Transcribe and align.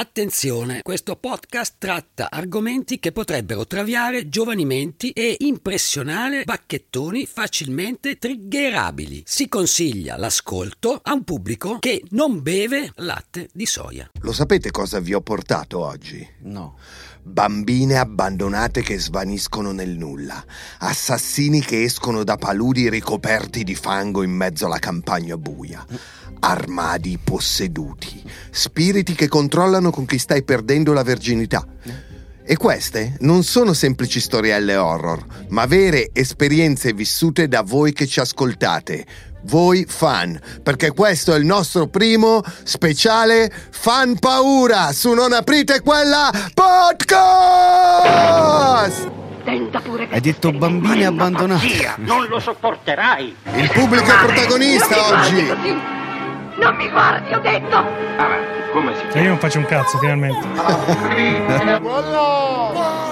Attenzione, 0.00 0.80
questo 0.80 1.14
podcast 1.14 1.74
tratta 1.76 2.30
argomenti 2.30 2.98
che 2.98 3.12
potrebbero 3.12 3.66
traviare 3.66 4.30
giovani 4.30 4.64
menti 4.64 5.10
e 5.10 5.36
impressionare 5.40 6.44
bacchettoni 6.44 7.26
facilmente 7.26 8.16
triggerabili. 8.16 9.24
Si 9.26 9.46
consiglia 9.46 10.16
l'ascolto 10.16 10.98
a 11.02 11.12
un 11.12 11.22
pubblico 11.22 11.78
che 11.80 12.02
non 12.12 12.40
beve 12.40 12.92
latte 12.94 13.50
di 13.52 13.66
soia. 13.66 14.08
Lo 14.22 14.32
sapete 14.32 14.70
cosa 14.70 15.00
vi 15.00 15.12
ho 15.12 15.20
portato 15.20 15.80
oggi? 15.80 16.26
No. 16.44 16.78
Bambine 17.22 17.98
abbandonate 17.98 18.82
che 18.82 18.98
svaniscono 18.98 19.72
nel 19.72 19.90
nulla, 19.90 20.42
assassini 20.78 21.60
che 21.60 21.82
escono 21.82 22.24
da 22.24 22.36
paludi 22.36 22.88
ricoperti 22.88 23.62
di 23.62 23.74
fango 23.74 24.22
in 24.22 24.30
mezzo 24.30 24.66
alla 24.66 24.78
campagna 24.78 25.36
buia, 25.36 25.84
armadi 26.40 27.18
posseduti, 27.22 28.22
spiriti 28.50 29.14
che 29.14 29.28
controllano 29.28 29.90
con 29.90 30.06
chi 30.06 30.18
stai 30.18 30.42
perdendo 30.42 30.92
la 30.92 31.02
verginità. 31.02 31.66
E 32.42 32.56
queste 32.56 33.16
non 33.20 33.44
sono 33.44 33.74
semplici 33.74 34.18
storielle 34.18 34.74
horror, 34.74 35.24
ma 35.50 35.66
vere 35.66 36.10
esperienze 36.12 36.92
vissute 36.92 37.46
da 37.46 37.62
voi 37.62 37.92
che 37.92 38.06
ci 38.06 38.18
ascoltate, 38.18 39.06
voi 39.42 39.84
fan, 39.88 40.38
perché 40.62 40.92
questo 40.92 41.34
è 41.34 41.38
il 41.38 41.44
nostro 41.44 41.86
primo 41.88 42.40
speciale 42.64 43.50
Fan 43.70 44.18
Paura 44.18 44.92
su 44.92 45.12
Non 45.12 45.32
aprite 45.32 45.80
quella 45.80 46.30
podcast! 46.54 47.98
Tenta 49.42 49.80
pure 49.80 50.06
che 50.06 50.14
Hai 50.16 50.20
detto 50.20 50.50
ti 50.50 50.58
bambine 50.58 50.94
rimanga 50.94 51.08
abbandonate. 51.24 51.66
pazzia, 51.66 51.94
Non 51.98 52.26
lo 52.26 52.38
sopporterai. 52.38 53.34
Il 53.54 53.70
pubblico 53.72 54.10
è 54.12 54.16
protagonista 54.24 55.06
oggi. 55.08 55.46
così. 55.46 55.78
Non 56.60 56.74
mi 56.76 56.90
guardi, 56.90 57.32
ho 57.32 57.40
detto. 57.40 57.74
Avanti, 57.76 58.70
come 58.72 58.92
si 58.94 59.00
E 59.18 59.22
io 59.22 59.28
non 59.28 59.38
faccio 59.38 59.58
un 59.58 59.64
cazzo, 59.64 59.96
finalmente. 59.98 60.46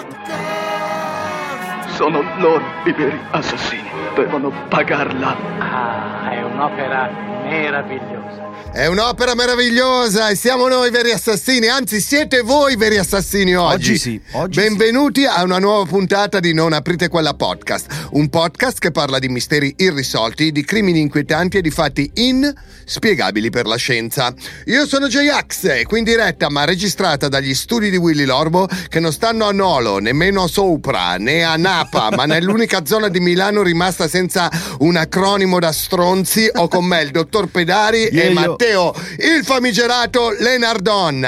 Sono 1.98 2.22
loro 2.38 2.62
i 2.84 2.92
veri 2.92 3.18
assassini. 3.32 3.90
Devono 4.14 4.52
pagarla. 4.68 5.34
Ah, 5.58 6.30
è 6.30 6.40
un'opera 6.44 7.10
meravigliosa. 7.42 8.47
È 8.70 8.86
un'opera 8.86 9.34
meravigliosa 9.34 10.28
e 10.28 10.36
siamo 10.36 10.68
noi 10.68 10.90
veri 10.90 11.10
assassini, 11.10 11.68
anzi 11.68 12.00
siete 12.00 12.42
voi 12.42 12.76
veri 12.76 12.98
assassini 12.98 13.56
oggi. 13.56 13.90
Oggi 13.90 13.98
sì, 13.98 14.20
oggi 14.32 14.60
Benvenuti 14.60 15.24
a 15.24 15.42
una 15.42 15.58
nuova 15.58 15.84
puntata 15.84 16.38
di 16.38 16.52
Non 16.52 16.74
aprite 16.74 17.08
quella 17.08 17.32
podcast, 17.32 17.86
un 18.12 18.28
podcast 18.28 18.78
che 18.78 18.90
parla 18.90 19.18
di 19.18 19.28
misteri 19.28 19.74
irrisolti, 19.78 20.52
di 20.52 20.64
crimini 20.64 21.00
inquietanti 21.00 21.56
e 21.56 21.60
di 21.62 21.70
fatti 21.70 22.10
inspiegabili 22.14 23.50
per 23.50 23.66
la 23.66 23.76
scienza. 23.76 24.32
Io 24.66 24.86
sono 24.86 25.08
J-Ax 25.08 25.64
e 25.64 25.84
qui 25.84 26.00
in 26.00 26.04
diretta 26.04 26.50
ma 26.50 26.64
registrata 26.64 27.26
dagli 27.28 27.54
studi 27.54 27.90
di 27.90 27.96
Willy 27.96 28.24
Lorbo 28.26 28.68
che 28.88 29.00
non 29.00 29.12
stanno 29.12 29.46
a 29.46 29.52
Nolo, 29.52 29.98
nemmeno 29.98 30.44
a 30.44 30.48
Sopra, 30.48 31.16
né 31.16 31.42
a 31.42 31.56
Napa, 31.56 32.10
ma 32.14 32.26
nell'unica 32.26 32.84
zona 32.84 33.08
di 33.08 33.18
Milano 33.18 33.62
rimasta 33.62 34.06
senza 34.06 34.50
un 34.80 34.94
acronimo 34.94 35.58
da 35.58 35.72
stronzi 35.72 36.48
ho 36.54 36.68
con 36.68 36.84
me 36.84 37.00
il 37.02 37.10
dottor 37.10 37.48
Pedari 37.48 38.04
e 38.04 38.16
Yeah, 38.18 38.44
yo. 38.44 38.57
Matteo, 38.60 38.92
il 39.18 39.44
famigerato 39.44 40.30
Lenardon. 40.36 41.24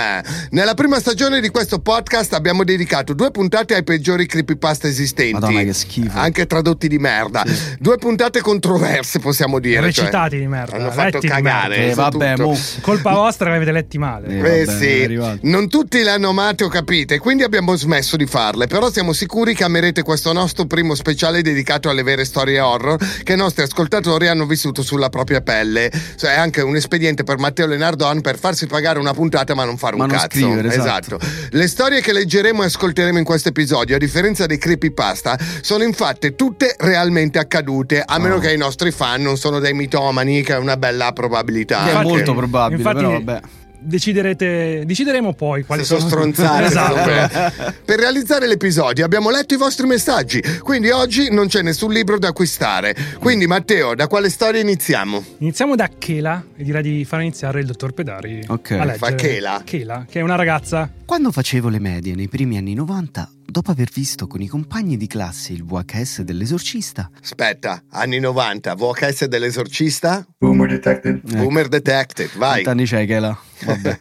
Nella 0.50 0.74
prima 0.74 0.98
stagione 0.98 1.40
di 1.40 1.48
questo 1.48 1.78
podcast 1.78 2.32
abbiamo 2.32 2.64
dedicato 2.64 3.12
due 3.14 3.30
puntate 3.30 3.76
ai 3.76 3.84
peggiori 3.84 4.26
creepypasta 4.26 4.88
esistenti. 4.88 5.34
Madonna, 5.34 5.62
che 5.62 5.72
schifo. 5.72 6.18
Anche 6.18 6.46
tradotti 6.46 6.88
di 6.88 6.98
merda. 6.98 7.44
Due 7.78 7.98
puntate 7.98 8.40
controverse, 8.40 9.20
possiamo 9.20 9.60
dire. 9.60 9.80
Recitati 9.80 10.30
cioè, 10.30 10.40
di 10.40 10.46
merda, 10.48 10.74
Hanno 10.74 10.90
fatto 10.90 11.02
letti 11.04 11.18
di 11.20 11.28
cagare. 11.28 11.78
merda. 11.78 11.92
Eh, 11.92 11.94
vabbè, 11.94 12.36
mo. 12.38 12.58
Colpa 12.80 13.12
vostra 13.12 13.50
che 13.50 13.56
avete 13.56 13.70
letti 13.70 13.96
male. 13.96 14.26
Eh, 14.26 14.38
Eh 14.38 14.64
vabbè, 14.64 14.78
sì, 14.80 15.38
non 15.42 15.68
tutti 15.68 16.02
le 16.02 16.10
hanno 16.10 16.30
amate 16.30 16.64
o 16.64 16.68
capite, 16.68 17.18
quindi 17.20 17.44
abbiamo 17.44 17.76
smesso 17.76 18.16
di 18.16 18.26
farle, 18.26 18.66
però 18.66 18.90
siamo 18.90 19.12
sicuri 19.12 19.54
che 19.54 19.62
amerete 19.62 20.02
questo 20.02 20.32
nostro 20.32 20.64
primo 20.64 20.96
speciale 20.96 21.42
dedicato 21.42 21.88
alle 21.90 22.02
vere 22.02 22.24
storie 22.24 22.58
horror 22.58 22.98
che 23.22 23.34
i 23.34 23.36
nostri 23.36 23.62
ascoltatori 23.62 24.26
hanno 24.26 24.46
vissuto 24.46 24.82
sulla 24.82 25.10
propria 25.10 25.40
pelle. 25.42 25.92
Cioè 26.16 26.32
è 26.34 26.36
anche 26.38 26.60
un 26.60 26.74
espediente 26.74 27.18
per 27.24 27.38
Matteo 27.38 27.66
Lenardon 27.66 28.20
per 28.20 28.38
farsi 28.38 28.66
pagare 28.66 28.98
una 28.98 29.12
puntata 29.12 29.54
ma 29.54 29.64
non 29.64 29.76
fare 29.76 29.94
un 29.94 30.00
Ma 30.00 30.06
non 30.06 30.16
cazzo. 30.16 30.28
scrivere, 30.38 30.68
esatto. 30.74 31.18
Le 31.50 31.66
storie 31.68 32.00
che 32.00 32.12
leggeremo 32.12 32.62
e 32.62 32.66
ascolteremo 32.66 33.18
in 33.18 33.24
questo 33.24 33.48
episodio, 33.50 33.96
a 33.96 33.98
differenza 33.98 34.46
dei 34.46 34.58
creepypasta, 34.58 35.38
sono 35.60 35.84
infatti 35.84 36.34
tutte 36.34 36.74
realmente 36.78 37.38
accadute, 37.38 38.02
a 38.04 38.18
meno 38.18 38.36
Oh. 38.36 38.38
che 38.38 38.52
i 38.52 38.56
nostri 38.56 38.90
fan 38.90 39.22
non 39.22 39.36
sono 39.36 39.58
dei 39.58 39.72
mitomani, 39.74 40.42
che 40.42 40.54
è 40.54 40.58
una 40.58 40.76
bella 40.76 41.12
probabilità. 41.12 41.88
È 42.00 42.02
molto 42.02 42.34
probabile, 42.34 42.78
infatti, 42.78 42.96
però 42.96 43.10
vabbè. 43.12 43.40
Deciderete, 43.82 44.82
decideremo 44.84 45.32
poi 45.32 45.64
quali 45.64 45.82
se 45.82 45.96
sono 45.96 46.08
sono 46.08 46.32
stronzate 46.32 46.64
esatto. 46.68 47.74
per 47.84 47.98
realizzare 47.98 48.46
l'episodio 48.46 49.04
abbiamo 49.04 49.30
letto 49.30 49.54
i 49.54 49.56
vostri 49.56 49.86
messaggi 49.86 50.42
quindi 50.62 50.90
oggi 50.90 51.30
non 51.30 51.46
c'è 51.48 51.62
nessun 51.62 51.90
libro 51.90 52.18
da 52.18 52.28
acquistare 52.28 52.94
quindi 53.18 53.46
Matteo 53.46 53.94
da 53.94 54.06
quale 54.06 54.28
storia 54.28 54.60
iniziamo? 54.60 55.24
Iniziamo 55.38 55.76
da 55.76 55.88
Chela 55.98 56.44
e 56.56 56.62
direi 56.62 56.82
di 56.82 57.04
far 57.04 57.20
iniziare 57.22 57.60
il 57.60 57.66
dottor 57.66 57.92
Pedari 57.92 58.44
Ok. 58.46 58.72
a 58.72 58.76
leggere. 58.84 58.96
Fa 58.98 59.14
Chela? 59.14 59.62
Chela, 59.64 60.04
che 60.08 60.20
è 60.20 60.22
una 60.22 60.36
ragazza 60.36 60.88
Quando 61.10 61.32
facevo 61.32 61.68
le 61.68 61.80
medie 61.80 62.14
nei 62.14 62.28
primi 62.28 62.56
anni 62.56 62.72
90, 62.72 63.32
dopo 63.44 63.72
aver 63.72 63.90
visto 63.92 64.28
con 64.28 64.42
i 64.42 64.46
compagni 64.46 64.96
di 64.96 65.08
classe 65.08 65.52
il 65.52 65.64
VHS 65.64 66.20
dell'esorcista, 66.20 67.10
aspetta 67.20 67.82
anni 67.90 68.20
90 68.20 68.72
VHS 68.76 69.24
dell'esorcista 69.24 70.24
Boomer 70.38 70.68
Detective. 70.68 71.20
Boomer 71.24 71.66
Detective 71.66 72.30
vai 72.36 72.62
quanti 72.62 72.68
anni 72.68 72.84
c'è 72.84 73.06
che 73.06 73.18
là? 73.18 73.36
Vabbè. 73.64 74.00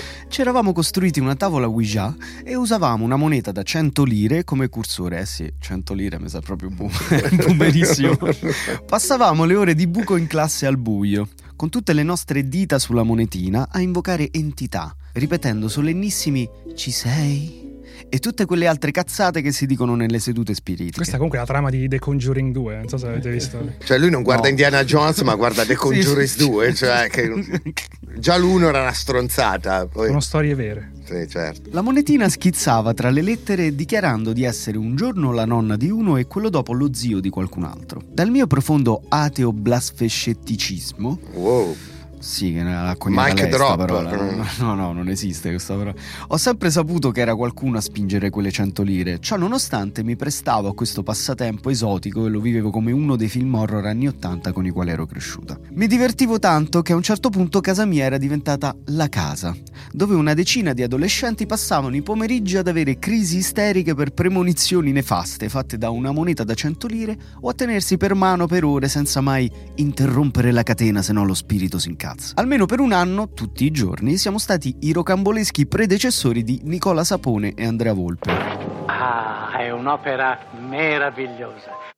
Ci 0.28 0.42
eravamo 0.42 0.72
costruiti 0.72 1.18
una 1.18 1.34
tavola 1.34 1.66
Ouija 1.66 2.14
e 2.44 2.54
usavamo 2.54 3.06
una 3.06 3.16
moneta 3.16 3.52
da 3.52 3.62
100 3.62 4.04
lire 4.04 4.44
come 4.44 4.68
cursore. 4.68 5.20
Eh 5.20 5.26
sì, 5.26 5.50
100 5.58 5.94
lire 5.94 6.20
mi 6.20 6.28
sa 6.28 6.40
proprio 6.40 6.68
boom- 6.68 6.92
boomerissimo. 7.42 8.18
Passavamo 8.86 9.46
le 9.46 9.54
ore 9.54 9.74
di 9.74 9.86
buco 9.86 10.16
in 10.16 10.26
classe 10.26 10.66
al 10.66 10.76
buio, 10.76 11.26
con 11.60 11.68
tutte 11.68 11.92
le 11.92 12.02
nostre 12.02 12.48
dita 12.48 12.78
sulla 12.78 13.02
monetina 13.02 13.68
a 13.70 13.82
invocare 13.82 14.30
entità, 14.32 14.96
ripetendo 15.12 15.68
solennissimi 15.68 16.48
ci 16.74 16.90
sei? 16.90 17.68
E 18.08 18.18
tutte 18.18 18.46
quelle 18.46 18.66
altre 18.66 18.92
cazzate 18.92 19.42
che 19.42 19.52
si 19.52 19.66
dicono 19.66 19.94
nelle 19.94 20.20
sedute 20.20 20.54
spiritiche. 20.54 20.96
Questa 20.96 21.16
comunque 21.16 21.36
è 21.36 21.42
la 21.42 21.46
trama 21.46 21.68
di 21.68 21.86
The 21.86 21.98
Conjuring 21.98 22.50
2, 22.54 22.76
non 22.76 22.88
so 22.88 22.96
se 22.96 23.08
avete 23.08 23.30
visto. 23.30 23.74
cioè 23.84 23.98
lui 23.98 24.08
non 24.08 24.22
guarda 24.22 24.44
No. 24.44 24.48
Indiana 24.48 24.84
Jones 24.84 25.20
ma 25.20 25.34
guarda 25.34 25.66
The 25.66 25.74
Conjurers 25.74 26.32
Sì, 26.32 26.38
sì. 26.38 26.48
2 26.48 26.74
cioè 26.74 27.08
che 27.10 27.30
già 28.16 28.38
l'uno 28.38 28.68
era 28.68 28.80
una 28.80 28.94
stronzata 28.94 29.86
poi 29.86 30.06
Sono 30.06 30.20
storie 30.20 30.54
vere. 30.54 30.92
Sì 31.10 31.28
certo 31.28 31.70
La 31.72 31.80
monetina 31.80 32.28
schizzava 32.28 32.94
tra 32.94 33.10
le 33.10 33.22
lettere 33.22 33.74
dichiarando 33.74 34.32
di 34.32 34.44
essere 34.44 34.78
un 34.78 34.94
giorno 34.94 35.32
la 35.32 35.44
nonna 35.44 35.76
di 35.76 35.90
uno 35.90 36.16
e 36.16 36.26
quello 36.26 36.48
dopo 36.48 36.72
lo 36.72 36.92
zio 36.92 37.20
di 37.20 37.30
qualcun 37.30 37.64
altro. 37.64 38.02
Dal 38.06 38.30
mio 38.30 38.46
profondo 38.46 39.02
ateo 39.08 39.52
blasfescetticismo, 39.52 41.18
wow 41.34 41.74
sì, 42.20 42.52
che 42.52 42.62
l'ha 42.62 42.94
coniata 42.98 43.28
Mic 43.28 43.40
lei 43.40 43.50
drop. 43.50 43.76
parola, 43.78 44.14
no, 44.14 44.44
no, 44.60 44.74
no, 44.74 44.92
non 44.92 45.08
esiste 45.08 45.48
questa 45.48 45.74
parola. 45.74 45.94
Ho 46.28 46.36
sempre 46.36 46.70
saputo 46.70 47.10
che 47.10 47.22
era 47.22 47.34
qualcuno 47.34 47.78
a 47.78 47.80
spingere 47.80 48.28
quelle 48.28 48.50
100 48.50 48.82
lire. 48.82 49.18
Ciò 49.20 49.36
nonostante 49.36 50.04
mi 50.04 50.16
prestavo 50.16 50.68
a 50.68 50.74
questo 50.74 51.02
passatempo 51.02 51.70
esotico 51.70 52.26
e 52.26 52.28
lo 52.28 52.40
vivevo 52.40 52.68
come 52.68 52.92
uno 52.92 53.16
dei 53.16 53.28
film 53.28 53.54
horror 53.54 53.86
anni 53.86 54.06
80 54.06 54.52
con 54.52 54.66
i 54.66 54.70
quali 54.70 54.90
ero 54.90 55.06
cresciuta. 55.06 55.58
Mi 55.70 55.86
divertivo 55.86 56.38
tanto 56.38 56.82
che 56.82 56.92
a 56.92 56.96
un 56.96 57.02
certo 57.02 57.30
punto 57.30 57.60
casa 57.60 57.86
mia 57.86 58.04
era 58.04 58.18
diventata 58.18 58.76
la 58.88 59.08
casa, 59.08 59.56
dove 59.90 60.14
una 60.14 60.34
decina 60.34 60.74
di 60.74 60.82
adolescenti 60.82 61.46
passavano 61.46 61.96
i 61.96 62.02
pomeriggi 62.02 62.58
ad 62.58 62.68
avere 62.68 62.98
crisi 62.98 63.38
isteriche 63.38 63.94
per 63.94 64.10
premonizioni 64.10 64.92
nefaste 64.92 65.48
fatte 65.48 65.78
da 65.78 65.88
una 65.88 66.12
moneta 66.12 66.44
da 66.44 66.52
100 66.52 66.86
lire 66.86 67.16
o 67.40 67.48
a 67.48 67.54
tenersi 67.54 67.96
per 67.96 68.14
mano 68.14 68.46
per 68.46 68.64
ore 68.64 68.88
senza 68.88 69.22
mai 69.22 69.50
interrompere 69.76 70.52
la 70.52 70.62
catena 70.62 71.00
se 71.00 71.14
no 71.14 71.24
lo 71.24 71.32
spirito 71.32 71.78
si 71.78 71.88
incazza. 71.88 72.09
Almeno 72.34 72.66
per 72.66 72.80
un 72.80 72.92
anno, 72.92 73.32
tutti 73.32 73.64
i 73.64 73.70
giorni, 73.70 74.16
siamo 74.16 74.38
stati 74.38 74.76
i 74.80 74.92
rocamboleschi 74.92 75.66
predecessori 75.66 76.42
di 76.42 76.60
Nicola 76.64 77.04
Sapone 77.04 77.54
e 77.54 77.66
Andrea 77.66 77.92
Volpe. 77.92 78.30
Ah, 78.86 79.56
è 79.58 79.70
un'opera 79.70 80.38
meravigliosa. 80.68 81.88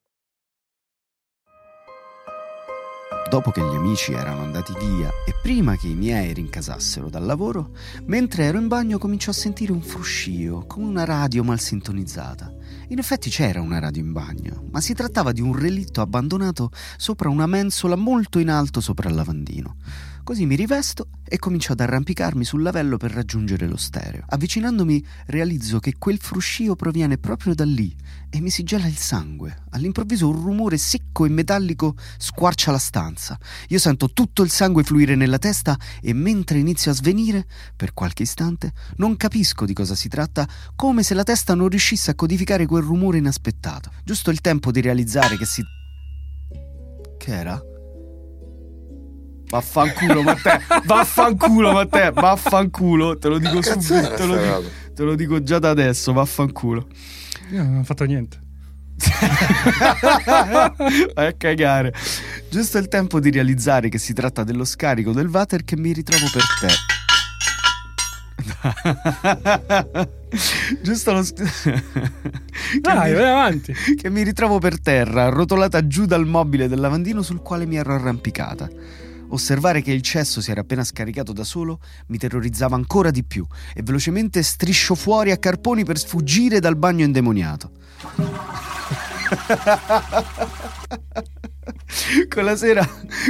Dopo 3.32 3.50
che 3.50 3.62
gli 3.62 3.75
amici 3.75 4.12
erano 4.12 4.42
andati 4.42 4.75
via 4.78 5.08
e 5.08 5.32
prima 5.40 5.75
che 5.76 5.87
i 5.87 5.94
miei 5.94 6.34
rincasassero 6.34 7.08
dal 7.08 7.25
lavoro, 7.25 7.70
mentre 8.04 8.44
ero 8.44 8.58
in 8.58 8.69
bagno 8.69 8.98
cominciò 8.98 9.31
a 9.31 9.34
sentire 9.34 9.72
un 9.72 9.81
fruscio, 9.81 10.66
come 10.66 10.84
una 10.84 11.04
radio 11.04 11.42
mal 11.42 11.58
sintonizzata. 11.58 12.52
In 12.92 12.98
effetti 12.98 13.30
c'era 13.30 13.62
una 13.62 13.78
radio 13.78 14.02
in 14.02 14.12
bagno, 14.12 14.68
ma 14.70 14.82
si 14.82 14.92
trattava 14.92 15.32
di 15.32 15.40
un 15.40 15.58
relitto 15.58 16.02
abbandonato 16.02 16.70
sopra 16.98 17.30
una 17.30 17.46
mensola 17.46 17.96
molto 17.96 18.38
in 18.38 18.50
alto 18.50 18.82
sopra 18.82 19.08
il 19.08 19.14
lavandino. 19.14 19.76
Così 20.24 20.46
mi 20.46 20.54
rivesto 20.54 21.08
e 21.24 21.36
comincio 21.38 21.72
ad 21.72 21.80
arrampicarmi 21.80 22.44
sul 22.44 22.62
lavello 22.62 22.96
per 22.96 23.10
raggiungere 23.10 23.66
lo 23.66 23.76
stereo. 23.76 24.24
Avvicinandomi 24.28 25.04
realizzo 25.26 25.80
che 25.80 25.96
quel 25.98 26.19
fruscio 26.19 26.76
proviene 26.76 27.19
proprio 27.19 27.54
da 27.54 27.64
lì 27.64 27.92
e 28.30 28.40
mi 28.40 28.48
si 28.48 28.62
gela 28.62 28.86
il 28.86 28.96
sangue. 28.96 29.64
All'improvviso 29.70 30.28
un 30.28 30.40
rumore 30.40 30.76
secco 30.76 31.24
e 31.24 31.28
metallico 31.28 31.96
squarcia 32.19 32.70
la 32.70 32.78
stanza. 32.78 33.36
Io 33.69 33.78
sento 33.80 34.12
tutto 34.12 34.42
il 34.42 34.50
sangue 34.50 34.84
fluire 34.84 35.16
nella 35.16 35.38
testa 35.38 35.76
e 36.00 36.12
mentre 36.12 36.58
inizio 36.58 36.92
a 36.92 36.94
svenire, 36.94 37.46
per 37.75 37.92
qualche 37.92 38.22
istante, 38.22 38.72
non 38.96 39.16
capisco 39.16 39.64
di 39.64 39.72
cosa 39.72 39.96
si 39.96 40.08
tratta, 40.08 40.48
come 40.76 41.02
se 41.02 41.14
la 41.14 41.25
testa 41.25 41.54
non 41.54 41.68
riuscisse 41.68 42.12
a 42.12 42.14
codificare 42.14 42.66
quel 42.66 42.84
rumore 42.84 43.18
inaspettato. 43.18 43.90
Giusto 44.04 44.30
il 44.30 44.40
tempo 44.40 44.70
di 44.70 44.80
realizzare 44.80 45.36
che 45.36 45.46
si... 45.46 45.62
Che 47.18 47.34
era? 47.34 47.60
Vaffanculo 49.52 50.22
Matteo, 50.22 50.58
vaffanculo 50.87 51.72
Matteo, 51.72 52.10
vaffanculo, 52.12 53.19
te 53.19 53.28
lo 53.28 53.37
dico 53.38 53.60
subito, 53.60 54.14
te 54.14 54.25
lo, 54.25 54.37
dico, 54.38 54.62
te 54.94 55.02
lo 55.02 55.14
dico 55.14 55.43
già 55.43 55.58
da 55.58 55.69
adesso, 55.69 56.14
vaffanculo. 56.14 56.87
Io 57.50 57.62
non 57.62 57.81
ho 57.81 57.84
fatto 57.84 58.04
niente. 58.04 58.40
Vai 61.14 61.26
a 61.28 61.32
cagare. 61.34 61.93
Giusto 62.50 62.78
il 62.78 62.88
tempo 62.88 63.20
di 63.20 63.31
realizzare 63.31 63.90
che 63.90 63.99
si 63.99 64.14
tratta 64.14 64.43
dello 64.43 64.64
scarico 64.64 65.12
del 65.12 65.26
water 65.26 65.64
che 65.64 65.76
mi 65.76 65.93
ritrovo 65.93 66.25
per 66.32 66.43
te. 66.58 66.69
Giusto 70.82 71.12
lo 71.12 71.22
sc- 71.22 71.43
Dai, 72.81 73.12
vai 73.12 73.28
avanti. 73.28 73.75
che 73.96 74.08
mi 74.08 74.22
ritrovo 74.22 74.58
per 74.58 74.81
terra, 74.81 75.25
arrotolata 75.25 75.87
giù 75.87 76.06
dal 76.06 76.26
mobile 76.26 76.69
del 76.69 76.81
lavandino 76.81 77.20
sul 77.20 77.43
quale 77.43 77.66
mi 77.66 77.76
ero 77.76 77.93
arrampicata. 77.93 78.70
Osservare 79.32 79.81
che 79.81 79.93
il 79.93 80.02
cesso 80.02 80.43
si 80.43 80.50
era 80.50 80.61
appena 80.61 80.84
scaricato 80.84 81.32
da 81.32 81.43
solo 81.43 81.81
mi 82.08 82.19
terrorizzava 82.19 82.76
ancora 82.76 83.11
di 83.11 83.25
più 83.25 83.46
e 83.75 83.82
velocemente 83.82 84.43
striscio 84.43 84.94
fuori 84.94 85.31
a 85.31 85.38
carponi 85.38 85.84
per 85.84 85.99
sfuggire 85.99 86.61
dal 86.61 86.76
bagno 86.76 87.05
indemoniato. 87.05 87.70
Quella 92.28 92.56
sera, 92.56 92.88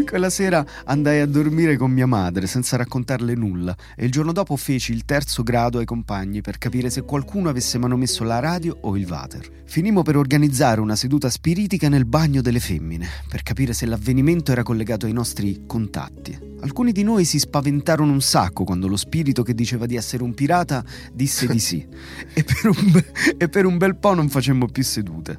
quella 0.08 0.30
sera 0.30 0.64
andai 0.84 1.20
a 1.20 1.26
dormire 1.26 1.76
con 1.76 1.90
mia 1.90 2.06
madre 2.06 2.46
senza 2.46 2.76
raccontarle 2.76 3.34
nulla 3.34 3.76
e 3.96 4.04
il 4.04 4.10
giorno 4.10 4.32
dopo 4.32 4.56
feci 4.56 4.92
il 4.92 5.04
terzo 5.04 5.42
grado 5.42 5.78
ai 5.78 5.84
compagni 5.84 6.40
per 6.40 6.58
capire 6.58 6.88
se 6.88 7.02
qualcuno 7.02 7.48
avesse 7.48 7.78
manomesso 7.78 8.24
la 8.24 8.38
radio 8.38 8.76
o 8.82 8.96
il 8.96 9.08
water. 9.08 9.62
Finimmo 9.64 10.02
per 10.02 10.16
organizzare 10.16 10.80
una 10.80 10.96
seduta 10.96 11.28
spiritica 11.28 11.88
nel 11.88 12.04
bagno 12.04 12.40
delle 12.40 12.60
femmine 12.60 13.08
per 13.28 13.42
capire 13.42 13.72
se 13.72 13.86
l'avvenimento 13.86 14.52
era 14.52 14.62
collegato 14.62 15.06
ai 15.06 15.12
nostri 15.12 15.64
contatti. 15.66 16.38
Alcuni 16.60 16.92
di 16.92 17.02
noi 17.02 17.24
si 17.24 17.40
spaventarono 17.40 18.12
un 18.12 18.22
sacco 18.22 18.62
quando 18.64 18.86
lo 18.86 18.96
spirito 18.96 19.42
che 19.42 19.54
diceva 19.54 19.86
di 19.86 19.96
essere 19.96 20.22
un 20.22 20.34
pirata 20.34 20.84
disse 21.12 21.46
di 21.48 21.58
sì 21.58 21.84
e 22.32 22.44
per 22.44 22.66
un, 22.66 22.90
be- 22.92 23.12
e 23.36 23.48
per 23.48 23.66
un 23.66 23.76
bel 23.76 23.96
po' 23.96 24.14
non 24.14 24.28
facemmo 24.28 24.66
più 24.66 24.84
sedute. 24.84 25.38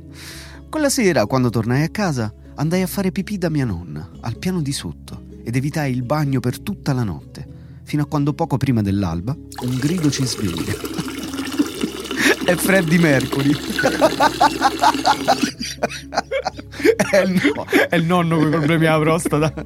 Quella 0.70 0.90
sera, 0.90 1.28
quando 1.28 1.50
tornai 1.50 1.84
a 1.84 1.90
casa, 1.90 2.34
andai 2.56 2.82
a 2.82 2.88
fare 2.88 3.12
pipì 3.12 3.38
da 3.38 3.50
mia 3.50 3.66
nonna, 3.66 4.10
al 4.22 4.38
piano 4.38 4.62
di 4.62 4.72
sotto, 4.72 5.26
ed 5.44 5.56
evitai 5.56 5.92
il 5.92 6.04
bagno 6.04 6.40
per 6.40 6.60
tutta 6.60 6.94
la 6.94 7.04
notte, 7.04 7.48
fino 7.84 8.04
a 8.04 8.06
quando 8.06 8.34
poco 8.34 8.58
prima 8.58 8.82
dell'alba 8.82 9.36
un 9.62 9.78
grido 9.78 10.10
ci 10.10 10.26
sveglia. 10.26 10.74
È 12.46 12.56
Freddy 12.56 12.98
Mercury. 13.00 13.52
è, 17.12 17.18
il 17.20 17.54
no- 17.56 17.66
è 17.90 17.96
il 17.96 18.04
nonno 18.04 18.38
con 18.38 18.48
i 18.48 18.50
problemi 18.50 18.86
alla 18.86 19.00
prostata. 19.00 19.54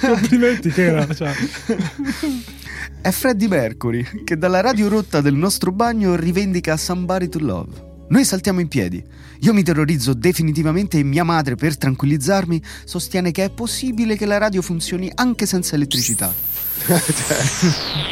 Complimenti 0.00 0.70
che 0.70 0.84
era. 0.84 1.06
Cioè. 1.12 1.34
È 3.00 3.10
Freddie 3.10 3.48
Mercury 3.48 4.24
che 4.24 4.38
dalla 4.38 4.60
radio 4.60 4.88
rotta 4.88 5.20
del 5.20 5.34
nostro 5.34 5.70
bagno 5.70 6.16
rivendica 6.16 6.76
Somebody 6.76 7.28
to 7.28 7.38
Love. 7.40 8.06
Noi 8.08 8.24
saltiamo 8.24 8.60
in 8.60 8.68
piedi. 8.68 9.04
Io 9.40 9.52
mi 9.52 9.62
terrorizzo 9.62 10.14
definitivamente 10.14 10.98
e 10.98 11.02
mia 11.04 11.24
madre, 11.24 11.54
per 11.54 11.76
tranquillizzarmi, 11.76 12.62
sostiene 12.84 13.30
che 13.30 13.44
è 13.44 13.50
possibile 13.50 14.16
che 14.16 14.26
la 14.26 14.38
radio 14.38 14.62
funzioni 14.62 15.10
anche 15.14 15.46
senza 15.46 15.74
elettricità. 15.76 16.32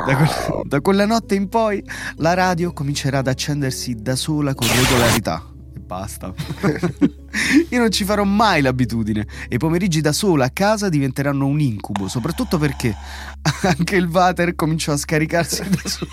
Da, 0.00 0.16
que- 0.16 0.62
da 0.64 0.80
quella 0.80 1.04
notte 1.04 1.34
in 1.34 1.50
poi 1.50 1.84
la 2.16 2.32
radio 2.32 2.72
comincerà 2.72 3.18
ad 3.18 3.26
accendersi 3.26 3.96
da 4.00 4.16
sola 4.16 4.54
con 4.54 4.66
regolarità. 4.66 5.49
Basta. 5.90 6.32
Io 7.70 7.80
non 7.80 7.90
ci 7.90 8.04
farò 8.04 8.22
mai 8.22 8.62
l'abitudine 8.62 9.26
e 9.48 9.56
i 9.56 9.58
pomeriggi 9.58 10.00
da 10.00 10.12
sola 10.12 10.44
a 10.44 10.50
casa 10.50 10.88
diventeranno 10.88 11.46
un 11.46 11.58
incubo, 11.58 12.06
soprattutto 12.06 12.58
perché 12.58 12.94
anche 13.66 13.96
il 13.96 14.06
water 14.06 14.54
cominciò 14.54 14.92
a 14.92 14.96
scaricarsi 14.96 15.68
da 15.68 15.88
solo. 15.88 16.12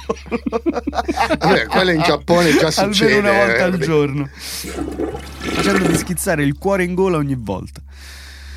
Vabbè, 1.37 1.67
quello 1.67 1.91
in 1.91 2.01
Giappone 2.01 2.57
già 2.57 2.71
succede. 2.71 3.17
Almeno 3.17 3.35
una 3.35 3.45
volta 3.45 3.63
al 3.65 3.73
eh. 3.75 3.77
giorno. 3.77 4.29
Facendomi 4.31 5.95
schizzare 5.95 6.43
il 6.43 6.57
cuore 6.57 6.83
in 6.83 6.95
gola 6.95 7.17
ogni 7.17 7.37
volta. 7.37 7.79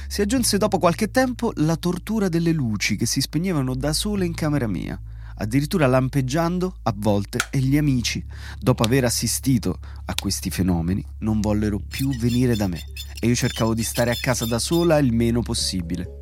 Si 0.09 0.23
aggiunse 0.23 0.57
dopo 0.57 0.79
qualche 0.79 1.11
tempo 1.11 1.53
la 1.57 1.77
tortura 1.77 2.31
delle 2.31 2.53
luci 2.53 2.97
che 2.97 3.05
si 3.05 3.21
spegnevano 3.21 3.75
da 3.75 3.93
sole 3.93 4.25
in 4.25 4.33
camera 4.33 4.67
mia, 4.67 4.99
addirittura 5.41 5.87
lampeggiando 5.87 6.77
a 6.83 6.95
volte 6.95 7.39
e 7.51 7.59
gli 7.59 7.77
amici, 7.77 8.25
dopo 8.59 8.83
aver 8.83 9.05
assistito 9.05 9.79
a 10.05 10.15
questi 10.15 10.51
fenomeni, 10.51 11.05
non 11.21 11.41
vollero 11.41 11.79
più 11.79 12.15
venire 12.17 12.57
da 12.57 12.67
me 12.67 12.83
e 13.19 13.27
io 13.27 13.35
cercavo 13.35 13.75
di 13.75 13.83
stare 13.83 14.11
a 14.11 14.17
casa 14.21 14.47
da 14.47 14.59
sola 14.59 14.99
il 14.99 15.13
meno 15.13 15.43
possibile. 15.43 16.19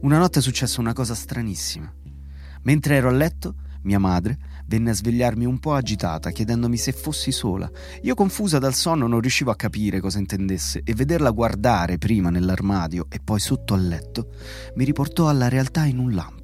Una 0.00 0.18
notte 0.18 0.38
è 0.38 0.42
successa 0.42 0.80
una 0.80 0.92
cosa 0.92 1.14
stranissima. 1.14 1.90
Mentre 2.62 2.96
ero 2.96 3.08
a 3.08 3.12
letto, 3.12 3.54
mia 3.82 3.98
madre 3.98 4.38
venne 4.66 4.90
a 4.90 4.94
svegliarmi 4.94 5.44
un 5.44 5.58
po' 5.58 5.74
agitata, 5.74 6.30
chiedendomi 6.30 6.76
se 6.76 6.92
fossi 6.92 7.32
sola. 7.32 7.70
Io, 8.02 8.14
confusa 8.14 8.58
dal 8.58 8.74
sonno, 8.74 9.06
non 9.06 9.20
riuscivo 9.20 9.50
a 9.50 9.56
capire 9.56 10.00
cosa 10.00 10.18
intendesse 10.18 10.82
e 10.84 10.94
vederla 10.94 11.30
guardare 11.30 11.98
prima 11.98 12.30
nell'armadio 12.30 13.06
e 13.08 13.20
poi 13.22 13.40
sotto 13.40 13.74
al 13.74 13.86
letto 13.86 14.30
mi 14.76 14.84
riportò 14.84 15.28
alla 15.28 15.48
realtà 15.48 15.84
in 15.84 15.98
un 15.98 16.14
lampo. 16.14 16.43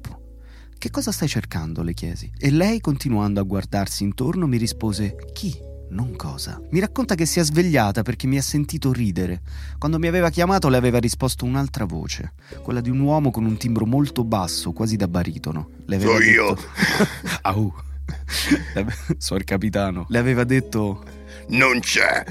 Che 0.81 0.89
cosa 0.89 1.11
stai 1.11 1.27
cercando? 1.27 1.83
le 1.83 1.93
chiesi. 1.93 2.31
E 2.39 2.49
lei, 2.49 2.81
continuando 2.81 3.39
a 3.39 3.43
guardarsi 3.43 4.01
intorno, 4.01 4.47
mi 4.47 4.57
rispose: 4.57 5.15
Chi? 5.31 5.55
Non 5.89 6.15
cosa. 6.15 6.59
Mi 6.71 6.79
racconta 6.79 7.13
che 7.13 7.27
si 7.27 7.39
è 7.39 7.43
svegliata 7.43 8.01
perché 8.01 8.25
mi 8.25 8.37
ha 8.37 8.41
sentito 8.41 8.91
ridere. 8.91 9.41
Quando 9.77 9.99
mi 9.99 10.07
aveva 10.07 10.31
chiamato 10.31 10.69
le 10.69 10.77
aveva 10.77 10.97
risposto 10.97 11.45
un'altra 11.45 11.85
voce, 11.85 12.33
quella 12.63 12.81
di 12.81 12.89
un 12.89 12.99
uomo 12.99 13.29
con 13.29 13.45
un 13.45 13.57
timbro 13.57 13.85
molto 13.85 14.23
basso, 14.23 14.71
quasi 14.71 14.95
da 14.95 15.07
baritono. 15.07 15.69
Le 15.85 15.95
aveva 15.97 16.13
So 16.15 16.21
io. 16.23 16.55
detto- 16.55 16.67
Au. 17.43 17.73
Le 18.73 18.79
ave- 18.81 18.95
Suor 19.19 19.43
capitano. 19.43 20.05
Le 20.09 20.17
aveva 20.17 20.45
detto 20.45 21.03
Non 21.49 21.79
c'è. 21.79 22.23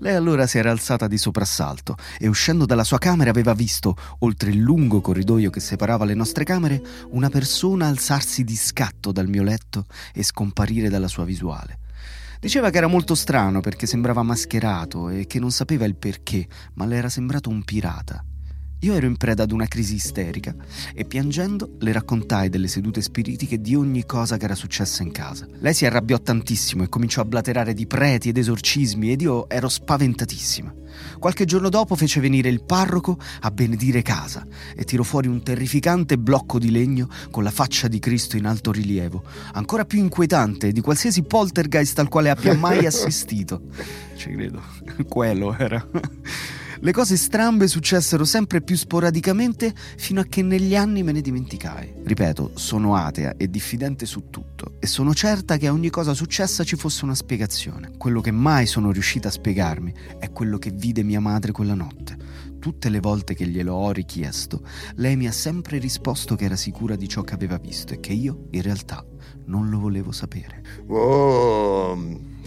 lei 0.00 0.14
allora 0.14 0.46
si 0.46 0.58
era 0.58 0.70
alzata 0.70 1.06
di 1.06 1.18
soprassalto 1.18 1.96
e 2.18 2.28
uscendo 2.28 2.66
dalla 2.66 2.84
sua 2.84 2.98
camera 2.98 3.30
aveva 3.30 3.54
visto, 3.54 3.96
oltre 4.20 4.50
il 4.50 4.58
lungo 4.58 5.00
corridoio 5.00 5.50
che 5.50 5.60
separava 5.60 6.04
le 6.04 6.14
nostre 6.14 6.44
camere, 6.44 6.82
una 7.10 7.28
persona 7.28 7.86
alzarsi 7.86 8.44
di 8.44 8.56
scatto 8.56 9.12
dal 9.12 9.28
mio 9.28 9.42
letto 9.42 9.86
e 10.12 10.22
scomparire 10.22 10.88
dalla 10.88 11.08
sua 11.08 11.24
visuale. 11.24 11.78
Diceva 12.40 12.70
che 12.70 12.76
era 12.76 12.86
molto 12.86 13.14
strano 13.14 13.60
perché 13.60 13.86
sembrava 13.86 14.22
mascherato 14.22 15.08
e 15.08 15.26
che 15.26 15.40
non 15.40 15.50
sapeva 15.50 15.84
il 15.84 15.96
perché, 15.96 16.46
ma 16.74 16.86
le 16.86 16.96
era 16.96 17.08
sembrato 17.08 17.48
un 17.50 17.64
pirata. 17.64 18.24
Io 18.82 18.94
ero 18.94 19.06
in 19.06 19.16
preda 19.16 19.42
ad 19.42 19.50
una 19.50 19.66
crisi 19.66 19.96
isterica 19.96 20.54
e 20.94 21.04
piangendo 21.04 21.78
le 21.80 21.90
raccontai 21.90 22.48
delle 22.48 22.68
sedute 22.68 23.02
spiritiche 23.02 23.60
di 23.60 23.74
ogni 23.74 24.06
cosa 24.06 24.36
che 24.36 24.44
era 24.44 24.54
successa 24.54 25.02
in 25.02 25.10
casa. 25.10 25.48
Lei 25.58 25.74
si 25.74 25.84
arrabbiò 25.84 26.20
tantissimo 26.20 26.84
e 26.84 26.88
cominciò 26.88 27.22
a 27.22 27.24
blaterare 27.24 27.74
di 27.74 27.88
preti 27.88 28.28
ed 28.28 28.38
esorcismi 28.38 29.10
ed 29.10 29.22
io 29.22 29.48
ero 29.48 29.68
spaventatissima. 29.68 30.72
Qualche 31.18 31.44
giorno 31.44 31.70
dopo 31.70 31.96
fece 31.96 32.20
venire 32.20 32.50
il 32.50 32.62
parroco 32.62 33.18
a 33.40 33.50
benedire 33.50 34.02
casa 34.02 34.46
e 34.76 34.84
tirò 34.84 35.02
fuori 35.02 35.26
un 35.26 35.42
terrificante 35.42 36.16
blocco 36.16 36.60
di 36.60 36.70
legno 36.70 37.08
con 37.32 37.42
la 37.42 37.50
faccia 37.50 37.88
di 37.88 37.98
Cristo 37.98 38.36
in 38.36 38.46
alto 38.46 38.70
rilievo, 38.70 39.24
ancora 39.54 39.84
più 39.86 39.98
inquietante 39.98 40.70
di 40.70 40.80
qualsiasi 40.80 41.24
poltergeist 41.24 41.98
al 41.98 42.08
quale 42.08 42.30
abbia 42.30 42.54
mai 42.54 42.86
assistito. 42.86 43.60
Ci 44.14 44.30
credo, 44.30 44.62
quello 45.08 45.56
era. 45.58 45.84
Le 46.80 46.92
cose 46.92 47.16
strambe 47.16 47.66
successero 47.66 48.24
sempre 48.24 48.62
più 48.62 48.76
sporadicamente 48.76 49.74
fino 49.96 50.20
a 50.20 50.24
che 50.24 50.42
negli 50.42 50.76
anni 50.76 51.02
me 51.02 51.10
ne 51.10 51.20
dimenticai. 51.20 51.94
Ripeto, 52.04 52.52
sono 52.54 52.94
atea 52.94 53.34
e 53.36 53.50
diffidente 53.50 54.06
su 54.06 54.30
tutto 54.30 54.76
e 54.78 54.86
sono 54.86 55.12
certa 55.12 55.56
che 55.56 55.66
a 55.66 55.72
ogni 55.72 55.90
cosa 55.90 56.14
successa 56.14 56.62
ci 56.62 56.76
fosse 56.76 57.04
una 57.04 57.16
spiegazione. 57.16 57.90
Quello 57.98 58.20
che 58.20 58.30
mai 58.30 58.66
sono 58.66 58.92
riuscita 58.92 59.26
a 59.26 59.32
spiegarmi 59.32 59.92
è 60.20 60.30
quello 60.30 60.58
che 60.58 60.70
vide 60.70 61.02
mia 61.02 61.20
madre 61.20 61.50
quella 61.50 61.74
notte. 61.74 62.16
Tutte 62.60 62.88
le 62.90 63.00
volte 63.00 63.34
che 63.34 63.46
glielo 63.46 63.74
ho 63.74 63.90
richiesto, 63.90 64.62
lei 64.96 65.16
mi 65.16 65.26
ha 65.26 65.32
sempre 65.32 65.78
risposto 65.78 66.36
che 66.36 66.44
era 66.44 66.56
sicura 66.56 66.94
di 66.94 67.08
ciò 67.08 67.22
che 67.22 67.34
aveva 67.34 67.56
visto 67.58 67.92
e 67.92 68.00
che 68.00 68.12
io, 68.12 68.46
in 68.50 68.62
realtà, 68.62 69.04
non 69.46 69.68
lo 69.68 69.78
volevo 69.78 70.12
sapere. 70.12 70.62
Oh, 70.86 71.96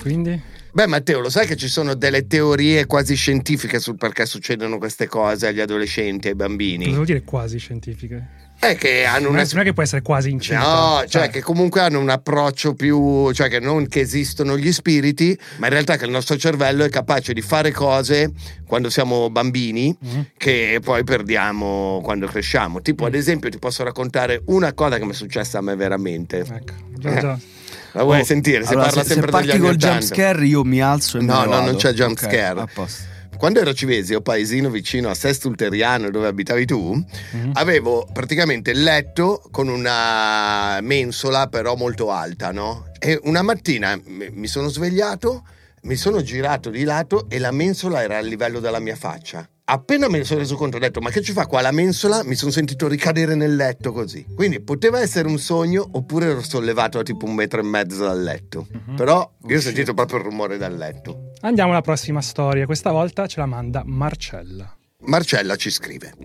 Quindi? 0.02 0.42
Beh, 0.74 0.88
Matteo, 0.88 1.20
lo 1.20 1.30
sai 1.30 1.46
che 1.48 1.58
ci 1.58 1.68
sono 1.68 1.96
delle 1.96 2.28
teorie 2.28 2.86
quasi 2.86 3.16
scientifiche 3.16 3.78
sul 3.80 3.98
perché 3.98 4.26
succedono 4.26 4.78
queste 4.78 5.08
cose 5.08 5.48
agli 5.48 5.60
adolescenti 5.60 6.28
e 6.28 6.30
ai 6.32 6.36
bambini? 6.36 6.84
Cosa 6.86 6.94
vuol 6.96 7.06
dire 7.06 7.22
quasi 7.24 7.58
scientifiche? 7.58 8.40
È 8.58 8.76
che 8.76 9.06
hanno 9.06 9.30
una 9.30 9.44
non 9.52 9.60
è 9.62 9.64
che 9.64 9.74
può 9.74 9.82
essere 9.82 10.02
quasi 10.04 10.30
incinta. 10.30 10.62
No, 10.62 11.04
cioè 11.08 11.30
che 11.32 11.42
comunque 11.42 11.82
hanno 11.82 12.00
un 12.00 12.10
approccio 12.10 12.74
più, 12.76 13.32
cioè 13.32 13.50
che 13.50 13.60
non 13.60 13.88
che 13.88 14.02
esistono 14.02 14.56
gli 14.56 14.72
spiriti, 14.72 15.38
ma 15.58 15.66
in 15.66 15.74
realtà 15.74 15.98
che 15.98 16.06
il 16.06 16.12
nostro 16.12 16.38
cervello 16.38 16.84
è 16.84 16.90
capace 16.90 17.34
di 17.34 17.42
fare 17.42 17.72
cose 17.72 18.32
quando 18.68 18.90
siamo 18.92 19.30
bambini 19.32 19.94
Mhm. 20.00 20.28
che 20.38 20.80
poi 20.82 21.04
perdiamo 21.04 22.02
quando 22.04 22.28
cresciamo. 22.28 22.82
Tipo, 22.82 23.06
ad 23.08 23.16
esempio, 23.16 23.50
ti 23.50 23.58
posso 23.58 23.84
raccontare 23.84 24.44
una 24.46 24.74
cosa 24.74 25.00
che 25.00 25.06
mi 25.06 25.12
è 25.12 25.16
successa 25.16 25.58
a 25.58 25.62
me 25.62 25.76
veramente. 25.76 26.38
Ecco, 26.40 26.74
già, 27.00 27.20
già. 27.20 27.40
La 27.94 28.04
vuoi 28.04 28.22
Oh, 28.22 28.24
sentire? 28.24 28.64
Si 28.64 28.70
allora, 28.72 28.88
parla 28.88 29.02
se, 29.04 29.08
sempre 29.14 29.26
se 29.28 29.32
parti 29.32 29.48
degli 29.48 29.56
anni 29.58 29.68
col 29.68 29.76
jump 29.78 29.96
80. 30.02 30.16
scare 30.16 30.46
io 30.46 30.64
mi 30.64 30.82
alzo 30.82 31.18
e 31.18 31.22
No, 31.22 31.40
me 31.40 31.44
no, 31.46 31.50
vado. 31.50 31.66
non 31.66 31.76
c'è 31.76 31.94
jump 31.94 32.12
Ok, 32.18 32.20
scare. 32.32 32.60
a 32.62 32.68
posto. 32.74 33.10
Quando 33.38 33.60
ero 33.60 33.72
a 33.72 33.74
Civesio, 33.74 34.22
paesino 34.22 34.70
vicino 34.70 35.10
a 35.10 35.16
Sesto 35.16 35.48
Ulteriano, 35.48 36.12
dove 36.12 36.28
abitavi 36.28 36.66
tu, 36.66 36.94
Mhm. 37.32 37.52
avevo 37.54 38.08
praticamente 38.14 38.70
il 38.72 38.84
letto 38.84 39.42
con 39.50 39.68
una 39.68 40.80
mensola 40.82 41.48
però 41.48 41.76
molto 41.76 42.12
alta, 42.12 42.52
no? 42.52 42.86
E 43.00 43.20
una 43.24 43.42
mattina 43.42 44.00
mi 44.06 44.46
sono 44.48 44.68
svegliato, 44.70 45.44
mi 45.84 45.96
sono 45.96 46.22
girato 46.22 46.70
di 46.70 46.84
lato 46.84 47.26
e 47.30 47.40
la 47.40 47.50
mensola 47.52 48.04
era 48.04 48.18
a 48.18 48.22
livello 48.22 48.60
della 48.60 48.78
mia 48.80 48.96
faccia. 48.96 49.48
Appena 49.74 50.10
me 50.10 50.18
ne 50.18 50.26
sono 50.26 50.42
reso 50.42 50.58
conto 50.58 50.76
ho 50.76 50.80
detto 50.82 51.00
ma 51.00 51.12
che 51.12 51.22
ci 51.22 51.32
fa 51.32 51.46
qua 51.46 51.62
la 51.62 51.72
mensola? 51.72 52.26
Mi 52.26 52.36
sono 52.36 52.52
sentito 52.52 52.90
ricadere 52.90 53.36
nel 53.36 53.56
letto 53.56 53.94
così. 53.94 54.26
Quindi 54.36 54.60
poteva 54.60 55.00
essere 55.00 55.30
un 55.30 55.38
sogno 55.40 55.88
oppure 55.94 56.26
ero 56.26 56.42
sollevato 56.42 57.00
a 57.00 57.04
tipo 57.04 57.26
un 57.26 57.36
metro 57.36 57.62
e 57.62 57.64
mezzo 57.64 58.04
dal 58.04 58.22
letto. 58.22 58.68
Mhm. 58.70 58.96
Però 58.98 59.32
io 59.48 59.58
ho 59.58 59.62
sentito 59.62 59.94
proprio 59.94 60.18
il 60.18 60.26
rumore 60.26 60.58
dal 60.58 60.76
letto. 60.76 61.32
Andiamo 61.40 61.72
alla 61.72 61.80
prossima 61.80 62.20
storia. 62.20 62.66
Questa 62.66 62.92
volta 62.92 63.28
ce 63.28 63.40
la 63.40 63.46
manda 63.46 63.82
Marcella. 63.86 64.76
Marcella 65.04 65.56
ci 65.56 65.70
scrive. 65.70 66.16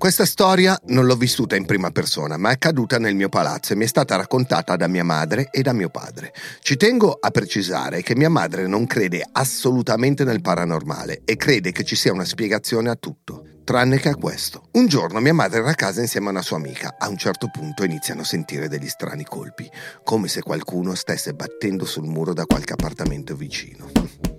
Questa 0.00 0.24
storia 0.24 0.80
non 0.86 1.04
l'ho 1.04 1.14
vissuta 1.14 1.56
in 1.56 1.66
prima 1.66 1.90
persona, 1.90 2.38
ma 2.38 2.48
è 2.48 2.52
accaduta 2.52 2.98
nel 2.98 3.14
mio 3.14 3.28
palazzo 3.28 3.74
e 3.74 3.76
mi 3.76 3.84
è 3.84 3.86
stata 3.86 4.16
raccontata 4.16 4.74
da 4.74 4.88
mia 4.88 5.04
madre 5.04 5.50
e 5.50 5.60
da 5.60 5.74
mio 5.74 5.90
padre. 5.90 6.32
Ci 6.60 6.76
tengo 6.76 7.18
a 7.20 7.30
precisare 7.30 8.00
che 8.00 8.16
mia 8.16 8.30
madre 8.30 8.66
non 8.66 8.86
crede 8.86 9.22
assolutamente 9.30 10.24
nel 10.24 10.40
paranormale 10.40 11.20
e 11.26 11.36
crede 11.36 11.70
che 11.70 11.84
ci 11.84 11.96
sia 11.96 12.14
una 12.14 12.24
spiegazione 12.24 12.88
a 12.88 12.96
tutto, 12.96 13.44
tranne 13.62 13.98
che 13.98 14.08
a 14.08 14.14
questo. 14.14 14.68
Un 14.72 14.86
giorno 14.86 15.20
mia 15.20 15.34
madre 15.34 15.58
era 15.58 15.68
a 15.68 15.74
casa 15.74 16.00
insieme 16.00 16.28
a 16.28 16.30
una 16.30 16.42
sua 16.42 16.56
amica. 16.56 16.96
A 16.98 17.08
un 17.08 17.18
certo 17.18 17.50
punto 17.52 17.84
iniziano 17.84 18.22
a 18.22 18.24
sentire 18.24 18.68
degli 18.68 18.88
strani 18.88 19.24
colpi, 19.24 19.70
come 20.02 20.28
se 20.28 20.40
qualcuno 20.40 20.94
stesse 20.94 21.34
battendo 21.34 21.84
sul 21.84 22.06
muro 22.06 22.32
da 22.32 22.46
qualche 22.46 22.72
appartamento 22.72 23.36
vicino. 23.36 24.29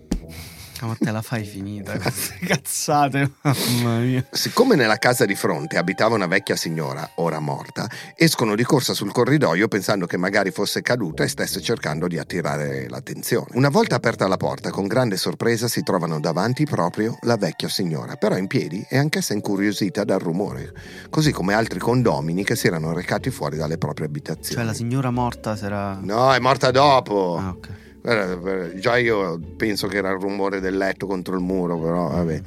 Ma 0.85 0.95
te 0.97 1.11
la 1.11 1.21
fai 1.21 1.43
finita 1.43 1.97
queste 1.99 2.37
cazzate, 2.45 3.31
mamma 3.41 3.99
mia. 3.99 4.25
Siccome 4.31 4.75
nella 4.75 4.97
casa 4.97 5.25
di 5.25 5.35
fronte 5.35 5.77
abitava 5.77 6.15
una 6.15 6.27
vecchia 6.27 6.55
signora, 6.55 7.07
ora 7.15 7.39
morta, 7.39 7.87
escono 8.15 8.55
di 8.55 8.63
corsa 8.63 8.93
sul 8.93 9.11
corridoio 9.11 9.67
pensando 9.67 10.05
che 10.05 10.17
magari 10.17 10.51
fosse 10.51 10.81
caduta 10.81 11.23
e 11.23 11.27
stesse 11.27 11.61
cercando 11.61 12.07
di 12.07 12.17
attirare 12.17 12.89
l'attenzione. 12.89 13.47
Una 13.53 13.69
volta 13.69 13.95
aperta 13.95 14.27
la 14.27 14.37
porta, 14.37 14.69
con 14.71 14.87
grande 14.87 15.17
sorpresa 15.17 15.67
si 15.67 15.83
trovano 15.83 16.19
davanti 16.19 16.65
proprio 16.65 17.17
la 17.21 17.37
vecchia 17.37 17.69
signora, 17.69 18.15
però 18.15 18.37
in 18.37 18.47
piedi 18.47 18.85
e 18.89 18.97
anch'essa 18.97 19.33
incuriosita 19.33 20.03
dal 20.03 20.19
rumore, 20.19 20.73
così 21.09 21.31
come 21.31 21.53
altri 21.53 21.79
condomini 21.79 22.43
che 22.43 22.55
si 22.55 22.67
erano 22.67 22.93
recati 22.93 23.29
fuori 23.29 23.57
dalle 23.57 23.77
proprie 23.77 24.07
abitazioni. 24.07 24.55
Cioè 24.55 24.63
la 24.63 24.73
signora 24.73 25.11
morta 25.11 25.55
sarà... 25.55 25.99
No, 26.01 26.33
è 26.33 26.39
morta 26.39 26.71
dopo. 26.71 27.37
Ah, 27.37 27.49
ok. 27.49 27.69
Già 28.03 28.97
io 28.97 29.39
penso 29.55 29.87
che 29.87 29.97
era 29.97 30.09
il 30.09 30.19
rumore 30.19 30.59
del 30.59 30.77
letto 30.77 31.05
contro 31.05 31.35
il 31.35 31.41
muro, 31.41 31.79
però 31.79 32.09
vabbè. 32.09 32.41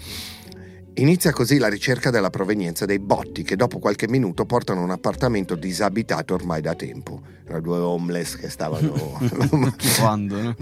Inizia 0.98 1.32
così 1.32 1.58
la 1.58 1.68
ricerca 1.68 2.10
della 2.10 2.30
provenienza 2.30 2.84
dei 2.84 3.00
botti 3.00 3.42
che 3.42 3.56
dopo 3.56 3.80
qualche 3.80 4.06
minuto 4.06 4.44
portano 4.44 4.80
a 4.80 4.84
un 4.84 4.90
appartamento 4.90 5.56
disabitato 5.56 6.34
ormai 6.34 6.60
da 6.60 6.74
tempo. 6.76 7.20
Erano 7.44 7.60
due 7.60 7.78
homeless 7.78 8.36
che 8.36 8.48
stavano... 8.48 8.92
Quando? 9.98 10.40
no? 10.40 10.54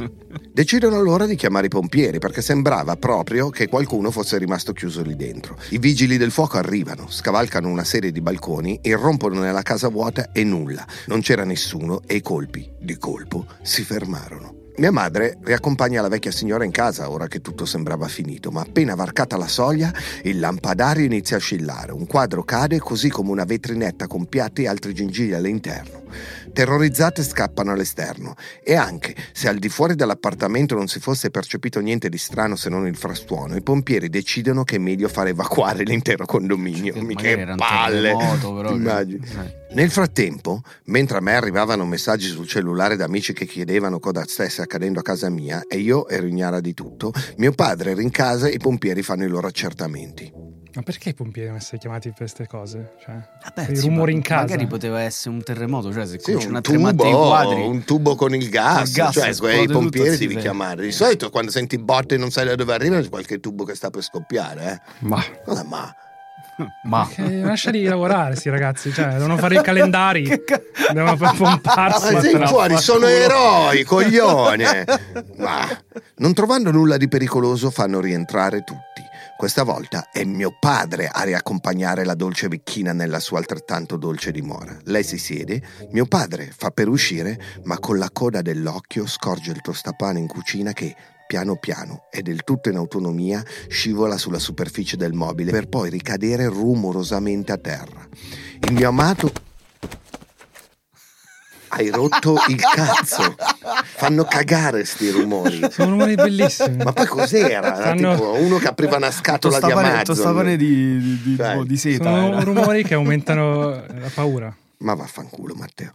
Decidono 0.50 0.96
allora 0.96 1.26
di 1.26 1.36
chiamare 1.36 1.66
i 1.66 1.68
pompieri 1.68 2.18
perché 2.18 2.40
sembrava 2.40 2.96
proprio 2.96 3.50
che 3.50 3.68
qualcuno 3.68 4.10
fosse 4.10 4.38
rimasto 4.38 4.72
chiuso 4.72 5.02
lì 5.02 5.16
dentro. 5.16 5.58
I 5.68 5.78
vigili 5.78 6.16
del 6.16 6.30
fuoco 6.30 6.56
arrivano, 6.56 7.10
scavalcano 7.10 7.68
una 7.68 7.84
serie 7.84 8.10
di 8.10 8.22
balconi, 8.22 8.80
irrompono 8.84 9.38
nella 9.38 9.62
casa 9.62 9.88
vuota 9.88 10.32
e 10.32 10.44
nulla. 10.44 10.86
Non 11.08 11.20
c'era 11.20 11.44
nessuno 11.44 12.00
e 12.06 12.14
i 12.14 12.22
colpi, 12.22 12.72
di 12.80 12.96
colpo, 12.96 13.44
si 13.60 13.82
fermarono. 13.82 14.61
Mia 14.74 14.90
madre 14.90 15.36
riaccompagna 15.42 16.00
la 16.00 16.08
vecchia 16.08 16.30
signora 16.30 16.64
in 16.64 16.70
casa 16.70 17.10
ora 17.10 17.28
che 17.28 17.42
tutto 17.42 17.66
sembrava 17.66 18.08
finito, 18.08 18.50
ma 18.50 18.62
appena 18.62 18.94
varcata 18.94 19.36
la 19.36 19.46
soglia 19.46 19.92
il 20.22 20.40
lampadario 20.40 21.04
inizia 21.04 21.36
a 21.36 21.40
oscillare, 21.40 21.92
un 21.92 22.06
quadro 22.06 22.42
cade 22.42 22.78
così 22.78 23.10
come 23.10 23.30
una 23.30 23.44
vetrinetta 23.44 24.06
con 24.06 24.24
piatti 24.24 24.62
e 24.62 24.68
altri 24.68 24.94
gingilli 24.94 25.34
all'interno. 25.34 26.04
Terrorizzate 26.52 27.22
scappano 27.22 27.72
all'esterno 27.72 28.34
e 28.62 28.74
anche 28.74 29.14
se 29.32 29.48
al 29.48 29.58
di 29.58 29.68
fuori 29.68 29.94
dell'appartamento 29.94 30.74
non 30.74 30.86
si 30.86 31.00
fosse 31.00 31.30
percepito 31.30 31.80
niente 31.80 32.08
di 32.08 32.18
strano 32.18 32.56
se 32.56 32.68
non 32.68 32.86
il 32.86 32.96
frastuono, 32.96 33.56
i 33.56 33.62
pompieri 33.62 34.08
decidono 34.08 34.62
che 34.62 34.76
è 34.76 34.78
meglio 34.78 35.08
far 35.08 35.28
evacuare 35.28 35.82
l'intero 35.84 36.26
condominio. 36.26 36.94
Cioè, 36.94 37.14
che 37.14 37.54
palle! 37.56 38.14
però, 38.40 38.76
eh. 38.76 39.60
Nel 39.72 39.90
frattempo, 39.90 40.60
mentre 40.84 41.16
a 41.16 41.20
me 41.20 41.34
arrivavano 41.34 41.86
messaggi 41.86 42.28
sul 42.28 42.46
cellulare 42.46 42.96
da 42.96 43.04
amici 43.04 43.32
che 43.32 43.46
chiedevano 43.46 43.98
cosa 43.98 44.24
stesse 44.26 44.60
accadendo 44.60 45.00
a 45.00 45.02
casa 45.02 45.30
mia 45.30 45.64
e 45.66 45.78
io 45.78 46.06
ero 46.08 46.26
ignara 46.26 46.60
di 46.60 46.74
tutto, 46.74 47.12
mio 47.36 47.52
padre 47.52 47.92
era 47.92 48.02
in 48.02 48.10
casa 48.10 48.48
e 48.48 48.54
i 48.54 48.58
pompieri 48.58 49.02
fanno 49.02 49.24
i 49.24 49.28
loro 49.28 49.46
accertamenti. 49.46 50.60
Ma 50.74 50.82
perché 50.82 51.10
i 51.10 51.14
pompieri 51.14 51.42
devono 51.48 51.58
essere 51.58 51.78
chiamati 51.78 52.08
per 52.08 52.16
queste 52.18 52.46
cose? 52.46 52.92
Cioè, 53.04 53.14
Vabbè, 53.44 53.70
i 53.72 53.76
sì, 53.76 53.86
rumori 53.86 54.12
ma 54.12 54.16
in 54.18 54.22
casa. 54.24 54.40
Magari 54.42 54.66
poteva 54.66 55.00
essere 55.02 55.34
un 55.34 55.42
terremoto, 55.42 55.92
cioè 55.92 56.06
se 56.06 56.18
Sì, 56.18 56.24
cominciano 56.32 56.50
un 56.52 56.56
a 56.56 56.60
tremare 56.62 56.96
tubo, 56.96 57.26
quadri. 57.26 57.62
un 57.66 57.84
tubo 57.84 58.14
con 58.14 58.34
il 58.34 58.48
gas, 58.48 58.88
Il 58.88 58.94
gas 58.94 59.12
cioè 59.14 59.36
quei 59.36 59.66
pompieri 59.68 60.12
sì, 60.16 60.18
devi 60.26 60.34
sì. 60.34 60.40
chiamare. 60.40 60.82
Di 60.82 60.92
solito 60.92 61.28
quando 61.30 61.50
senti 61.50 61.78
botte 61.78 62.14
e 62.14 62.18
non 62.18 62.30
sai 62.30 62.46
da 62.46 62.54
dove 62.54 62.72
arriva 62.72 63.00
c'è 63.00 63.08
qualche 63.10 63.38
tubo 63.38 63.64
che 63.64 63.74
sta 63.74 63.90
per 63.90 64.02
scoppiare, 64.02 64.72
eh. 64.72 64.80
Ma, 65.00 65.22
Cosa 65.44 65.62
ma? 65.64 65.94
Ma 66.84 67.08
che- 67.12 67.40
lasciali 67.40 67.82
lavorare, 67.84 68.34
sti 68.36 68.50
ragazzi. 68.50 68.92
Cioè, 68.92 69.12
devono 69.14 69.36
fare 69.38 69.56
i 69.56 69.60
calendari. 69.64 70.22
Devono 70.92 71.16
per 71.16 71.34
pomparsi. 71.36 72.12
Ma 72.14 72.20
sei 72.20 72.46
fuori, 72.46 72.76
sono 72.78 73.06
eroi, 73.06 73.82
coglione! 73.84 74.84
Ma 75.36 75.66
non 76.16 76.32
trovando 76.34 76.70
nulla 76.70 76.96
di 76.96 77.08
pericoloso 77.08 77.70
fanno 77.70 78.00
rientrare 78.00 78.62
tutti. 78.64 79.00
Questa 79.42 79.64
volta 79.64 80.10
è 80.12 80.22
mio 80.22 80.56
padre 80.56 81.08
a 81.08 81.24
riaccompagnare 81.24 82.04
la 82.04 82.14
dolce 82.14 82.46
vecchina 82.46 82.92
nella 82.92 83.18
sua 83.18 83.38
altrettanto 83.38 83.96
dolce 83.96 84.30
dimora. 84.30 84.78
Lei 84.84 85.02
si 85.02 85.18
siede, 85.18 85.60
mio 85.90 86.06
padre 86.06 86.52
fa 86.56 86.70
per 86.70 86.86
uscire, 86.86 87.36
ma 87.64 87.76
con 87.80 87.98
la 87.98 88.08
coda 88.12 88.40
dell'occhio 88.40 89.04
scorge 89.04 89.50
il 89.50 89.60
tostapane 89.60 90.20
in 90.20 90.28
cucina 90.28 90.72
che, 90.72 90.94
piano 91.26 91.56
piano 91.56 92.04
e 92.12 92.22
del 92.22 92.44
tutto 92.44 92.68
in 92.68 92.76
autonomia, 92.76 93.44
scivola 93.66 94.16
sulla 94.16 94.38
superficie 94.38 94.96
del 94.96 95.12
mobile 95.12 95.50
per 95.50 95.66
poi 95.66 95.90
ricadere 95.90 96.46
rumorosamente 96.46 97.50
a 97.50 97.58
terra. 97.58 98.06
Il 98.60 98.72
mio 98.72 98.86
amato 98.90 99.32
hai 101.74 101.88
rotto 101.90 102.36
il 102.48 102.60
cazzo. 102.60 103.34
Fanno 103.96 104.24
cagare 104.24 104.84
sti 104.84 105.10
rumori. 105.10 105.60
Sono 105.70 105.90
rumori 105.90 106.14
bellissimi. 106.14 106.76
Ma 106.76 106.92
poi 106.92 107.06
cos'era? 107.06 107.48
Era 107.48 107.74
Fanno- 107.74 108.14
tipo 108.14 108.32
uno 108.34 108.58
che 108.58 108.68
apriva 108.68 108.96
una 108.96 109.10
scatola 109.10 109.54
di 109.56 109.60
tostapane, 109.60 109.88
Amazon. 109.88 110.14
tostapane 110.14 110.56
di, 110.56 110.98
di, 110.98 111.22
di, 111.22 111.36
Cioè, 111.36 111.62
di 111.64 111.76
seta. 111.76 112.04
Sono 112.04 112.26
era. 112.28 112.40
rumori 112.42 112.84
che 112.84 112.94
aumentano 112.94 113.70
la 113.70 114.10
paura. 114.12 114.54
Ma 114.78 114.94
vaffanculo, 114.94 115.54
Matteo. 115.54 115.90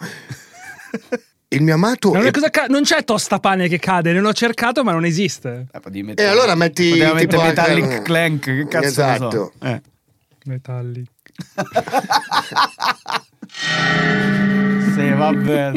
Il 1.50 1.62
mio 1.62 1.76
amato. 1.76 2.12
Ma 2.12 2.24
è- 2.24 2.32
ca- 2.32 2.66
non 2.68 2.84
c'è 2.84 3.04
tostapane 3.04 3.68
che 3.68 3.78
cade, 3.80 4.12
non 4.14 4.24
l'ho 4.24 4.34
cercato, 4.34 4.84
ma 4.84 4.92
non 4.92 5.06
esiste. 5.06 5.68
Eh, 5.72 5.80
potevi 5.80 6.00
E 6.00 6.04
mettere- 6.04 6.28
allora 6.30 6.56
metti. 6.56 6.90
poteva 6.90 7.18
tipo 7.20 7.42
mettere 7.42 7.62
anche- 7.62 7.82
Metallic 7.82 8.02
Clank, 8.02 8.44
che 8.44 8.68
cazzo 8.68 8.80
ne 8.80 8.88
Esatto. 8.88 9.30
so. 9.60 9.66
Eh. 9.66 9.82
Metalli. 10.46 11.06
Sì, 14.94 15.10
vabbè. 15.14 15.72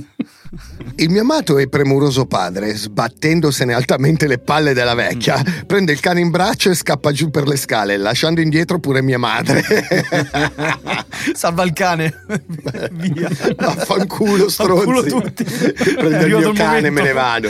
Il 0.97 1.11
mio 1.11 1.21
amato 1.21 1.59
e 1.59 1.69
premuroso 1.69 2.25
padre, 2.27 2.75
sbattendosene 2.75 3.75
altamente 3.75 4.27
le 4.27 4.39
palle 4.39 4.73
della 4.73 4.95
vecchia, 4.95 5.39
Mm. 5.39 5.67
prende 5.67 5.93
il 5.93 6.01
cane 6.01 6.21
in 6.21 6.31
braccio 6.31 6.71
e 6.71 6.75
scappa 6.75 7.13
giù 7.13 7.31
per 7.31 7.47
le 7.47 7.57
scale, 7.57 7.97
lasciando 7.99 8.41
indietro 8.41 8.79
pure 8.79 9.03
mia 9.03 9.19
madre. 9.19 9.63
Salva 11.35 11.65
il 11.65 11.73
cane. 11.75 12.25
Via. 12.93 13.29
Vaffanculo, 13.57 14.49
stronzi. 14.49 14.85
Fanculo 14.85 15.03
tutti. 15.05 15.45
Prendo 15.45 16.27
il 16.27 16.37
mio 16.37 16.53
cane 16.53 16.89
e 16.89 16.91
momento. 16.91 16.93
me 16.93 17.03
ne 17.03 17.13
vado. 17.13 17.49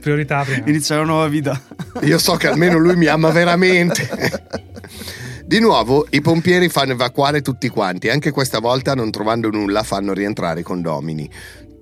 Priorità 0.00 0.42
prima. 0.42 0.66
Inizia 0.66 0.96
una 0.96 1.04
nuova 1.04 1.28
vita. 1.28 1.60
Io 2.02 2.18
so 2.18 2.34
che 2.34 2.48
almeno 2.48 2.78
lui 2.78 2.96
mi 2.96 3.06
ama 3.06 3.30
veramente. 3.30 4.08
Di 5.48 5.60
nuovo 5.60 6.06
i 6.10 6.20
pompieri 6.20 6.68
fanno 6.68 6.92
evacuare 6.92 7.40
tutti 7.40 7.70
quanti, 7.70 8.10
anche 8.10 8.32
questa 8.32 8.58
volta 8.58 8.94
non 8.94 9.10
trovando 9.10 9.48
nulla 9.48 9.82
fanno 9.82 10.12
rientrare 10.12 10.60
i 10.60 10.62
condomini. 10.62 11.26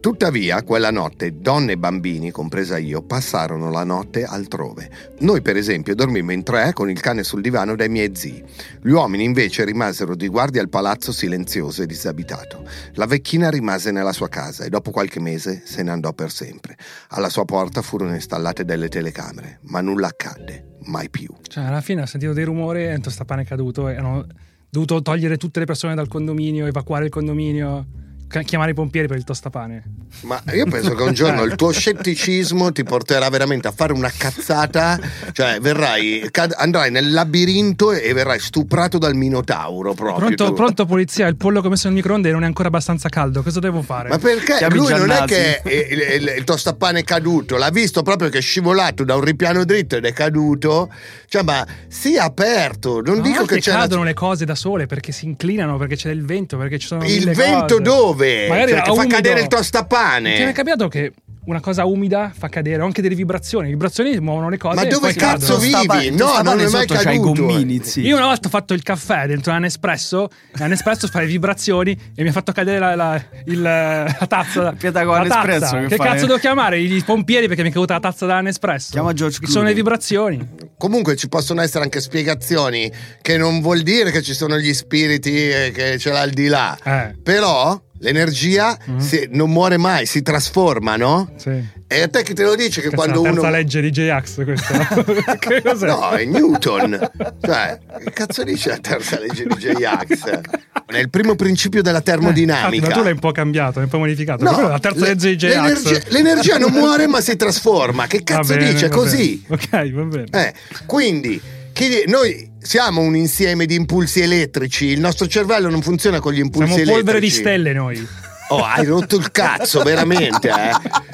Tuttavia, 0.00 0.62
quella 0.62 0.90
notte, 0.90 1.40
donne 1.40 1.72
e 1.72 1.78
bambini, 1.78 2.30
compresa 2.30 2.78
io, 2.78 3.02
passarono 3.02 3.70
la 3.70 3.82
notte 3.82 4.24
altrove. 4.24 4.88
Noi, 5.20 5.42
per 5.42 5.56
esempio, 5.56 5.94
dormimmo 5.94 6.32
in 6.32 6.44
tre 6.44 6.72
con 6.72 6.88
il 6.88 7.00
cane 7.00 7.24
sul 7.24 7.40
divano 7.40 7.74
dai 7.74 7.88
miei 7.88 8.14
zii. 8.14 8.44
Gli 8.82 8.90
uomini 8.90 9.24
invece 9.24 9.64
rimasero 9.64 10.14
di 10.14 10.28
guardia 10.28 10.60
al 10.62 10.68
palazzo 10.68 11.10
silenzioso 11.10 11.82
e 11.82 11.86
disabitato. 11.86 12.64
La 12.92 13.06
vecchina 13.06 13.50
rimase 13.50 13.90
nella 13.90 14.12
sua 14.12 14.28
casa 14.28 14.64
e 14.64 14.68
dopo 14.68 14.92
qualche 14.92 15.18
mese 15.18 15.62
se 15.64 15.82
ne 15.82 15.90
andò 15.90 16.12
per 16.12 16.30
sempre. 16.30 16.76
Alla 17.08 17.28
sua 17.28 17.44
porta 17.44 17.82
furono 17.82 18.14
installate 18.14 18.64
delle 18.64 18.88
telecamere, 18.88 19.58
ma 19.62 19.80
nulla 19.80 20.06
accadde, 20.06 20.76
mai 20.84 21.10
più. 21.10 21.28
Cioè, 21.42 21.64
alla 21.64 21.80
fine 21.80 22.02
ho 22.02 22.06
sentito 22.06 22.32
dei 22.32 22.44
rumori 22.44 22.84
e 22.84 22.92
il 22.92 23.00
tostapane 23.00 23.42
è 23.42 23.44
caduto 23.44 23.88
e 23.88 23.96
hanno 23.96 24.24
dovuto 24.68 25.02
togliere 25.02 25.36
tutte 25.36 25.58
le 25.58 25.66
persone 25.66 25.94
dal 25.94 26.06
condominio, 26.06 26.66
evacuare 26.66 27.06
il 27.06 27.10
condominio, 27.10 27.86
chiamare 28.28 28.72
i 28.72 28.74
pompieri 28.74 29.06
per 29.06 29.16
il 29.16 29.24
tostapane. 29.24 29.82
Ma 30.22 30.42
io 30.52 30.66
penso 30.66 30.94
che 30.94 31.02
un 31.02 31.12
giorno 31.12 31.42
il 31.42 31.54
tuo 31.54 31.70
scetticismo 31.72 32.72
ti 32.72 32.82
porterà 32.84 33.28
veramente 33.28 33.68
a 33.68 33.72
fare 33.72 33.92
una 33.92 34.10
cazzata, 34.16 34.98
cioè 35.32 35.58
verrai, 35.60 36.28
andrai 36.56 36.90
nel 36.90 37.12
labirinto 37.12 37.92
e 37.92 38.12
verrai 38.12 38.38
stuprato 38.40 38.98
dal 38.98 39.14
minotauro 39.14 39.94
proprio. 39.94 40.26
Pronto, 40.34 40.52
pronto 40.52 40.84
polizia, 40.86 41.26
il 41.26 41.36
pollo 41.36 41.60
che 41.60 41.66
ho 41.66 41.70
messo 41.70 41.86
nel 41.88 41.96
microonde 41.96 42.30
non 42.30 42.42
è 42.42 42.46
ancora 42.46 42.68
abbastanza 42.68 43.08
caldo, 43.08 43.42
cosa 43.42 43.60
devo 43.60 43.82
fare? 43.82 44.08
Ma 44.08 44.18
perché 44.18 44.56
Chiami 44.56 44.74
lui 44.76 44.90
non 44.90 45.10
è 45.10 45.24
Giannasi. 45.24 45.26
che 45.34 45.62
il, 45.90 46.22
il- 46.22 46.34
il 46.38 46.44
tostapane 46.44 47.00
è 47.00 47.04
caduto, 47.04 47.56
l'ha 47.56 47.70
visto 47.70 48.02
proprio 48.02 48.28
che 48.28 48.38
è 48.38 48.42
scivolato 48.42 49.04
da 49.04 49.14
un 49.14 49.22
ripiano 49.22 49.64
dritto 49.64 49.96
ed 49.96 50.04
è 50.04 50.12
caduto. 50.12 50.90
Cioè, 51.28 51.42
ma 51.42 51.66
sia 51.88 52.24
aperto, 52.24 53.00
non 53.00 53.18
a 53.18 53.22
dico 53.22 53.44
che 53.44 53.58
c'è 53.60 53.72
cadono 53.72 54.02
le 54.04 54.14
cose 54.14 54.44
da 54.44 54.54
sole 54.54 54.86
perché 54.86 55.12
si 55.12 55.24
inclinano, 55.26 55.76
perché 55.76 55.96
c'è 55.96 56.10
il 56.10 56.24
vento, 56.24 56.56
perché 56.56 56.78
ci 56.78 56.86
sono 56.86 57.04
il 57.04 57.30
vento 57.32 57.76
cose. 57.76 57.82
dove? 57.82 58.15
Magari 58.16 58.70
Cioè, 58.72 58.82
fa 58.84 58.92
umido. 58.92 59.14
cadere 59.14 59.40
il 59.40 59.46
Ti 59.46 59.54
è 59.54 59.58
tostapane. 59.58 60.52
capitato 60.52 60.88
che 60.88 61.12
una 61.46 61.60
cosa 61.60 61.84
umida 61.84 62.32
fa 62.36 62.48
cadere 62.48 62.82
anche 62.82 63.00
delle 63.00 63.14
vibrazioni? 63.14 63.66
Le 63.66 63.70
vibrazioni 63.74 64.18
muovono 64.18 64.48
le 64.48 64.56
cose. 64.58 64.74
Ma 64.74 64.84
dove 64.84 65.14
cazzo 65.14 65.58
vivi? 65.58 65.70
Tostapa- 65.72 66.02
No, 66.02 66.16
tostapane 66.16 66.42
non 66.42 66.60
è 66.66 66.70
mai 66.70 66.86
caduto. 66.86 67.44
gommini, 67.46 67.80
sì. 67.84 68.00
Io 68.00 68.16
una 68.16 68.26
volta 68.26 68.48
ho 68.48 68.50
fatto 68.50 68.74
il 68.74 68.82
caffè 68.82 69.28
dentro 69.28 69.52
un 69.52 69.60
Nespresso 69.60 70.28
e 70.58 70.64
a 70.64 70.66
Nespresso 70.66 71.06
fa 71.06 71.20
le 71.20 71.26
vibrazioni 71.26 71.96
e 72.16 72.22
mi 72.24 72.30
ha 72.30 72.32
fatto 72.32 72.50
cadere 72.50 72.80
la, 72.80 72.94
la- 72.96 73.22
il- 73.44 73.62
la 73.62 74.26
tazza. 74.26 74.72
Pietagola. 74.72 75.22
Nespresso, 75.22 75.76
che 75.76 75.86
Che, 75.86 75.96
fai? 75.96 76.06
cazzo 76.08 76.26
devo 76.26 76.38
chiamare? 76.38 76.80
I 76.80 77.02
pompieri 77.04 77.46
perché 77.46 77.62
mi 77.62 77.68
è 77.68 77.72
caduta 77.72 77.94
la 77.94 78.00
tazza 78.00 78.26
da 78.26 78.40
Nespresso. 78.40 78.88
Chiama 78.90 79.12
George 79.12 79.38
Ci 79.38 79.46
sono 79.52 79.66
le 79.66 79.72
Clooney. 79.72 79.74
vibrazioni. 79.74 80.48
Comunque 80.76 81.14
ci 81.14 81.28
possono 81.28 81.62
essere 81.62 81.84
anche 81.84 82.00
spiegazioni 82.00 82.90
che 83.22 83.36
non 83.36 83.60
vuol 83.60 83.82
dire 83.82 84.10
che 84.10 84.20
ci 84.20 84.34
sono 84.34 84.58
gli 84.58 84.74
spiriti 84.74 85.48
e 85.48 85.70
che 85.72 85.96
ce 85.98 86.10
l'ha 86.10 86.20
al 86.22 86.30
di 86.30 86.48
là. 86.48 86.76
Eh. 86.82 87.14
Però 87.22 87.80
l'energia 87.98 88.76
Mhm. 88.84 88.98
si- 88.98 89.28
non 89.32 89.50
muore 89.50 89.76
mai, 89.76 90.06
si 90.06 90.22
trasforma, 90.22 90.96
no? 90.96 91.32
Sì. 91.36 91.74
E 91.88 92.02
a 92.02 92.08
te 92.08 92.22
che 92.24 92.34
te 92.34 92.42
lo 92.42 92.56
dice 92.56 92.80
che 92.80 92.88
Questa 92.88 92.96
quando 92.96 93.20
è 93.20 93.24
la 93.26 93.30
terza 93.32 93.46
uno... 93.48 93.56
legge 93.56 93.80
di 93.80 93.90
J-Ax 93.90 94.44
questa. 94.44 94.88
che 95.38 95.62
cos'è? 95.62 95.86
No, 95.86 96.10
è 96.10 96.24
Newton. 96.24 97.10
cioè, 97.40 97.78
che 98.04 98.10
cazzo 98.12 98.42
dice 98.42 98.70
la 98.70 98.78
terza 98.78 99.18
legge 99.20 99.44
di 99.46 99.54
J-Ax? 99.54 100.40
È 100.86 100.98
il 100.98 101.10
primo 101.10 101.36
principio 101.36 101.82
della 101.82 102.00
termodinamica. 102.00 102.88
ma 102.88 102.92
tu 102.92 103.02
l'hai 103.02 103.12
un 103.12 103.18
po' 103.20 103.30
cambiato, 103.32 103.74
l'hai 103.76 103.84
un 103.84 103.90
po' 103.90 103.98
modificato. 103.98 104.42
No, 104.44 104.68
la 104.68 104.78
terza 104.80 105.00
le- 105.00 105.06
legge 105.08 105.28
di 105.30 105.36
J-Ax. 105.36 105.52
l'energia, 105.84 106.00
l'energia 106.08 106.58
non 106.58 106.72
muore 106.72 107.06
ma 107.06 107.20
si 107.20 107.36
trasforma. 107.36 108.06
Che 108.08 108.22
cazzo 108.24 108.54
bene, 108.56 108.72
dice? 108.72 108.88
Così. 108.88 109.44
bene. 109.46 109.62
Ok, 109.62 109.92
va 109.92 110.02
bene. 110.02 110.26
Eh, 110.32 110.54
quindi 110.86 111.40
chi- 111.76 112.04
noi 112.06 112.52
siamo 112.58 113.02
un 113.02 113.14
insieme 113.14 113.66
di 113.66 113.74
impulsi 113.74 114.22
elettrici, 114.22 114.86
il 114.86 114.98
nostro 114.98 115.26
cervello 115.26 115.68
non 115.68 115.82
funziona 115.82 116.20
con 116.20 116.32
gli 116.32 116.38
impulsi 116.38 116.72
Siamo 116.72 116.82
elettrici. 116.82 117.02
polvere 117.02 117.20
di 117.20 117.30
stelle 117.30 117.72
noi. 117.74 118.08
Oh, 118.48 118.64
hai 118.64 118.86
rotto 118.86 119.16
il 119.16 119.30
cazzo, 119.30 119.82
veramente, 119.82 120.48
eh. 120.48 120.70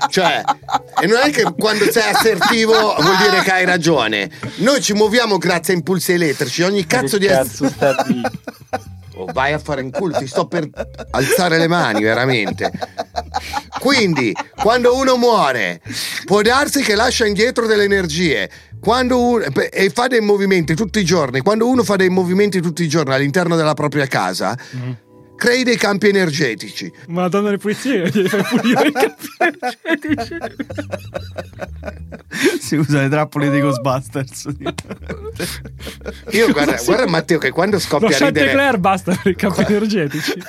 Cioè, 0.09 0.43
e 1.01 1.07
non 1.07 1.19
è 1.21 1.31
che 1.31 1.43
quando 1.59 1.91
sei 1.91 2.13
assertivo 2.13 2.75
vuol 2.75 3.17
dire 3.17 3.43
che 3.43 3.51
hai 3.51 3.65
ragione. 3.65 4.31
Noi 4.57 4.81
ci 4.81 4.93
muoviamo 4.93 5.37
grazie 5.39 5.73
a 5.73 5.77
impulsi 5.79 6.13
elettrici. 6.13 6.63
Ogni 6.63 6.87
cazzo 6.87 7.19
di 7.19 7.27
cazzo 7.27 7.69
sta 7.69 8.05
dire? 8.07 8.31
Oh, 9.15 9.27
vai 9.33 9.53
a 9.53 9.59
fare 9.59 9.81
in 9.81 9.91
culo, 9.91 10.17
ti 10.17 10.27
sto 10.27 10.47
per 10.47 10.69
alzare 11.11 11.59
le 11.59 11.69
mani, 11.69 12.03
veramente. 12.03 12.71
Quindi, 13.81 14.33
quando 14.55 14.95
uno 14.97 15.17
muore, 15.17 15.81
può 16.25 16.41
darsi 16.43 16.83
che 16.83 16.95
lascia 16.95 17.27
indietro 17.27 17.67
delle 17.67 17.85
energie. 17.85 18.49
Quando 18.83 19.21
uno, 19.21 19.45
e 19.71 19.91
fa 19.91 20.09
dei 20.09 20.21
movimenti 20.21 20.75
tutti 20.75 20.99
i 20.99 21.05
giorni, 21.05 21.41
quando 21.41 21.69
uno 21.69 21.85
fa 21.85 21.95
dei 21.95 22.09
movimenti 22.09 22.61
tutti 22.61 22.83
i 22.83 22.89
giorni 22.89 23.15
all'interno 23.15 23.55
della 23.55 23.75
propria 23.75 24.09
casa, 24.09 24.59
crei 25.37 25.63
dei 25.63 25.77
campi 25.77 26.09
energetici. 26.09 26.93
Madonna 27.07 27.51
le 27.51 27.59
pulizie, 27.59 28.11
fai 28.11 28.43
pulire 28.43 28.89
i 28.89 28.93
campi 28.93 29.29
energetici. 29.39 30.37
si 32.59 32.75
usa 32.75 33.03
le 33.03 33.09
trappole 33.09 33.51
dei 33.51 33.61
Ghostbusters. 33.61 34.49
Io 36.31 36.51
guarda, 36.51 36.77
guarda 36.85 37.07
Matteo 37.07 37.39
che 37.39 37.51
quando 37.51 37.77
Lo 37.77 37.83
scoppia 37.83 38.09
a 38.09 38.11
ridere 38.11 38.47
Chantecler 38.47 38.79
basta 38.79 39.17
per 39.23 39.31
i 39.31 39.37
campi 39.37 39.61
energetici. 39.73 40.33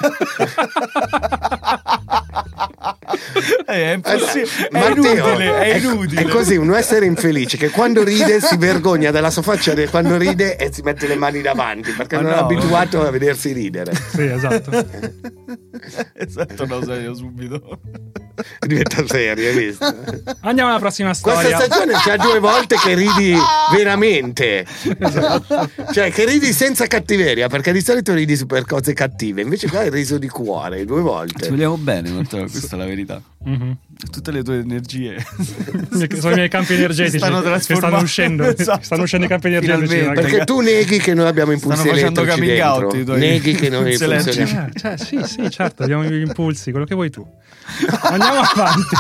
Eh, 3.66 3.74
è 3.74 3.94
impossibile. 3.94 4.68
È 4.70 4.70
Matteo, 4.72 5.12
inutile, 5.14 5.56
è 5.60 5.74
è- 5.74 5.78
inutile. 5.78 6.22
È 6.22 6.26
così 6.28 6.56
un 6.58 6.74
essere 6.74 7.06
infelice 7.06 7.58
che 7.58 7.70
quando 7.70 8.04
ride 8.04 8.40
si 8.42 8.58
vergogna 8.58 9.12
della 9.12 9.30
sua 9.30 9.42
faccia 9.42 9.74
de- 9.74 9.88
quando 9.90 10.18
ride 10.18 10.58
e 10.58 10.72
si 10.74 10.82
mette 10.82 11.08
le 11.08 11.16
mani 11.16 11.42
davanti 11.42 11.92
perché 11.92 12.16
Ma 12.16 12.22
non 12.22 12.32
è 12.32 12.36
no. 12.36 12.42
abituato 12.42 13.02
a 13.06 13.10
vedersi 13.12 13.52
ridere. 13.54 13.94
sì, 13.96 14.24
esatto. 14.24 14.72
esatto, 16.16 16.66
lo 16.66 16.84
sai 16.84 17.02
io 17.04 17.14
subito. 17.16 17.80
Diventa 18.66 19.06
serio, 19.08 19.50
hai 19.50 19.56
visto? 19.58 19.86
Andiamo 20.42 20.70
alla 20.70 20.80
prossima 20.80 21.10
Questa 21.10 21.40
storia. 21.40 21.60
stagione 21.60 21.94
c'ha 21.94 22.18
due 22.18 22.40
volte 22.40 22.76
che 22.78 22.94
ridi 22.96 23.36
veramente. 23.72 24.66
Cioè, 25.92 26.12
che 26.12 26.26
ridi 26.26 26.52
senza 26.54 26.88
cattiveria, 26.88 27.48
perché 27.48 27.72
di 27.72 27.82
solito 27.82 28.14
ridi 28.14 28.36
per 28.46 28.66
cose 28.66 28.94
cattive. 28.94 29.42
Invece 29.42 29.70
qua 29.70 29.80
hai 29.80 29.90
riso 29.90 30.18
di 30.18 30.28
cuore 30.28 30.84
due 30.86 30.98
Ci 30.98 31.04
volte. 31.04 31.50
vogliamo 31.50 31.78
bene, 31.78 32.12
questa 32.28 32.76
è 32.76 32.80
la 32.80 32.86
verità. 32.86 33.22
Mhm. 33.46 33.78
Tutte 34.12 34.32
le 34.32 34.44
tue 34.44 34.60
energie 34.60 35.24
Sono 36.20 36.34
i 36.34 36.36
miei 36.36 36.50
campi 36.50 36.74
energetici 36.74 37.18
stanno 37.18 37.42
che 37.42 37.76
stanno 37.76 38.02
uscendo. 38.02 38.44
Esatto. 38.44 38.84
Stanno 38.84 39.04
uscendo 39.04 39.26
i 39.26 39.30
campi 39.30 39.48
energetici. 39.48 39.88
Finalmente. 39.88 40.22
Perché 40.22 40.46
tu 40.46 40.60
neghi 40.60 40.98
che 41.00 41.14
noi 41.14 41.28
abbiamo 41.28 41.52
impulsi 41.52 41.80
Stanno 41.80 41.94
facendo 41.94 42.22
elettrici 42.22 42.48
coming 42.48 42.64
out 42.64 42.94
dentro. 42.94 43.16
Neghi 43.16 43.54
che 43.54 43.70
noi 43.70 43.80
impulsi 43.94 44.04
elettrici. 44.04 44.38
funzioniamo. 44.40 44.68
Eh, 44.74 44.80
cioè, 44.80 44.98
sì, 44.98 45.20
sì, 45.24 45.50
certo, 45.50 45.84
abbiamo 45.84 46.04
gli 46.04 46.22
impulsi, 46.22 46.72
quello 46.72 46.86
che 46.86 46.96
vuoi 46.96 47.10
tu. 47.10 47.26
Andiamo 48.02 48.40
avanti. 48.40 48.96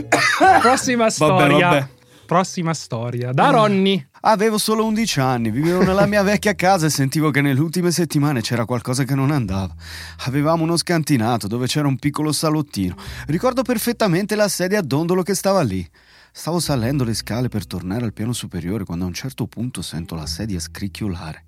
Prossima 0.60 1.10
storia. 1.10 1.68
vabbè. 1.68 1.86
Prossima 2.30 2.74
storia. 2.74 3.32
Da 3.32 3.50
Ronny. 3.50 4.06
Avevo 4.20 4.56
solo 4.56 4.84
11 4.84 5.18
anni, 5.18 5.50
vivevo 5.50 5.82
nella 5.82 6.06
mia 6.06 6.22
vecchia 6.22 6.54
casa 6.54 6.86
e 6.86 6.88
sentivo 6.88 7.32
che 7.32 7.40
nelle 7.40 7.58
ultime 7.58 7.90
settimane 7.90 8.40
c'era 8.40 8.64
qualcosa 8.64 9.02
che 9.02 9.16
non 9.16 9.32
andava. 9.32 9.74
Avevamo 10.26 10.62
uno 10.62 10.76
scantinato 10.76 11.48
dove 11.48 11.66
c'era 11.66 11.88
un 11.88 11.98
piccolo 11.98 12.30
salottino. 12.30 12.94
Ricordo 13.26 13.62
perfettamente 13.62 14.36
la 14.36 14.46
sedia 14.46 14.78
a 14.78 14.82
dondolo 14.82 15.24
che 15.24 15.34
stava 15.34 15.62
lì. 15.62 15.84
Stavo 16.30 16.60
salendo 16.60 17.02
le 17.02 17.14
scale 17.14 17.48
per 17.48 17.66
tornare 17.66 18.04
al 18.04 18.12
piano 18.12 18.32
superiore 18.32 18.84
quando 18.84 19.06
a 19.06 19.08
un 19.08 19.14
certo 19.14 19.48
punto 19.48 19.82
sento 19.82 20.14
la 20.14 20.26
sedia 20.26 20.60
scricchiolare. 20.60 21.46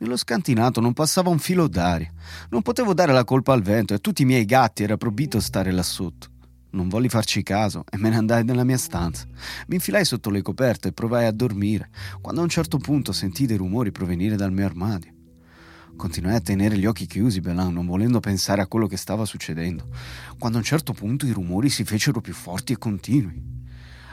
Nello 0.00 0.18
scantinato 0.18 0.82
non 0.82 0.92
passava 0.92 1.30
un 1.30 1.38
filo 1.38 1.66
d'aria. 1.66 2.12
Non 2.50 2.60
potevo 2.60 2.92
dare 2.92 3.14
la 3.14 3.24
colpa 3.24 3.54
al 3.54 3.62
vento 3.62 3.94
e 3.94 3.96
a 3.96 4.00
tutti 4.00 4.20
i 4.20 4.26
miei 4.26 4.44
gatti 4.44 4.82
era 4.82 4.98
proibito 4.98 5.40
stare 5.40 5.70
là 5.70 5.82
sotto. 5.82 6.28
Non 6.72 6.88
volli 6.88 7.08
farci 7.08 7.42
caso 7.42 7.84
e 7.90 7.96
me 7.96 8.10
ne 8.10 8.16
andai 8.16 8.44
nella 8.44 8.64
mia 8.64 8.78
stanza. 8.78 9.26
Mi 9.66 9.76
infilai 9.76 10.04
sotto 10.04 10.30
le 10.30 10.42
coperte 10.42 10.88
e 10.88 10.92
provai 10.92 11.26
a 11.26 11.32
dormire, 11.32 11.90
quando 12.20 12.40
a 12.40 12.44
un 12.44 12.48
certo 12.48 12.78
punto 12.78 13.12
sentii 13.12 13.46
dei 13.46 13.56
rumori 13.56 13.90
provenire 13.90 14.36
dal 14.36 14.52
mio 14.52 14.66
armadio. 14.66 15.12
Continuai 15.96 16.36
a 16.36 16.40
tenere 16.40 16.78
gli 16.78 16.86
occhi 16.86 17.06
chiusi, 17.06 17.40
Belan, 17.40 17.72
non 17.72 17.86
volendo 17.86 18.20
pensare 18.20 18.62
a 18.62 18.66
quello 18.66 18.86
che 18.86 18.96
stava 18.96 19.24
succedendo, 19.24 19.88
quando 20.38 20.56
a 20.56 20.60
un 20.60 20.66
certo 20.66 20.92
punto 20.92 21.26
i 21.26 21.32
rumori 21.32 21.68
si 21.68 21.84
fecero 21.84 22.20
più 22.20 22.32
forti 22.32 22.72
e 22.72 22.78
continui. 22.78 23.59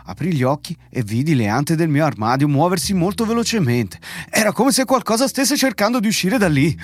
Aprì 0.10 0.34
gli 0.34 0.43
occhi 0.43 0.76
e 0.89 1.04
vidi 1.04 1.36
le 1.36 1.48
ante 1.48 1.76
del 1.76 1.89
mio 1.89 2.06
armadio 2.06 2.48
muoversi 2.48 2.93
molto 2.93 3.26
velocemente. 3.26 4.00
Era 4.30 4.52
come 4.54 4.72
se 4.72 4.86
qualcosa 4.86 5.28
stesse 5.28 5.58
cercando 5.58 6.00
di 6.00 6.08
uscire 6.08 6.38
da 6.38 6.48
lì. 6.48 6.76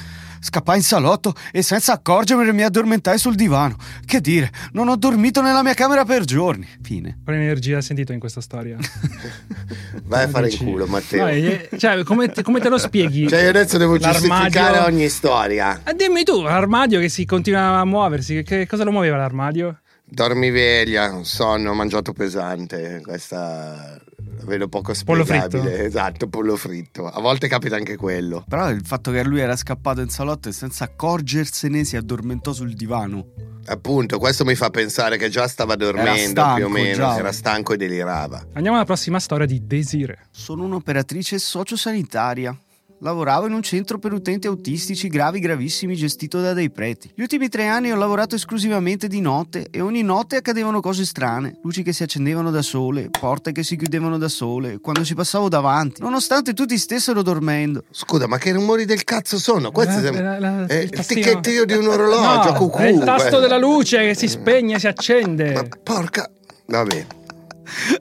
Scappai 0.44 0.76
in 0.76 0.84
salotto 0.84 1.34
e 1.54 1.62
senza 1.62 1.94
accorgermene 1.94 2.52
mi 2.52 2.64
addormentai 2.64 3.18
sul 3.18 3.36
divano. 3.36 3.78
Che 4.06 4.20
dire, 4.20 4.52
non 4.74 4.90
ho 4.90 4.98
dormito 4.98 5.42
nella 5.42 5.64
mia 5.64 5.74
camera 5.74 6.04
per 6.04 6.26
giorni. 6.26 6.68
Fine. 6.82 7.20
Quale 7.24 7.40
energia 7.42 7.78
hai 7.78 7.82
sentito 7.82 8.12
in 8.12 8.20
questa 8.20 8.42
storia? 8.42 8.76
Vai 10.04 10.24
a 10.26 10.28
fare 10.28 10.48
in 10.48 10.52
Dici- 10.52 10.66
culo, 10.66 10.86
Matteo. 10.86 11.24
No, 11.24 11.30
eh, 11.32 11.70
cioè, 11.78 12.04
come, 12.04 12.28
te, 12.30 12.42
come 12.44 12.60
te 12.60 12.68
lo 12.68 12.78
spieghi? 12.78 13.28
Cioè, 13.30 13.42
io 13.44 13.50
adesso 13.50 13.78
devo 13.78 13.96
L'armadio- 13.96 14.28
giustificare 14.28 14.80
ogni 14.80 15.08
storia. 15.08 15.80
Ah, 15.84 15.94
dimmi 15.94 16.24
tu, 16.24 16.42
l'armadio 16.42 17.00
che 17.00 17.08
si 17.08 17.24
continua 17.24 17.80
a 17.80 17.86
muoversi, 17.86 18.34
che- 18.36 18.44
che 18.44 18.68
cosa 18.68 18.84
lo 18.84 18.92
muoveva 18.92 19.16
l'armadio? 19.16 19.80
Dormiveglia, 20.14 21.24
sonno, 21.24 21.74
mangiato 21.74 22.14
pesante. 22.14 23.02
Questa 23.04 24.00
la 24.38 24.44
vedo 24.46 24.68
poco 24.68 24.94
Pollo 25.04 25.24
spiegabile. 25.26 25.62
fritto? 25.62 25.82
Esatto, 25.84 26.28
pollo 26.28 26.56
fritto. 26.56 27.08
A 27.08 27.20
volte 27.20 27.48
capita 27.48 27.78
anche 27.78 27.96
quello. 27.96 28.46
Però 28.48 28.70
il 28.70 28.86
fatto 28.86 29.10
che 29.10 29.24
lui 29.24 29.40
era 29.40 29.56
scappato 29.56 30.02
in 30.02 30.10
salotto 30.10 30.50
e 30.50 30.52
senza 30.52 30.84
accorgersene 30.84 31.84
si 31.84 31.98
addormentò 31.98 32.54
sul 32.54 32.74
divano. 32.76 33.26
Appunto, 33.66 34.20
questo 34.20 34.46
mi 34.46 34.54
fa 34.54 34.70
pensare 34.70 35.18
che 35.18 35.30
già 35.30 35.48
stava 35.48 35.76
dormendo 35.76 36.42
stanco, 36.42 36.56
più 36.58 36.66
o 36.66 36.70
meno, 36.70 36.96
già. 36.96 37.18
era 37.18 37.32
stanco 37.32 37.74
e 37.74 37.78
delirava. 37.78 38.46
Andiamo 38.54 38.76
alla 38.78 38.86
prossima 38.86 39.20
storia 39.20 39.48
di 39.48 39.66
Desire. 39.66 40.28
Sono 40.30 40.64
un'operatrice 40.66 41.40
sociosanitaria. 41.40 42.56
Lavoravo 43.00 43.48
in 43.48 43.54
un 43.54 43.62
centro 43.62 44.00
per 44.00 44.14
utenti 44.14 44.48
autistici 44.48 45.10
gravi 45.10 45.40
gravissimi 45.40 45.94
gestito 45.96 46.40
da 46.40 46.54
dei 46.54 46.70
preti. 46.70 47.12
Gli 47.14 47.22
ultimi 47.22 47.50
tre 47.50 47.68
anni 47.68 47.92
ho 47.92 47.96
lavorato 47.98 48.36
esclusivamente 48.36 49.08
di 49.08 49.20
notte 49.20 49.68
e 49.72 49.82
ogni 49.82 50.04
notte 50.04 50.38
accadevano 50.38 50.80
cose 50.80 51.04
strane. 51.06 51.60
Luci 51.64 51.84
che 51.84 51.92
si 51.92 52.04
accendevano 52.04 52.50
da 52.50 52.62
sole, 52.62 53.10
porte 53.10 53.52
che 53.52 53.64
si 53.64 53.76
chiudevano 53.76 54.18
da 54.18 54.30
sole, 54.30 54.80
quando 54.80 55.04
ci 55.04 55.16
passavo 55.16 55.50
davanti, 55.50 56.02
nonostante 56.02 56.54
tutti 56.54 56.78
stessero 56.78 57.22
dormendo. 57.22 57.84
Scusa, 57.92 58.26
ma 58.26 58.38
che 58.38 58.54
rumori 58.54 58.86
del 58.86 59.04
cazzo 59.04 59.38
sono? 59.38 59.72
Questo 59.72 59.96
La- 59.96 60.02
sembra- 60.02 60.40
la- 60.40 60.50
la- 60.62 60.66
è 60.68 60.76
il 60.76 61.06
ticchettio 61.06 61.66
di 61.66 61.74
un 61.74 61.88
orologio, 61.88 62.52
No, 62.52 62.56
cucù. 62.58 62.78
è 62.78 62.88
il 62.88 63.00
tasto 63.00 63.24
quello. 63.28 63.40
della 63.42 63.58
luce 63.58 63.98
che 64.06 64.16
si 64.16 64.30
spegne 64.30 64.76
e 64.76 64.80
si 64.80 64.88
accende. 64.88 65.52
Ma 65.54 65.64
porca... 65.84 66.30
Vabbè. 66.68 67.06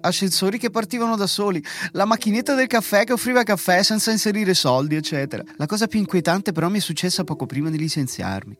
Ascensori 0.00 0.58
che 0.58 0.70
partivano 0.70 1.16
da 1.16 1.26
soli, 1.26 1.62
la 1.92 2.04
macchinetta 2.04 2.54
del 2.54 2.66
caffè 2.66 3.04
che 3.04 3.12
offriva 3.12 3.42
caffè 3.42 3.82
senza 3.82 4.11
inserire 4.11 4.54
soldi, 4.54 4.96
eccetera. 4.96 5.42
La 5.56 5.66
cosa 5.66 5.87
più 5.87 5.98
inquietante 5.98 6.52
però 6.52 6.68
mi 6.68 6.78
è 6.78 6.80
successa 6.80 7.24
poco 7.24 7.46
prima 7.46 7.70
di 7.70 7.78
licenziarmi. 7.78 8.56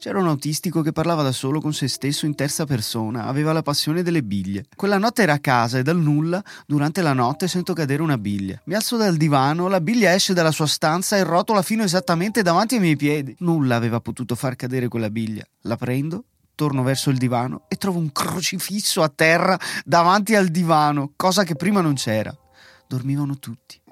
C'era 0.00 0.18
un 0.18 0.28
autistico 0.28 0.80
che 0.80 0.92
parlava 0.92 1.22
da 1.22 1.30
solo 1.30 1.60
con 1.60 1.74
se 1.74 1.86
stesso 1.86 2.24
in 2.24 2.34
terza 2.34 2.64
persona, 2.64 3.26
aveva 3.26 3.52
la 3.52 3.60
passione 3.60 4.02
delle 4.02 4.22
biglie. 4.22 4.64
Quella 4.74 4.96
notte 4.96 5.20
era 5.20 5.34
a 5.34 5.38
casa 5.38 5.76
e 5.76 5.82
dal 5.82 5.98
nulla, 5.98 6.42
durante 6.66 7.02
la 7.02 7.12
notte, 7.12 7.48
sento 7.48 7.74
cadere 7.74 8.00
una 8.00 8.16
biglia. 8.16 8.58
Mi 8.64 8.74
alzo 8.74 8.96
dal 8.96 9.18
divano, 9.18 9.68
la 9.68 9.82
biglia 9.82 10.14
esce 10.14 10.32
dalla 10.32 10.52
sua 10.52 10.66
stanza 10.66 11.18
e 11.18 11.22
rotola 11.22 11.60
fino 11.60 11.82
esattamente 11.82 12.40
davanti 12.40 12.76
ai 12.76 12.80
miei 12.80 12.96
piedi. 12.96 13.36
Nulla 13.40 13.76
aveva 13.76 14.00
potuto 14.00 14.34
far 14.34 14.56
cadere 14.56 14.88
quella 14.88 15.10
biglia. 15.10 15.44
La 15.64 15.76
prendo, 15.76 16.24
torno 16.60 16.82
verso 16.82 17.08
il 17.08 17.16
divano 17.16 17.62
e 17.68 17.76
trovo 17.76 17.98
un 17.98 18.12
crocifisso 18.12 19.02
a 19.02 19.08
terra 19.08 19.58
davanti 19.82 20.34
al 20.34 20.48
divano, 20.48 21.14
cosa 21.16 21.42
che 21.42 21.56
prima 21.56 21.80
non 21.80 21.94
c'era. 21.94 22.36
Dormivano 22.86 23.38
tutti. 23.38 23.80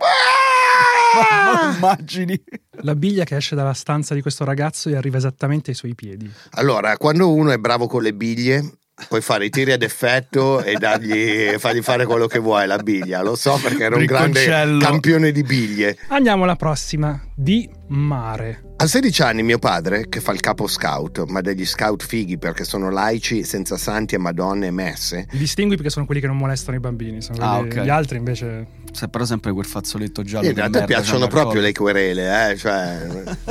Ma 1.16 1.74
immagini? 1.74 2.38
La 2.82 2.94
biglia 2.94 3.24
che 3.24 3.36
esce 3.36 3.54
dalla 3.54 3.72
stanza 3.72 4.12
di 4.12 4.20
questo 4.20 4.44
ragazzo 4.44 4.90
e 4.90 4.96
arriva 4.96 5.16
esattamente 5.16 5.70
ai 5.70 5.76
suoi 5.76 5.94
piedi. 5.94 6.30
Allora, 6.50 6.98
quando 6.98 7.32
uno 7.32 7.52
è 7.52 7.56
bravo 7.56 7.86
con 7.86 8.02
le 8.02 8.12
biglie, 8.12 8.70
puoi 9.06 9.20
fare 9.20 9.44
i 9.44 9.50
tiri 9.50 9.72
ad 9.72 9.82
effetto 9.82 10.62
e 10.62 10.74
dargli, 10.74 11.54
fargli 11.58 11.82
fare 11.82 12.04
quello 12.04 12.26
che 12.26 12.38
vuoi 12.38 12.66
la 12.66 12.78
biglia. 12.78 13.22
Lo 13.22 13.36
so 13.36 13.58
perché 13.62 13.84
era 13.84 13.96
un 13.96 14.04
grande 14.04 14.44
campione 14.80 15.30
di 15.32 15.42
biglie. 15.42 15.96
Andiamo 16.08 16.44
alla 16.44 16.56
prossima, 16.56 17.20
di 17.34 17.68
mare. 17.88 18.62
A 18.80 18.86
16 18.86 19.22
anni 19.22 19.42
mio 19.42 19.58
padre, 19.58 20.08
che 20.08 20.20
fa 20.20 20.32
il 20.32 20.40
capo 20.40 20.66
scout, 20.68 21.24
ma 21.26 21.40
degli 21.40 21.66
scout 21.66 22.04
fighi 22.04 22.38
perché 22.38 22.64
sono 22.64 22.90
laici, 22.90 23.42
senza 23.44 23.76
santi 23.76 24.14
e 24.14 24.18
madonne 24.18 24.66
e 24.66 24.70
messe, 24.70 25.26
Li 25.30 25.38
distingui 25.38 25.74
perché 25.76 25.90
sono 25.90 26.06
quelli 26.06 26.20
che 26.20 26.26
non 26.28 26.36
molestano 26.36 26.76
i 26.76 26.80
bambini. 26.80 27.20
Sono 27.20 27.38
Ah, 27.44 27.58
quelli- 27.58 27.78
ok. 27.78 27.84
Gli 27.84 27.88
altri 27.88 28.18
invece. 28.18 28.66
C'è 28.92 29.08
però 29.08 29.24
sempre 29.24 29.52
quel 29.52 29.66
fazzoletto 29.66 30.22
giallo. 30.22 30.46
in 30.46 30.52
di 30.54 30.58
realtà 30.60 30.84
piacciono 30.84 31.26
proprio 31.26 31.60
le 31.60 31.72
querele, 31.72 32.50
eh? 32.52 32.56
cioè, 32.56 33.06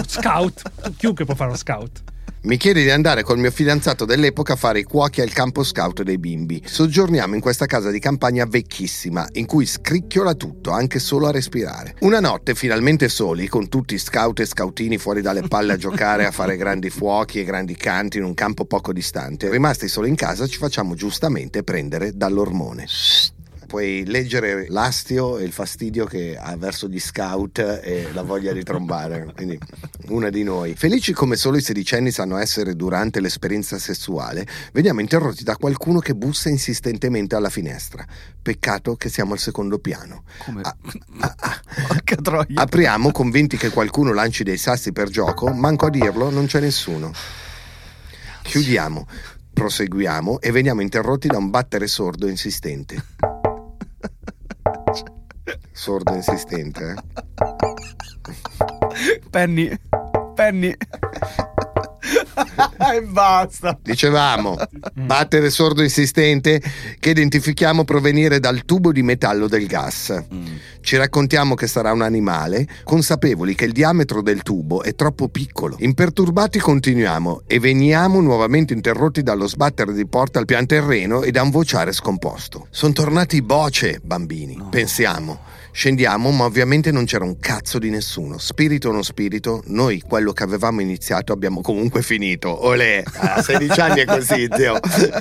Scout. 0.07 0.62
Chiunque 0.97 1.25
può 1.25 1.36
fare 1.36 1.51
lo 1.51 1.57
scout. 1.57 2.03
Mi 2.47 2.55
chiede 2.55 2.81
di 2.81 2.89
andare 2.89 3.23
col 3.23 3.39
mio 3.39 3.51
fidanzato 3.51 4.05
dell'epoca 4.05 4.53
a 4.53 4.55
fare 4.55 4.79
i 4.79 4.83
cuochi 4.83 5.19
al 5.19 5.33
campo 5.33 5.63
scout 5.63 6.03
dei 6.03 6.17
bimbi. 6.17 6.63
Soggiorniamo 6.63 7.36
in 7.36 7.41
questa 7.41 7.65
casa 7.65 7.91
di 7.91 7.99
campagna 7.99 8.45
vecchissima, 8.45 9.27
in 9.33 9.45
cui 9.45 9.65
scricchiola 9.65 10.33
tutto, 10.33 10.71
anche 10.71 10.99
solo 10.99 11.27
a 11.27 11.31
respirare. 11.31 11.95
Una 11.99 12.21
notte, 12.21 12.55
finalmente 12.55 13.10
soli, 13.10 13.49
con 13.49 13.67
tutti 13.67 13.97
scout 13.97 14.39
e 14.39 14.45
scoutini 14.45 14.97
fuori 14.97 15.19
dalle 15.19 15.41
palle 15.41 15.73
a 15.73 15.77
giocare, 15.77 16.25
a 16.25 16.31
fare 16.31 16.55
grandi 16.55 16.89
fuochi 16.89 17.41
e 17.41 17.43
grandi 17.43 17.75
canti 17.75 18.17
in 18.17 18.23
un 18.23 18.33
campo 18.33 18.63
poco 18.63 18.93
distante, 18.93 19.49
rimasti 19.49 19.89
solo 19.89 20.07
in 20.07 20.15
casa 20.15 20.47
ci 20.47 20.57
facciamo 20.57 20.95
giustamente 20.95 21.63
prendere 21.63 22.13
dall'ormone. 22.15 22.86
Puoi 23.67 24.06
leggere 24.06 24.67
l'astio 24.69 25.38
e 25.38 25.43
il 25.43 25.51
fastidio 25.51 26.06
che 26.06 26.38
ha 26.39 26.56
verso 26.56 26.88
gli 26.88 26.99
scout 26.99 27.60
e 27.60 28.08
la 28.13 28.23
voglia 28.23 28.53
di 28.53 28.63
trombare. 28.63 29.32
Quindi, 29.36 29.60
una 30.08 30.30
di 30.30 30.43
noi. 30.43 30.73
Felici 30.73 31.12
come 31.12 31.36
solo 31.36 31.58
i 31.58 31.62
sedicenni 31.62 32.10
sanno 32.12 32.38
essere 32.38 32.75
durante 32.75 33.19
l'esperienza 33.19 33.77
sessuale, 33.77 34.47
veniamo 34.71 35.01
interrotti 35.01 35.43
da 35.43 35.58
qualcuno 35.58 35.99
che 35.99 36.15
bussa 36.15 36.47
insistentemente 36.47 37.36
alla 37.36 37.49
finestra. 37.49 38.06
Peccato 38.41 38.95
che 38.95 39.10
siamo 39.10 39.34
al 39.34 39.39
secondo 39.39 39.80
piano. 39.80 40.23
Come? 40.45 40.62
Ah. 40.62 40.75
Porca 41.88 42.15
troia. 42.15 42.62
Apriamo 42.62 43.12
convinti 43.12 43.58
che 43.58 43.69
qualcuno 43.69 44.13
lanci 44.13 44.43
dei 44.43 44.58
sassi 44.58 44.93
per 44.93 45.10
gioco, 45.10 45.51
manco 45.51 45.88
a 45.88 45.89
dirlo, 45.89 46.30
non 46.30 46.45
c'è 46.45 46.62
nessuno. 46.62 47.12
Chiudiamo, 48.43 49.06
proseguiamo 49.53 50.39
e 50.39 50.51
veniamo 50.51 50.82
interrotti 50.82 51.27
da 51.27 51.38
un 51.38 51.49
battere 51.49 51.88
sordo 51.88 52.27
e 52.27 52.30
insistente. 52.30 53.37
Sordo 55.71 56.15
insistente, 56.15 56.83
eh? 56.91 56.95
Penny. 59.31 59.77
Penny. 60.36 60.75
e 62.96 63.02
basta. 63.02 63.78
Dicevamo, 63.82 64.56
battere 64.93 65.50
sordo 65.50 65.84
insistente 65.84 66.62
che 67.00 67.10
identifichiamo 67.10 67.84
provenire 67.84 68.39
dal 68.39 68.63
tubo 68.65 68.91
di 68.91 69.04
metallo 69.04 69.48
del 69.48 69.67
gas. 69.67 70.24
Ci 70.82 70.96
raccontiamo 70.96 71.56
che 71.56 71.67
sarà 71.67 71.91
un 71.91 72.02
animale, 72.02 72.67
consapevoli 72.84 73.56
che 73.56 73.65
il 73.65 73.74
diametro 73.74 74.22
del 74.22 74.41
tubo 74.41 74.84
è 74.84 74.96
troppo 74.96 75.28
piccolo. 75.28 75.76
Imperturbati 75.80 76.60
continuiamo 76.60 77.43
e 77.46 77.60
veniamo 77.60 78.22
nuovamente 78.22 78.74
interrotti 78.74 79.22
dallo 79.22 79.48
sbattere 79.48 79.93
di 79.93 80.08
porta 80.08 80.39
al 80.39 80.46
pian 80.46 80.65
terreno 80.65 81.24
e 81.24 81.32
da 81.32 81.41
un 81.41 81.50
vociare 81.50 81.91
scomposto. 81.91 82.67
Sono 82.70 82.93
tornati 82.93 83.41
boce, 83.41 84.00
bambini, 84.02 84.62
pensiamo. 84.70 85.57
Scendiamo, 85.78 86.32
ma 86.32 86.46
ovviamente 86.46 86.92
non 86.92 87.06
c'era 87.06 87.24
un 87.24 87.38
cazzo 87.38 87.78
di 87.78 87.92
nessuno. 87.92 88.40
Spirito 88.40 88.90
o 88.90 88.92
non 88.92 89.04
spirito, 89.04 89.62
noi 89.68 90.02
quello 90.02 90.34
che 90.34 90.42
avevamo 90.42 90.82
iniziato 90.82 91.34
abbiamo 91.34 91.62
comunque 91.62 92.02
finito. 92.02 92.66
Olè, 92.66 93.04
a 93.13 93.44
16 93.44 93.80
anni 93.80 94.00
è 94.00 94.06
così, 94.06 94.48
zio. 94.58 94.80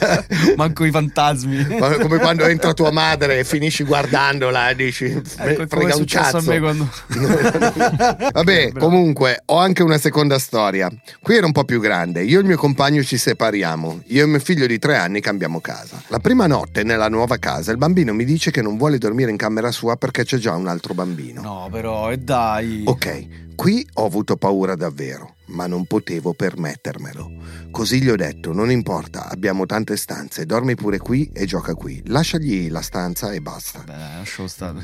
Manco 0.57 0.87
i 0.87 0.90
fantasmi. 0.90 1.77
Ma 1.79 1.99
Come 1.99 2.16
quando 2.16 2.47
entra 2.47 2.73
tua 2.73 2.90
madre 2.90 3.40
e 3.40 3.45
finisci 3.45 3.85
guardandola 3.85 4.71
e 4.71 4.77
dici 4.77 5.05
Ecco, 5.05 5.66
frega 5.66 5.92
è 5.92 5.95
un 5.95 6.05
cazzo. 6.07 6.38
a 6.38 6.42
me 6.47 6.59
quando... 6.59 6.88
Vabbè, 8.33 8.73
comunque 8.79 9.42
ho 9.45 9.59
anche 9.59 9.83
una 9.83 9.99
seconda 9.99 10.38
storia. 10.38 10.90
Qui 11.21 11.37
era 11.37 11.45
un 11.45 11.53
po' 11.53 11.64
più 11.64 11.81
grande. 11.81 12.23
Io 12.23 12.38
e 12.38 12.40
il 12.40 12.47
mio 12.47 12.57
compagno 12.57 13.03
ci 13.03 13.19
separiamo. 13.19 14.05
Io 14.07 14.25
e 14.25 14.27
mio 14.27 14.40
figlio 14.40 14.66
di 14.66 14.79
tre 14.79 14.97
anni 14.97 15.21
cambiamo 15.21 15.61
casa. 15.61 16.03
La 16.07 16.19
prima 16.19 16.47
notte 16.47 16.83
nella 16.83 17.11
nuova 17.11 17.37
casa 17.37 17.73
il 17.73 17.77
bambino 17.77 18.14
mi 18.14 18.25
dice 18.25 18.51
che 18.51 18.62
non 18.62 18.79
vuole 18.79 18.97
dormire 18.97 19.31
in 19.31 19.37
camera 19.37 19.71
sua 19.71 19.97
perché 19.97 20.25
c'è 20.25 20.38
già 20.38 20.45
un 20.54 20.68
altro 20.68 20.94
bambino. 20.94 21.40
No, 21.40 21.68
però, 21.70 22.11
e 22.12 22.18
dai. 22.18 22.82
Ok, 22.87 23.45
qui 23.57 23.85
ho 23.95 24.05
avuto 24.05 24.37
paura 24.37 24.77
davvero, 24.77 25.35
ma 25.47 25.66
non 25.66 25.87
potevo 25.87 26.35
permettermelo. 26.35 27.64
Così 27.73 28.01
gli 28.01 28.09
ho 28.09 28.16
detto: 28.16 28.53
non 28.53 28.71
importa, 28.71 29.29
abbiamo 29.29 29.66
tante 29.66 29.97
stanze, 29.97 30.47
dormi 30.47 30.77
pure 30.77 30.99
qui 30.99 31.31
e 31.33 31.47
gioca 31.47 31.75
qui. 31.75 32.01
Lasciagli 32.07 32.71
la 32.71 32.83
stanza 32.83 33.33
e 33.33 33.40
basta. 33.40 33.81
Beh, 33.81 33.92
lascialo 33.92 34.49
stare. 34.49 34.83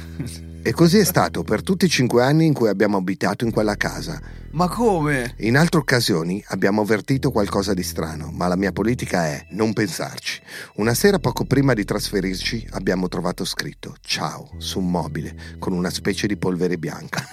E 0.63 0.73
così 0.73 0.99
è 0.99 1.05
stato 1.05 1.45
per 1.45 1.63
tutti 1.63 1.85
i 1.85 1.89
cinque 1.89 2.25
anni 2.25 2.47
in 2.47 2.53
cui 2.53 2.69
abbiamo 2.69 2.97
abitato 2.97 3.45
in 3.45 3.53
quella 3.53 3.77
casa. 3.77 4.21
Ma 4.53 4.69
come? 4.69 5.35
In 5.39 5.57
altre 5.57 5.81
occasioni 5.81 6.43
abbiamo 6.49 6.83
avvertito 6.83 7.31
qualcosa 7.31 7.73
di 7.73 7.83
strano, 7.83 8.31
ma 8.33 8.49
la 8.49 8.57
mia 8.57 8.73
politica 8.73 9.27
è 9.27 9.47
non 9.51 9.73
pensarci. 9.73 10.43
Una 10.77 10.95
sera 10.95 11.19
poco 11.19 11.45
prima 11.45 11.73
di 11.73 11.85
trasferirci 11.85 12.69
abbiamo 12.73 13.09
trovato 13.09 13.45
scritto 13.45 13.97
ciao 14.01 14.51
su 14.59 14.79
un 14.81 14.91
mobile 14.91 15.35
con 15.59 15.73
una 15.73 15.91
specie 15.91 16.27
di 16.27 16.37
polvere 16.37 16.77
bianca. 16.77 17.27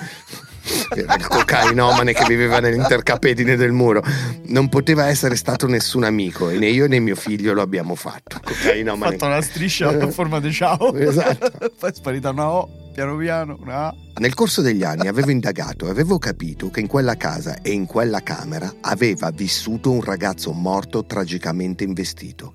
Era 0.95 1.15
il 1.15 1.27
cocainomane 1.27 2.13
che 2.13 2.25
viveva 2.27 2.59
nell'intercapedine 2.59 3.55
del 3.55 3.71
muro. 3.71 4.03
Non 4.47 4.69
poteva 4.69 5.07
essere 5.07 5.35
stato 5.35 5.67
nessun 5.67 6.03
amico 6.03 6.49
e 6.49 6.57
né 6.57 6.67
io 6.67 6.87
né 6.87 6.99
mio 6.99 7.15
figlio 7.15 7.53
lo 7.53 7.61
abbiamo 7.61 7.95
fatto. 7.95 8.37
Ho 8.37 8.41
Cocainomane. 8.43 9.11
fatto 9.13 9.25
una 9.25 9.41
striscia 9.41 9.89
a 9.89 10.07
forma 10.11 10.39
di 10.39 10.51
ciao. 10.51 10.93
Esatto. 10.93 11.69
Poi 11.79 11.89
è 11.89 11.93
sparita 11.93 12.29
una 12.29 12.49
O, 12.49 12.69
piano 12.93 13.15
piano, 13.17 13.57
una 13.61 13.87
A. 13.87 13.95
Nel 14.19 14.33
corso 14.33 14.61
degli 14.61 14.83
anni 14.83 15.07
avevo 15.07 15.31
indagato 15.31 15.87
e 15.87 15.89
avevo 15.89 16.17
capito 16.19 16.69
che 16.69 16.81
in 16.81 16.87
quella 16.87 17.15
casa 17.15 17.61
e 17.61 17.71
in 17.71 17.85
quella 17.85 18.21
camera 18.21 18.73
aveva 18.81 19.31
vissuto 19.31 19.91
un 19.91 20.01
ragazzo 20.01 20.51
morto 20.51 21.05
tragicamente 21.05 21.85
investito. 21.85 22.51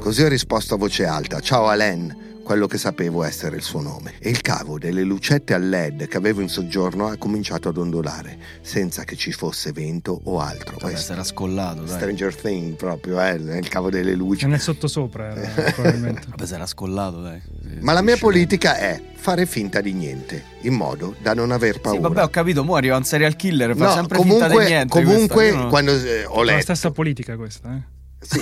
Così 0.00 0.22
ho 0.22 0.28
risposto 0.28 0.74
a 0.74 0.78
voce 0.78 1.04
alta: 1.04 1.40
Ciao 1.40 1.66
Alain, 1.68 2.40
quello 2.42 2.66
che 2.66 2.78
sapevo 2.78 3.24
essere 3.24 3.56
il 3.56 3.62
suo 3.62 3.82
nome. 3.82 4.14
E 4.20 4.30
il 4.30 4.40
cavo 4.40 4.78
delle 4.78 5.02
lucette 5.02 5.52
a 5.52 5.58
LED 5.58 6.06
che 6.08 6.16
avevo 6.16 6.40
in 6.40 6.48
soggiorno 6.48 7.08
ha 7.08 7.16
cominciato 7.18 7.68
ad 7.68 7.76
ondolare, 7.76 8.38
senza 8.62 9.04
che 9.04 9.16
ci 9.16 9.32
fosse 9.32 9.72
vento 9.72 10.18
o 10.24 10.40
altro. 10.40 10.76
Vabbè, 10.80 10.98
era 11.10 11.24
scollato, 11.24 11.82
dai. 11.82 11.96
Stranger 11.96 12.34
Thing 12.34 12.74
proprio, 12.76 13.20
eh, 13.20 13.34
il 13.34 13.68
cavo 13.68 13.90
delle 13.90 14.14
luci. 14.14 14.44
E 14.44 14.48
nel 14.48 14.60
sottosopra 14.60 15.34
era, 15.36 15.70
probabilmente. 15.72 16.26
Vabbè, 16.28 16.46
si 16.46 16.54
era 16.54 16.66
scollato, 16.66 17.20
dai. 17.20 17.40
Sì, 17.44 17.78
Ma 17.80 17.92
la 17.92 17.98
sì, 17.98 18.04
mia 18.06 18.16
politica 18.16 18.78
è 18.78 19.02
fare 19.14 19.44
finta 19.44 19.80
di 19.82 19.92
niente, 19.92 20.42
in 20.62 20.72
modo 20.74 21.16
da 21.20 21.34
non 21.34 21.50
aver 21.50 21.74
Sì, 21.74 21.80
paura. 21.80 22.00
vabbè, 22.00 22.22
ho 22.22 22.28
capito, 22.30 22.64
mo 22.64 22.76
arriva 22.76 22.96
un 22.96 23.04
serial 23.04 23.36
killer, 23.36 23.76
fa 23.76 23.84
No, 23.88 23.92
sempre 23.92 24.16
comunque, 24.16 24.48
finta 24.48 24.60
di 24.62 24.66
niente. 24.70 25.02
comunque 25.02 25.50
questa, 25.50 25.66
quando 25.68 25.90
eh, 25.92 26.24
ho 26.24 26.32
È 26.34 26.44
la 26.44 26.52
letto 26.52 26.60
stessa 26.62 26.90
politica 26.92 27.36
questa, 27.36 27.74
eh. 27.74 27.96
Sì. 28.20 28.40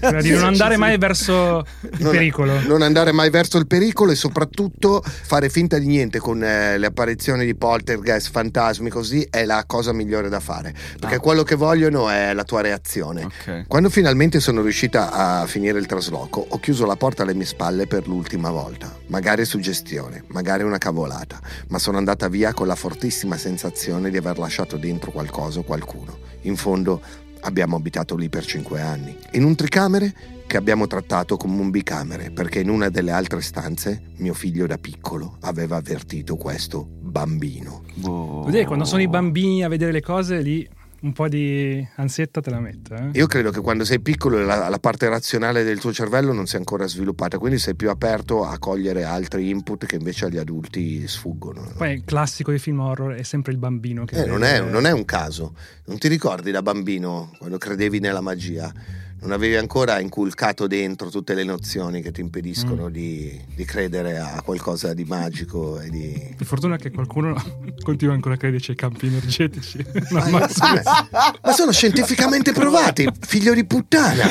Cioè 0.00 0.20
di 0.22 0.30
non 0.30 0.44
andare 0.44 0.76
mai 0.76 0.98
verso 0.98 1.64
il 1.82 1.98
Non- 2.00 2.10
pericolo. 2.12 2.60
Non 2.66 2.82
andare 2.82 3.12
mai 3.12 3.30
verso 3.30 3.56
il 3.58 3.66
pericolo 3.66 4.10
e 4.10 4.14
soprattutto 4.16 5.02
fare 5.04 5.48
finta 5.48 5.78
di 5.78 5.86
niente 5.86 6.18
con 6.18 6.42
eh, 6.42 6.76
le 6.78 6.86
apparizioni 6.86 7.44
di 7.46 7.54
poltergeist, 7.54 8.30
fantasmi, 8.30 8.90
così 8.90 9.26
è 9.30 9.44
la 9.44 9.64
cosa 9.66 9.92
migliore 9.92 10.28
da 10.28 10.40
fare. 10.40 10.74
Perché 10.98 11.16
Ah. 11.16 11.20
quello 11.20 11.42
che 11.44 11.54
vogliono 11.54 12.08
è 12.10 12.32
la 12.34 12.44
tua 12.44 12.60
reazione. 12.60 13.24
Ok. 13.24 13.64
Quando 13.68 13.88
finalmente 13.88 14.40
sono 14.40 14.62
riuscita 14.62 15.10
a 15.12 15.46
finire 15.46 15.78
il 15.78 15.86
trasloco, 15.86 16.44
ho 16.48 16.58
chiuso 16.58 16.84
la 16.84 16.96
porta 16.96 17.22
alle 17.22 17.34
mie 17.34 17.46
spalle 17.46 17.86
per 17.86 18.06
l'ultima 18.08 18.50
volta. 18.50 18.92
Magari 19.06 19.44
suggestione, 19.44 20.24
magari 20.28 20.64
una 20.64 20.78
cavolata, 20.78 21.40
ma 21.68 21.78
sono 21.78 21.98
andata 21.98 22.28
via 22.28 22.52
con 22.52 22.66
la 22.66 22.74
fortissima 22.74 23.36
sensazione 23.36 24.10
di 24.10 24.16
aver 24.16 24.38
lasciato 24.38 24.76
dentro 24.76 25.10
qualcosa 25.12 25.60
o 25.60 25.62
qualcuno. 25.62 26.18
In 26.42 26.56
fondo 26.56 27.00
abbiamo 27.40 27.76
abitato 27.76 28.16
lì 28.16 28.28
per 28.28 28.44
cinque 28.44 28.80
anni, 28.80 29.16
in 29.32 29.44
un 29.44 29.54
tricamere 29.54 30.14
che 30.46 30.56
abbiamo 30.56 30.86
trattato 30.86 31.36
come 31.36 31.60
un 31.60 31.70
bicamere, 31.70 32.30
perché 32.30 32.60
in 32.60 32.70
una 32.70 32.88
delle 32.88 33.10
altre 33.10 33.42
stanze 33.42 34.12
mio 34.16 34.32
figlio 34.32 34.66
da 34.66 34.78
piccolo 34.78 35.36
aveva 35.40 35.76
avvertito 35.76 36.36
questo 36.36 36.86
bambino. 36.88 37.82
Vuol 37.96 38.50
dire, 38.50 38.64
quando 38.64 38.86
sono 38.86 39.02
i 39.02 39.08
bambini 39.08 39.62
a 39.62 39.68
vedere 39.68 39.92
le 39.92 40.00
cose, 40.00 40.40
lì 40.40 40.66
un 41.00 41.12
po' 41.12 41.28
di 41.28 41.86
ansietta 41.96 42.40
te 42.40 42.50
la 42.50 42.60
mette. 42.60 42.94
Eh? 42.94 43.18
Io 43.18 43.26
credo 43.26 43.50
che 43.50 43.60
quando 43.60 43.84
sei 43.84 44.00
piccolo 44.00 44.44
la, 44.44 44.68
la 44.68 44.78
parte 44.78 45.08
razionale 45.08 45.62
del 45.62 45.78
tuo 45.78 45.92
cervello 45.92 46.32
non 46.32 46.46
sia 46.46 46.58
ancora 46.58 46.86
sviluppata, 46.86 47.38
quindi 47.38 47.58
sei 47.58 47.74
più 47.74 47.88
aperto 47.90 48.44
a 48.44 48.58
cogliere 48.58 49.04
altri 49.04 49.48
input 49.48 49.86
che 49.86 49.96
invece 49.96 50.26
agli 50.26 50.38
adulti 50.38 51.06
sfuggono. 51.06 51.72
Poi 51.76 51.92
il 51.92 52.04
classico 52.04 52.50
dei 52.50 52.58
film 52.58 52.80
horror 52.80 53.14
è 53.14 53.22
sempre 53.22 53.52
il 53.52 53.58
bambino 53.58 54.04
che 54.04 54.22
Eh, 54.22 54.26
non, 54.26 54.42
è, 54.42 54.60
non 54.60 54.86
è 54.86 54.90
un 54.90 55.04
caso. 55.04 55.54
Non 55.86 55.98
ti 55.98 56.08
ricordi 56.08 56.50
da 56.50 56.62
bambino 56.62 57.30
quando 57.38 57.58
credevi 57.58 58.00
nella 58.00 58.20
magia? 58.20 58.72
Non 59.20 59.32
avevi 59.32 59.56
ancora 59.56 59.98
inculcato 60.00 60.66
dentro 60.66 61.10
tutte 61.10 61.34
le 61.34 61.42
nozioni 61.44 62.00
che 62.02 62.12
ti 62.12 62.20
impediscono 62.20 62.86
Mm. 62.88 62.92
di, 62.92 63.40
di 63.54 63.64
credere 63.64 64.18
a 64.18 64.40
qualcosa 64.44 64.94
di 64.94 65.04
magico 65.04 65.80
e 65.80 65.90
di... 65.90 66.34
Per 66.36 66.46
fortuna 66.46 66.76
che 66.76 66.90
qualcuno 66.90 67.34
continua 67.82 68.14
ancora 68.14 68.34
a 68.34 68.38
crederci 68.38 68.70
ai 68.70 68.76
campi 68.76 69.06
energetici. 69.06 69.84
No, 70.10 70.20
Ma, 70.30 70.48
ma- 70.48 71.38
ma 71.42 71.52
sono 71.52 71.72
scientificamente 71.72 72.52
provati, 72.52 73.08
figlio 73.20 73.52
di 73.54 73.64
puttana. 73.66 74.26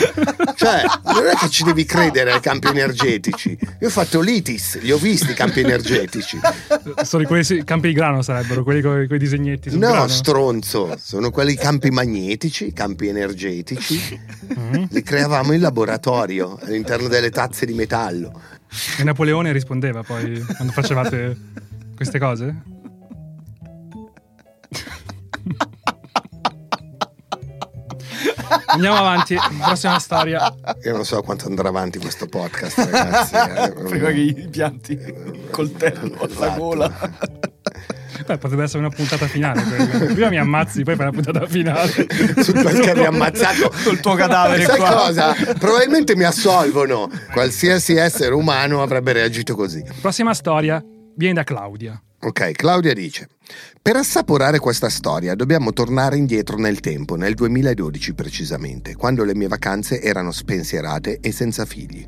Cioè, 0.56 0.82
non 1.04 1.28
è 1.28 1.36
che 1.36 1.50
ci 1.50 1.64
devi 1.64 1.84
credere 1.86 2.32
ai 2.32 2.40
campi 2.40 2.68
energetici. 2.68 3.58
Io 3.82 3.88
ho 3.88 3.92
fatto 3.92 4.22
l'ITIS, 4.22 4.80
li 4.82 4.92
ho 4.92 4.98
visti 4.98 5.32
i 5.32 5.34
campi 5.34 5.60
energetici. 5.60 6.40
sono 7.04 7.24
quei 7.26 7.44
sì, 7.44 7.64
campi 7.64 7.90
di 7.90 7.94
grano 7.94 8.22
sarebbero, 8.22 8.64
quelli 8.64 8.82
con 8.82 9.06
i 9.10 9.18
disegnetti 9.18 9.70
No, 9.72 9.80
grano. 9.92 10.08
stronzo, 10.08 10.96
sono 11.00 11.30
quelli 11.30 11.56
campi 11.56 11.90
magnetici, 11.92 12.72
campi 12.74 13.08
energetici. 13.08 14.20
Mhm. 14.80 14.88
Li 14.92 15.02
creavamo 15.02 15.54
in 15.54 15.62
laboratorio 15.62 16.58
all'interno 16.62 17.08
delle 17.08 17.30
tazze 17.30 17.66
di 17.66 17.74
metallo. 17.74 18.40
E 18.98 19.04
Napoleone 19.04 19.52
rispondeva 19.52 20.04
poi 20.04 20.40
quando 20.56 20.74
facevate 20.74 21.36
queste 21.96 22.20
cose? 22.20 22.56
Andiamo 28.68 28.98
avanti, 28.98 29.36
prossima 29.64 30.00
storia. 30.00 30.54
Io 30.84 30.94
non 30.94 31.06
so 31.06 31.22
quanto 31.22 31.48
andrà 31.48 31.70
avanti 31.70 32.00
questo 32.00 32.28
podcast, 32.28 32.78
ragazzi. 32.78 33.36
eh. 33.36 33.72
Prima 33.88 34.10
che 34.10 34.16
gli 34.22 34.50
pianti 34.50 34.92
il 34.94 35.48
coltello 35.52 36.16
alla 36.20 36.26
Esatto. 36.32 36.60
gola. 36.60 36.92
Beh, 38.26 38.38
potrebbe 38.38 38.64
essere 38.64 38.80
una 38.80 38.90
puntata 38.90 39.28
finale. 39.28 39.62
quella. 39.64 40.14
Prima 40.14 40.30
mi 40.30 40.38
ammazzi, 40.38 40.84
poi 40.84 40.96
fai 40.96 41.08
una 41.08 41.22
puntata 41.22 41.46
finale. 41.48 41.92
Sul 42.42 42.62
perché 42.64 42.96
mi 42.96 43.06
ha 43.06 43.10
ammazzato 43.10 43.72
Col 43.84 44.00
tuo 44.00 44.16
cadavere 44.16 44.64
Sai 44.64 44.78
qua. 44.78 44.90
cosa? 44.92 45.36
Probabilmente 45.60 46.16
mi 46.16 46.24
assolvono. 46.24 47.10
Qualsiasi 47.32 47.96
essere 47.96 48.34
umano 48.34 48.82
avrebbe 48.82 49.14
reagito 49.14 49.56
così. 49.56 49.84
Prossima 50.02 50.34
storia 50.34 50.84
viene 51.18 51.34
da 51.34 51.44
Claudia. 51.44 52.02
Ok, 52.20 52.52
Claudia 52.54 52.94
dice: 52.94 53.28
Per 53.80 53.96
assaporare 53.96 54.58
questa 54.58 54.90
storia 54.90 55.36
dobbiamo 55.36 55.72
tornare 55.72 56.18
indietro 56.18 56.58
nel 56.58 56.80
tempo, 56.80 57.16
nel 57.16 57.36
2012 57.36 58.16
precisamente, 58.16 58.96
quando 58.96 59.24
le 59.24 59.36
mie 59.36 59.48
vacanze 59.48 60.02
erano 60.02 60.32
spensierate 60.32 61.20
e 61.22 61.32
senza 61.32 61.66
figli. 61.66 62.08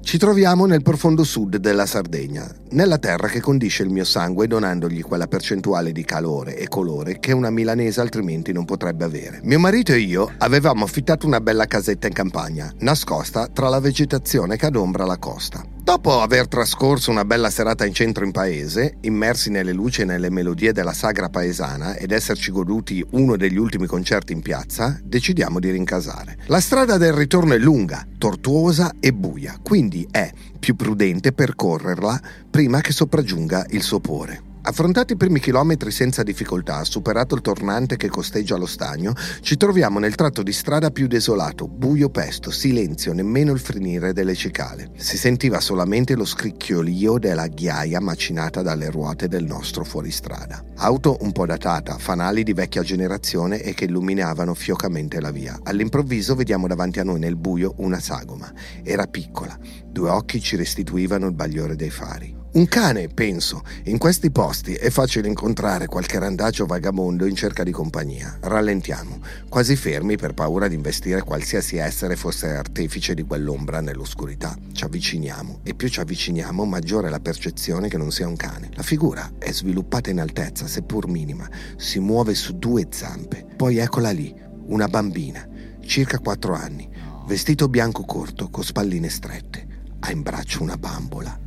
Ci 0.00 0.16
troviamo 0.16 0.64
nel 0.66 0.82
profondo 0.82 1.24
sud 1.24 1.56
della 1.56 1.86
Sardegna, 1.86 2.48
nella 2.70 2.98
terra 2.98 3.26
che 3.26 3.40
condisce 3.40 3.82
il 3.82 3.90
mio 3.90 4.04
sangue 4.04 4.46
donandogli 4.46 5.02
quella 5.02 5.26
percentuale 5.26 5.90
di 5.90 6.04
calore 6.04 6.56
e 6.56 6.68
colore 6.68 7.18
che 7.18 7.32
una 7.32 7.50
milanese 7.50 8.00
altrimenti 8.00 8.52
non 8.52 8.64
potrebbe 8.64 9.04
avere. 9.04 9.40
Mio 9.42 9.58
marito 9.58 9.92
e 9.92 9.98
io 9.98 10.30
avevamo 10.38 10.84
affittato 10.84 11.26
una 11.26 11.40
bella 11.40 11.66
casetta 11.66 12.06
in 12.06 12.14
campagna, 12.14 12.72
nascosta 12.78 13.48
tra 13.48 13.68
la 13.68 13.80
vegetazione 13.80 14.56
che 14.56 14.66
adombra 14.66 15.04
la 15.04 15.18
costa. 15.18 15.77
Dopo 15.88 16.20
aver 16.20 16.48
trascorso 16.48 17.10
una 17.10 17.24
bella 17.24 17.48
serata 17.48 17.86
in 17.86 17.94
centro 17.94 18.22
in 18.22 18.30
paese, 18.30 18.98
immersi 19.00 19.48
nelle 19.48 19.72
luci 19.72 20.02
e 20.02 20.04
nelle 20.04 20.28
melodie 20.28 20.72
della 20.72 20.92
sagra 20.92 21.30
paesana 21.30 21.96
ed 21.96 22.12
esserci 22.12 22.50
goduti 22.50 23.02
uno 23.12 23.38
degli 23.38 23.56
ultimi 23.56 23.86
concerti 23.86 24.34
in 24.34 24.42
piazza, 24.42 25.00
decidiamo 25.02 25.58
di 25.58 25.70
rincasare. 25.70 26.40
La 26.48 26.60
strada 26.60 26.98
del 26.98 27.14
ritorno 27.14 27.54
è 27.54 27.58
lunga, 27.58 28.06
tortuosa 28.18 28.96
e 29.00 29.14
buia, 29.14 29.58
quindi 29.62 30.06
è 30.10 30.30
più 30.58 30.76
prudente 30.76 31.32
percorrerla 31.32 32.20
prima 32.50 32.82
che 32.82 32.92
sopraggiunga 32.92 33.64
il 33.70 33.80
sopore. 33.80 34.47
Affrontati 34.60 35.14
i 35.14 35.16
primi 35.16 35.40
chilometri 35.40 35.90
senza 35.90 36.22
difficoltà, 36.22 36.84
superato 36.84 37.34
il 37.34 37.40
tornante 37.40 37.96
che 37.96 38.08
costeggia 38.08 38.56
lo 38.56 38.66
stagno, 38.66 39.14
ci 39.40 39.56
troviamo 39.56 39.98
nel 39.98 40.14
tratto 40.14 40.42
di 40.42 40.52
strada 40.52 40.90
più 40.90 41.06
desolato, 41.06 41.68
buio 41.68 42.10
pesto, 42.10 42.50
silenzio, 42.50 43.12
nemmeno 43.12 43.52
il 43.52 43.60
frenire 43.60 44.12
delle 44.12 44.34
cicale. 44.34 44.90
Si 44.96 45.16
sentiva 45.16 45.60
solamente 45.60 46.14
lo 46.14 46.24
scricchiolio 46.24 47.18
della 47.18 47.46
ghiaia 47.46 48.00
macinata 48.00 48.60
dalle 48.60 48.90
ruote 48.90 49.28
del 49.28 49.44
nostro 49.44 49.84
fuoristrada. 49.84 50.62
Auto 50.76 51.16
un 51.20 51.32
po' 51.32 51.46
datata, 51.46 51.96
fanali 51.96 52.42
di 52.42 52.52
vecchia 52.52 52.82
generazione 52.82 53.62
e 53.62 53.72
che 53.74 53.84
illuminavano 53.84 54.54
fiocamente 54.54 55.20
la 55.20 55.30
via. 55.30 55.58
All'improvviso 55.62 56.34
vediamo 56.34 56.66
davanti 56.66 56.98
a 57.00 57.04
noi 57.04 57.20
nel 57.20 57.36
buio 57.36 57.74
una 57.78 58.00
sagoma. 58.00 58.52
Era 58.82 59.06
piccola, 59.06 59.56
due 59.86 60.10
occhi 60.10 60.40
ci 60.40 60.56
restituivano 60.56 61.26
il 61.26 61.34
bagliore 61.34 61.74
dei 61.74 61.90
fari. 61.90 62.37
Un 62.50 62.66
cane, 62.66 63.08
penso. 63.08 63.62
In 63.84 63.98
questi 63.98 64.30
posti 64.30 64.72
è 64.72 64.88
facile 64.88 65.28
incontrare 65.28 65.84
qualche 65.84 66.18
randagio 66.18 66.64
vagabondo 66.64 67.26
in 67.26 67.36
cerca 67.36 67.62
di 67.62 67.72
compagnia. 67.72 68.38
Rallentiamo, 68.40 69.20
quasi 69.50 69.76
fermi 69.76 70.16
per 70.16 70.32
paura 70.32 70.66
di 70.66 70.74
investire 70.74 71.20
qualsiasi 71.20 71.76
essere 71.76 72.16
fosse 72.16 72.48
artefice 72.48 73.12
di 73.12 73.22
quell'ombra 73.22 73.82
nell'oscurità. 73.82 74.56
Ci 74.72 74.82
avviciniamo 74.82 75.60
e 75.62 75.74
più 75.74 75.88
ci 75.88 76.00
avviciniamo 76.00 76.64
maggiore 76.64 77.08
è 77.08 77.10
la 77.10 77.20
percezione 77.20 77.88
che 77.88 77.98
non 77.98 78.10
sia 78.10 78.26
un 78.26 78.36
cane. 78.36 78.70
La 78.72 78.82
figura 78.82 79.30
è 79.38 79.52
sviluppata 79.52 80.08
in 80.08 80.18
altezza, 80.18 80.66
seppur 80.66 81.06
minima, 81.06 81.46
si 81.76 81.98
muove 81.98 82.34
su 82.34 82.58
due 82.58 82.86
zampe. 82.88 83.44
Poi 83.56 83.76
eccola 83.76 84.10
lì, 84.10 84.34
una 84.68 84.88
bambina, 84.88 85.46
circa 85.84 86.18
4 86.18 86.54
anni, 86.54 86.88
vestito 87.26 87.68
bianco 87.68 88.04
corto 88.04 88.48
con 88.48 88.64
spalline 88.64 89.10
strette, 89.10 89.66
ha 90.00 90.10
in 90.10 90.22
braccio 90.22 90.62
una 90.62 90.78
bambola 90.78 91.46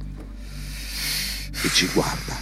e 1.64 1.70
ci 1.70 1.88
guarda, 1.94 2.36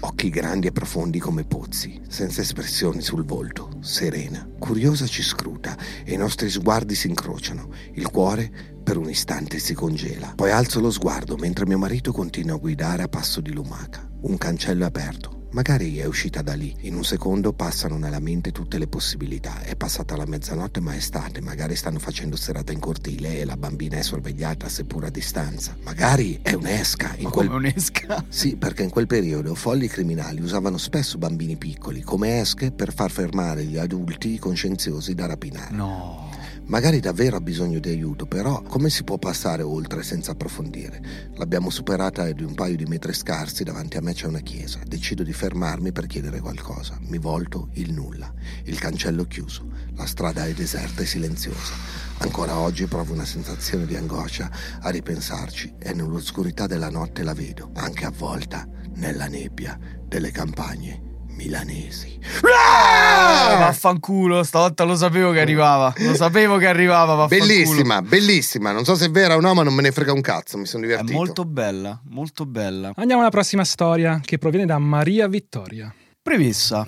occhi 0.00 0.28
grandi 0.28 0.66
e 0.66 0.72
profondi 0.72 1.18
come 1.18 1.44
pozzi, 1.44 1.98
senza 2.08 2.42
espressioni 2.42 3.00
sul 3.00 3.24
volto, 3.24 3.78
serena, 3.80 4.46
curiosa 4.58 5.06
ci 5.06 5.22
scruta 5.22 5.76
e 6.04 6.12
i 6.12 6.16
nostri 6.16 6.50
sguardi 6.50 6.94
si 6.94 7.08
incrociano, 7.08 7.70
il 7.94 8.10
cuore 8.10 8.50
per 8.84 8.98
un 8.98 9.08
istante 9.08 9.58
si 9.58 9.72
congela. 9.72 10.34
Poi 10.36 10.50
alzo 10.50 10.80
lo 10.80 10.90
sguardo 10.90 11.36
mentre 11.36 11.66
mio 11.66 11.78
marito 11.78 12.12
continua 12.12 12.56
a 12.56 12.58
guidare 12.58 13.02
a 13.02 13.08
passo 13.08 13.40
di 13.40 13.52
lumaca. 13.52 14.06
Un 14.22 14.36
cancello 14.36 14.84
aperto. 14.84 15.35
Magari 15.50 15.96
è 15.98 16.04
uscita 16.04 16.42
da 16.42 16.54
lì. 16.54 16.74
In 16.80 16.94
un 16.96 17.04
secondo 17.04 17.52
passano 17.52 17.96
nella 17.96 18.20
mente 18.20 18.52
tutte 18.52 18.78
le 18.78 18.86
possibilità. 18.88 19.62
È 19.62 19.74
passata 19.74 20.16
la 20.16 20.26
mezzanotte 20.26 20.80
ma 20.80 20.92
è 20.92 20.96
estate. 20.96 21.40
Magari 21.40 21.76
stanno 21.76 21.98
facendo 21.98 22.36
serata 22.36 22.72
in 22.72 22.78
cortile 22.80 23.38
e 23.38 23.44
la 23.44 23.56
bambina 23.56 23.96
è 23.96 24.02
sorvegliata 24.02 24.68
seppur 24.68 25.04
a 25.04 25.10
distanza. 25.10 25.74
Magari 25.82 26.38
è 26.42 26.52
un'esca. 26.52 27.14
In 27.16 27.24
Ma 27.24 27.30
quel 27.30 27.46
come 27.48 27.58
un'esca? 27.68 28.24
sì, 28.28 28.56
perché 28.56 28.82
in 28.82 28.90
quel 28.90 29.06
periodo 29.06 29.54
folli 29.54 29.88
criminali 29.88 30.40
usavano 30.42 30.76
spesso 30.76 31.16
bambini 31.16 31.56
piccoli 31.56 32.02
come 32.02 32.40
esche 32.40 32.70
per 32.70 32.92
far 32.92 33.10
fermare 33.10 33.64
gli 33.64 33.78
adulti 33.78 34.38
coscienziosi 34.38 35.14
da 35.14 35.26
rapinare. 35.26 35.74
No. 35.74 36.30
Magari 36.68 36.98
davvero 36.98 37.36
ha 37.36 37.40
bisogno 37.40 37.78
di 37.78 37.90
aiuto, 37.90 38.26
però 38.26 38.60
come 38.60 38.90
si 38.90 39.04
può 39.04 39.18
passare 39.18 39.62
oltre 39.62 40.02
senza 40.02 40.32
approfondire? 40.32 41.00
L'abbiamo 41.34 41.70
superata 41.70 42.28
di 42.32 42.42
un 42.42 42.54
paio 42.54 42.74
di 42.74 42.86
metri 42.86 43.14
scarsi, 43.14 43.62
davanti 43.62 43.96
a 43.96 44.00
me 44.00 44.12
c'è 44.12 44.26
una 44.26 44.40
chiesa. 44.40 44.80
Decido 44.84 45.22
di 45.22 45.32
fermarmi 45.32 45.92
per 45.92 46.06
chiedere 46.06 46.40
qualcosa. 46.40 46.98
Mi 47.02 47.18
volto 47.18 47.68
il 47.74 47.92
nulla. 47.92 48.34
Il 48.64 48.80
cancello 48.80 49.26
chiuso. 49.26 49.70
La 49.94 50.06
strada 50.06 50.44
è 50.44 50.52
deserta 50.54 51.02
e 51.02 51.06
silenziosa. 51.06 51.72
Ancora 52.18 52.58
oggi 52.58 52.86
provo 52.86 53.12
una 53.12 53.24
sensazione 53.24 53.86
di 53.86 53.94
angoscia 53.94 54.50
a 54.80 54.90
ripensarci 54.90 55.74
e 55.78 55.94
nell'oscurità 55.94 56.66
della 56.66 56.90
notte 56.90 57.22
la 57.22 57.32
vedo, 57.32 57.70
anche 57.74 58.06
avvolta 58.06 58.66
nella 58.94 59.26
nebbia 59.26 59.78
delle 60.04 60.32
campagne 60.32 61.05
milanesi. 61.36 62.18
Ah, 62.42 63.54
Ah! 63.54 63.56
vaffanculo, 63.58 64.42
stavolta 64.42 64.84
lo 64.84 64.96
sapevo 64.96 65.30
che 65.32 65.40
arrivava. 65.40 65.92
Lo 65.98 66.14
sapevo 66.14 66.56
che 66.58 66.66
arrivava, 66.66 67.14
vaffanculo. 67.14 67.48
Bellissima, 67.48 68.02
bellissima. 68.02 68.72
Non 68.72 68.84
so 68.84 68.94
se 68.96 69.06
è 69.06 69.10
vera 69.10 69.36
o 69.36 69.40
no, 69.40 69.54
ma 69.54 69.62
non 69.62 69.74
me 69.74 69.82
ne 69.82 69.92
frega 69.92 70.12
un 70.12 70.20
cazzo. 70.20 70.58
Mi 70.58 70.66
sono 70.66 70.84
È 70.84 70.86
divertito. 70.88 71.12
molto 71.12 71.44
bella, 71.44 72.00
molto 72.10 72.44
bella. 72.46 72.92
Andiamo 72.96 73.20
alla 73.22 73.30
prossima 73.30 73.64
storia 73.64 74.20
che 74.24 74.38
proviene 74.38 74.66
da 74.66 74.78
Maria 74.78 75.28
Vittoria. 75.28 75.92
Premessa. 76.20 76.86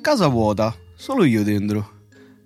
Casa 0.00 0.26
vuota, 0.28 0.74
solo 0.96 1.24
io 1.24 1.42
dentro. 1.42 1.92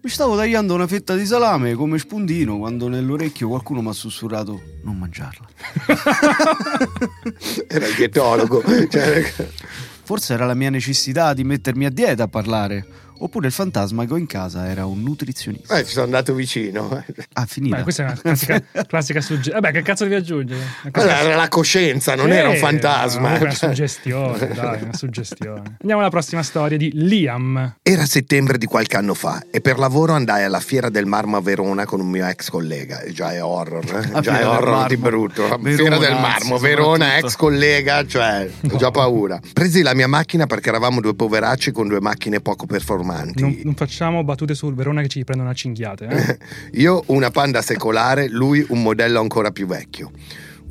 Mi 0.02 0.10
stavo 0.10 0.34
tagliando 0.36 0.74
una 0.74 0.88
fetta 0.88 1.14
di 1.14 1.24
salame 1.24 1.74
come 1.74 1.96
spuntino 1.96 2.58
quando 2.58 2.88
nell'orecchio 2.88 3.46
qualcuno 3.46 3.82
mi 3.82 3.88
ha 3.90 3.92
sussurrato 3.92 4.60
non 4.82 4.98
mangiarla. 4.98 5.46
Era 7.68 7.86
il 7.86 7.94
dietologo. 7.94 8.62
Cioè, 8.88 9.32
Forse 10.04 10.34
era 10.34 10.46
la 10.46 10.54
mia 10.54 10.70
necessità 10.70 11.32
di 11.32 11.44
mettermi 11.44 11.86
a 11.86 11.90
dieta 11.90 12.24
a 12.24 12.28
parlare. 12.28 12.84
Oppure 13.22 13.46
il 13.46 13.52
fantasma 13.52 14.04
che 14.04 14.12
ho 14.12 14.16
in 14.16 14.26
casa 14.26 14.68
era 14.68 14.84
un 14.84 15.00
nutrizionista. 15.02 15.78
eh, 15.78 15.84
ci 15.84 15.92
sono 15.92 16.06
andato 16.06 16.34
vicino. 16.34 17.04
Ah, 17.34 17.46
finita. 17.46 17.76
Beh, 17.76 17.82
questa 17.84 18.02
è 18.02 18.06
una 18.06 18.20
classica, 18.20 18.62
classica 18.86 19.20
suggestione. 19.20 19.60
Vabbè, 19.60 19.72
che 19.74 19.82
cazzo 19.82 20.02
devi 20.04 20.16
aggiungere? 20.16 20.60
Quella 20.90 21.20
era 21.20 21.36
la 21.36 21.48
coscienza, 21.48 22.16
non 22.16 22.32
era 22.32 22.48
un 22.48 22.54
Eh, 22.56 22.58
fantasma. 22.58 23.20
comunque 23.22 23.46
Una 23.46 23.54
Cioè, 23.54 23.68
suggestione, 23.68 24.48
dai, 24.48 24.82
una 24.82 24.92
suggestione. 24.94 25.76
Andiamo 25.80 26.00
alla 26.00 26.10
prossima 26.10 26.42
storia 26.42 26.76
di 26.76 26.90
Liam. 26.94 27.76
Era 27.82 28.04
settembre 28.06 28.58
di 28.58 28.66
qualche 28.66 28.96
anno 28.96 29.14
fa 29.14 29.40
e 29.50 29.60
per 29.60 29.78
lavoro 29.78 30.14
andai 30.14 30.42
alla 30.42 30.58
Fiera 30.60 30.88
del 30.90 31.06
Marmo 31.06 31.36
a 31.36 31.40
Verona 31.40 31.84
con 31.86 32.00
un 32.00 32.08
mio 32.08 32.26
ex 32.26 32.48
collega. 32.50 33.00
E 33.02 33.12
Già 33.12 33.32
è 33.32 33.42
horror, 33.42 33.84
eh? 34.14 34.20
Già 34.20 34.40
è 34.40 34.46
horror 34.46 34.86
di 34.88 34.96
brutto. 34.96 35.42
Verona, 35.60 35.76
Fiera 35.76 35.98
del 35.98 36.10
anzi, 36.12 36.20
Marmo, 36.48 36.58
Verona, 36.58 37.16
ex 37.18 37.36
collega, 37.36 38.04
cioè 38.04 38.50
ho 38.68 38.76
già 38.76 38.90
paura. 38.90 39.38
Presi 39.52 39.82
la 39.82 39.94
mia 39.94 40.08
macchina 40.08 40.46
perché 40.46 40.70
eravamo 40.70 41.00
due 41.00 41.14
poveracci 41.14 41.70
con 41.70 41.86
due 41.86 42.00
macchine 42.00 42.40
poco 42.40 42.66
performanti. 42.66 43.10
Non, 43.34 43.60
non 43.64 43.74
facciamo 43.74 44.24
battute 44.24 44.54
sul 44.54 44.74
Verona 44.74 45.02
che 45.02 45.08
ci 45.08 45.24
prendono 45.24 45.50
a 45.50 45.54
cinghiate. 45.54 46.06
Eh? 46.06 46.38
Io 46.80 47.02
una 47.06 47.30
panda 47.30 47.62
secolare, 47.62 48.28
lui 48.28 48.64
un 48.68 48.82
modello 48.82 49.20
ancora 49.20 49.50
più 49.50 49.66
vecchio. 49.66 50.10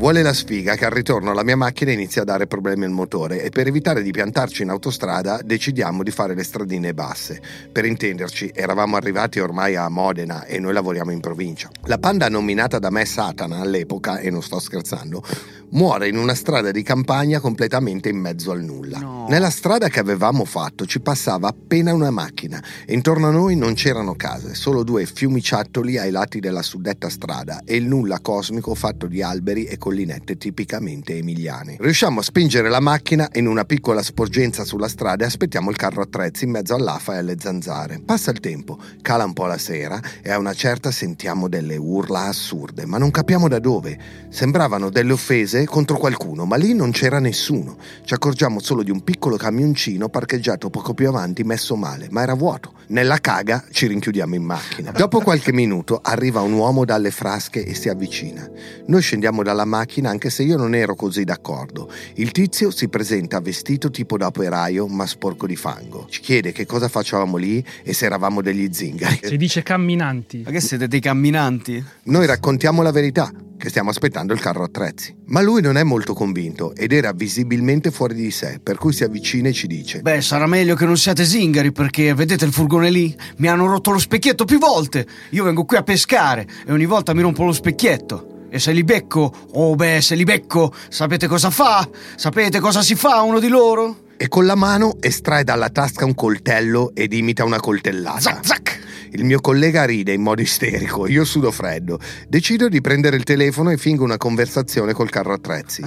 Vuole 0.01 0.23
la 0.23 0.33
sfiga 0.33 0.73
che 0.73 0.85
al 0.85 0.91
ritorno 0.91 1.31
la 1.31 1.43
mia 1.43 1.55
macchina 1.55 1.91
inizia 1.91 2.23
a 2.23 2.25
dare 2.25 2.47
problemi 2.47 2.85
al 2.85 2.89
motore 2.89 3.43
e 3.43 3.49
per 3.49 3.67
evitare 3.67 4.01
di 4.01 4.09
piantarci 4.09 4.63
in 4.63 4.69
autostrada 4.69 5.41
decidiamo 5.43 6.01
di 6.01 6.09
fare 6.09 6.33
le 6.33 6.43
stradine 6.43 6.95
basse. 6.95 7.39
Per 7.71 7.85
intenderci, 7.85 8.51
eravamo 8.51 8.95
arrivati 8.95 9.39
ormai 9.39 9.75
a 9.75 9.87
Modena 9.89 10.45
e 10.45 10.57
noi 10.57 10.73
lavoriamo 10.73 11.11
in 11.11 11.19
provincia. 11.19 11.69
La 11.83 11.99
panda 11.99 12.29
nominata 12.29 12.79
da 12.79 12.89
me 12.89 13.05
Satana 13.05 13.59
all'epoca, 13.59 14.17
e 14.17 14.31
non 14.31 14.41
sto 14.41 14.59
scherzando, 14.59 15.23
muore 15.71 16.07
in 16.07 16.17
una 16.17 16.33
strada 16.33 16.71
di 16.71 16.83
campagna 16.83 17.39
completamente 17.39 18.09
in 18.09 18.17
mezzo 18.17 18.51
al 18.51 18.63
nulla. 18.63 18.99
No. 18.99 19.25
Nella 19.29 19.49
strada 19.49 19.87
che 19.87 19.99
avevamo 19.99 20.45
fatto 20.45 20.85
ci 20.85 20.99
passava 20.99 21.47
appena 21.47 21.93
una 21.93 22.11
macchina 22.11 22.61
e 22.85 22.93
intorno 22.93 23.27
a 23.27 23.31
noi 23.31 23.55
non 23.55 23.73
c'erano 23.73 24.15
case, 24.15 24.55
solo 24.55 24.83
due 24.83 25.05
fiumiciattoli 25.05 25.97
ai 25.97 26.11
lati 26.11 26.39
della 26.39 26.61
suddetta 26.61 27.09
strada 27.09 27.61
e 27.65 27.75
il 27.75 27.85
nulla 27.85 28.19
cosmico 28.19 28.75
fatto 28.75 29.07
di 29.07 29.21
alberi 29.21 29.65
e 29.65 29.77
collinette 29.77 30.37
tipicamente 30.37 31.17
emiliane. 31.17 31.77
Riusciamo 31.79 32.19
a 32.19 32.23
spingere 32.23 32.69
la 32.69 32.79
macchina 32.79 33.29
in 33.33 33.47
una 33.47 33.63
piccola 33.63 34.01
sporgenza 34.01 34.63
sulla 34.63 34.87
strada 34.87 35.23
e 35.23 35.27
aspettiamo 35.27 35.69
il 35.69 35.77
carro 35.77 36.01
attrezzi 36.01 36.45
in 36.45 36.51
mezzo 36.51 36.75
all'afa 36.75 37.15
e 37.15 37.17
alle 37.17 37.35
zanzare. 37.39 38.01
Passa 38.03 38.31
il 38.31 38.39
tempo, 38.39 38.77
cala 39.01 39.23
un 39.23 39.33
po' 39.33 39.45
la 39.45 39.57
sera 39.57 39.99
e 40.21 40.31
a 40.31 40.37
una 40.37 40.53
certa 40.53 40.91
sentiamo 40.91 41.47
delle 41.47 41.77
urla 41.77 42.25
assurde, 42.25 42.85
ma 42.85 42.97
non 42.97 43.11
capiamo 43.11 43.47
da 43.47 43.59
dove. 43.59 43.97
Sembravano 44.29 44.89
delle 44.89 45.13
offese 45.13 45.60
contro 45.65 45.97
qualcuno, 45.97 46.45
ma 46.45 46.55
lì 46.55 46.73
non 46.73 46.91
c'era 46.91 47.19
nessuno. 47.19 47.77
Ci 48.03 48.13
accorgiamo 48.13 48.59
solo 48.59 48.83
di 48.83 48.91
un 48.91 49.03
piccolo 49.03 49.37
camioncino 49.37 50.09
parcheggiato 50.09 50.69
poco 50.69 50.93
più 50.93 51.07
avanti, 51.07 51.43
messo 51.43 51.75
male, 51.75 52.07
ma 52.11 52.21
era 52.21 52.33
vuoto. 52.33 52.73
Nella 52.87 53.19
caga 53.19 53.65
ci 53.71 53.87
rinchiudiamo 53.87 54.35
in 54.35 54.43
macchina. 54.43 54.91
Dopo 54.91 55.21
qualche 55.21 55.53
minuto 55.53 55.99
arriva 56.03 56.41
un 56.41 56.53
uomo 56.53 56.83
dalle 56.83 57.11
frasche 57.11 57.63
e 57.63 57.73
si 57.73 57.87
avvicina. 57.87 58.49
Noi 58.87 59.01
scendiamo 59.01 59.43
dalla 59.43 59.65
macchina 59.65 60.09
anche 60.09 60.29
se 60.29 60.43
io 60.43 60.57
non 60.57 60.75
ero 60.75 60.95
così 60.95 61.23
d'accordo. 61.23 61.89
Il 62.15 62.31
tizio 62.31 62.69
si 62.69 62.89
presenta 62.89 63.39
vestito 63.39 63.89
tipo 63.89 64.17
da 64.17 64.27
operaio 64.27 64.87
ma 64.87 65.05
sporco 65.05 65.47
di 65.47 65.55
fango. 65.55 66.07
Ci 66.09 66.19
chiede 66.19 66.51
che 66.51 66.65
cosa 66.65 66.89
facevamo 66.89 67.37
lì 67.37 67.63
e 67.83 67.93
se 67.93 68.05
eravamo 68.05 68.41
degli 68.41 68.67
zingari. 68.71 69.21
Si 69.23 69.37
dice 69.37 69.63
camminanti. 69.63 70.41
Ma 70.43 70.51
che 70.51 70.59
siete 70.59 70.87
dei 70.87 70.99
camminanti? 70.99 71.83
Noi 72.03 72.25
raccontiamo 72.25 72.81
la 72.81 72.91
verità, 72.91 73.31
che 73.61 73.69
stiamo 73.69 73.91
aspettando 73.91 74.33
il 74.33 74.39
carro 74.39 74.63
attrezzi. 74.63 75.15
Ma 75.27 75.41
lui 75.41 75.61
non 75.61 75.77
è 75.77 75.83
molto 75.83 76.15
convinto 76.15 76.73
ed 76.75 76.91
era 76.91 77.11
visibilmente 77.11 77.91
fuori 77.91 78.15
di 78.15 78.31
sé, 78.31 78.59
per 78.61 78.77
cui 78.77 78.91
si 78.91 79.03
avvicina 79.03 79.49
e 79.49 79.53
ci 79.53 79.67
dice: 79.67 80.01
Beh, 80.01 80.19
sarà 80.21 80.47
meglio 80.47 80.75
che 80.75 80.85
non 80.85 80.97
siate 80.97 81.23
zingari 81.23 81.71
perché 81.71 82.15
vedete 82.15 82.45
il 82.45 82.51
furgone 82.51 82.89
lì? 82.89 83.15
Mi 83.37 83.47
hanno 83.47 83.67
rotto 83.67 83.91
lo 83.91 83.99
specchietto 83.99 84.45
più 84.45 84.57
volte. 84.57 85.05
Io 85.29 85.43
vengo 85.43 85.63
qui 85.63 85.77
a 85.77 85.83
pescare 85.83 86.47
e 86.65 86.71
ogni 86.71 86.85
volta 86.85 87.13
mi 87.13 87.21
rompo 87.21 87.43
lo 87.43 87.51
specchietto. 87.51 88.47
E 88.49 88.57
se 88.57 88.71
li 88.71 88.83
becco, 88.83 89.31
oh 89.53 89.75
beh, 89.75 90.01
se 90.01 90.15
li 90.15 90.23
becco, 90.23 90.73
sapete 90.89 91.27
cosa 91.27 91.51
fa? 91.51 91.87
Sapete 92.15 92.59
cosa 92.59 92.81
si 92.81 92.95
fa 92.95 93.21
uno 93.21 93.39
di 93.39 93.47
loro? 93.47 94.09
E 94.17 94.27
con 94.27 94.45
la 94.45 94.55
mano 94.55 94.97
estrae 94.99 95.43
dalla 95.43 95.69
tasca 95.69 96.03
un 96.03 96.15
coltello 96.15 96.91
ed 96.95 97.13
imita 97.13 97.45
una 97.45 97.59
coltellata. 97.59 98.19
Zac, 98.19 98.45
zac! 98.45 98.80
Il 99.13 99.25
mio 99.25 99.41
collega 99.41 99.83
ride 99.83 100.13
in 100.13 100.21
modo 100.21 100.41
isterico, 100.41 101.05
io 101.07 101.25
sudo 101.25 101.51
freddo. 101.51 101.99
Decido 102.27 102.69
di 102.69 102.79
prendere 102.79 103.17
il 103.17 103.23
telefono 103.23 103.69
e 103.69 103.77
fingo 103.77 104.03
una 104.05 104.17
conversazione 104.17 104.93
col 104.93 105.09
carro 105.09 105.33
attrezzi. 105.33 105.83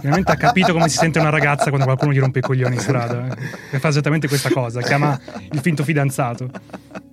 Finalmente 0.00 0.32
ha 0.32 0.36
capito 0.36 0.72
come 0.72 0.88
si 0.88 0.96
sente 0.96 1.20
una 1.20 1.30
ragazza 1.30 1.68
quando 1.68 1.84
qualcuno 1.86 2.12
gli 2.12 2.18
rompe 2.18 2.40
i 2.40 2.42
coglioni 2.42 2.74
in 2.74 2.80
strada. 2.80 3.28
eh. 3.28 3.76
E 3.76 3.78
fa 3.78 3.88
esattamente 3.88 4.26
questa 4.26 4.50
cosa. 4.50 4.80
Chiama 4.80 5.18
il 5.52 5.60
finto 5.60 5.84
fidanzato. 5.84 6.50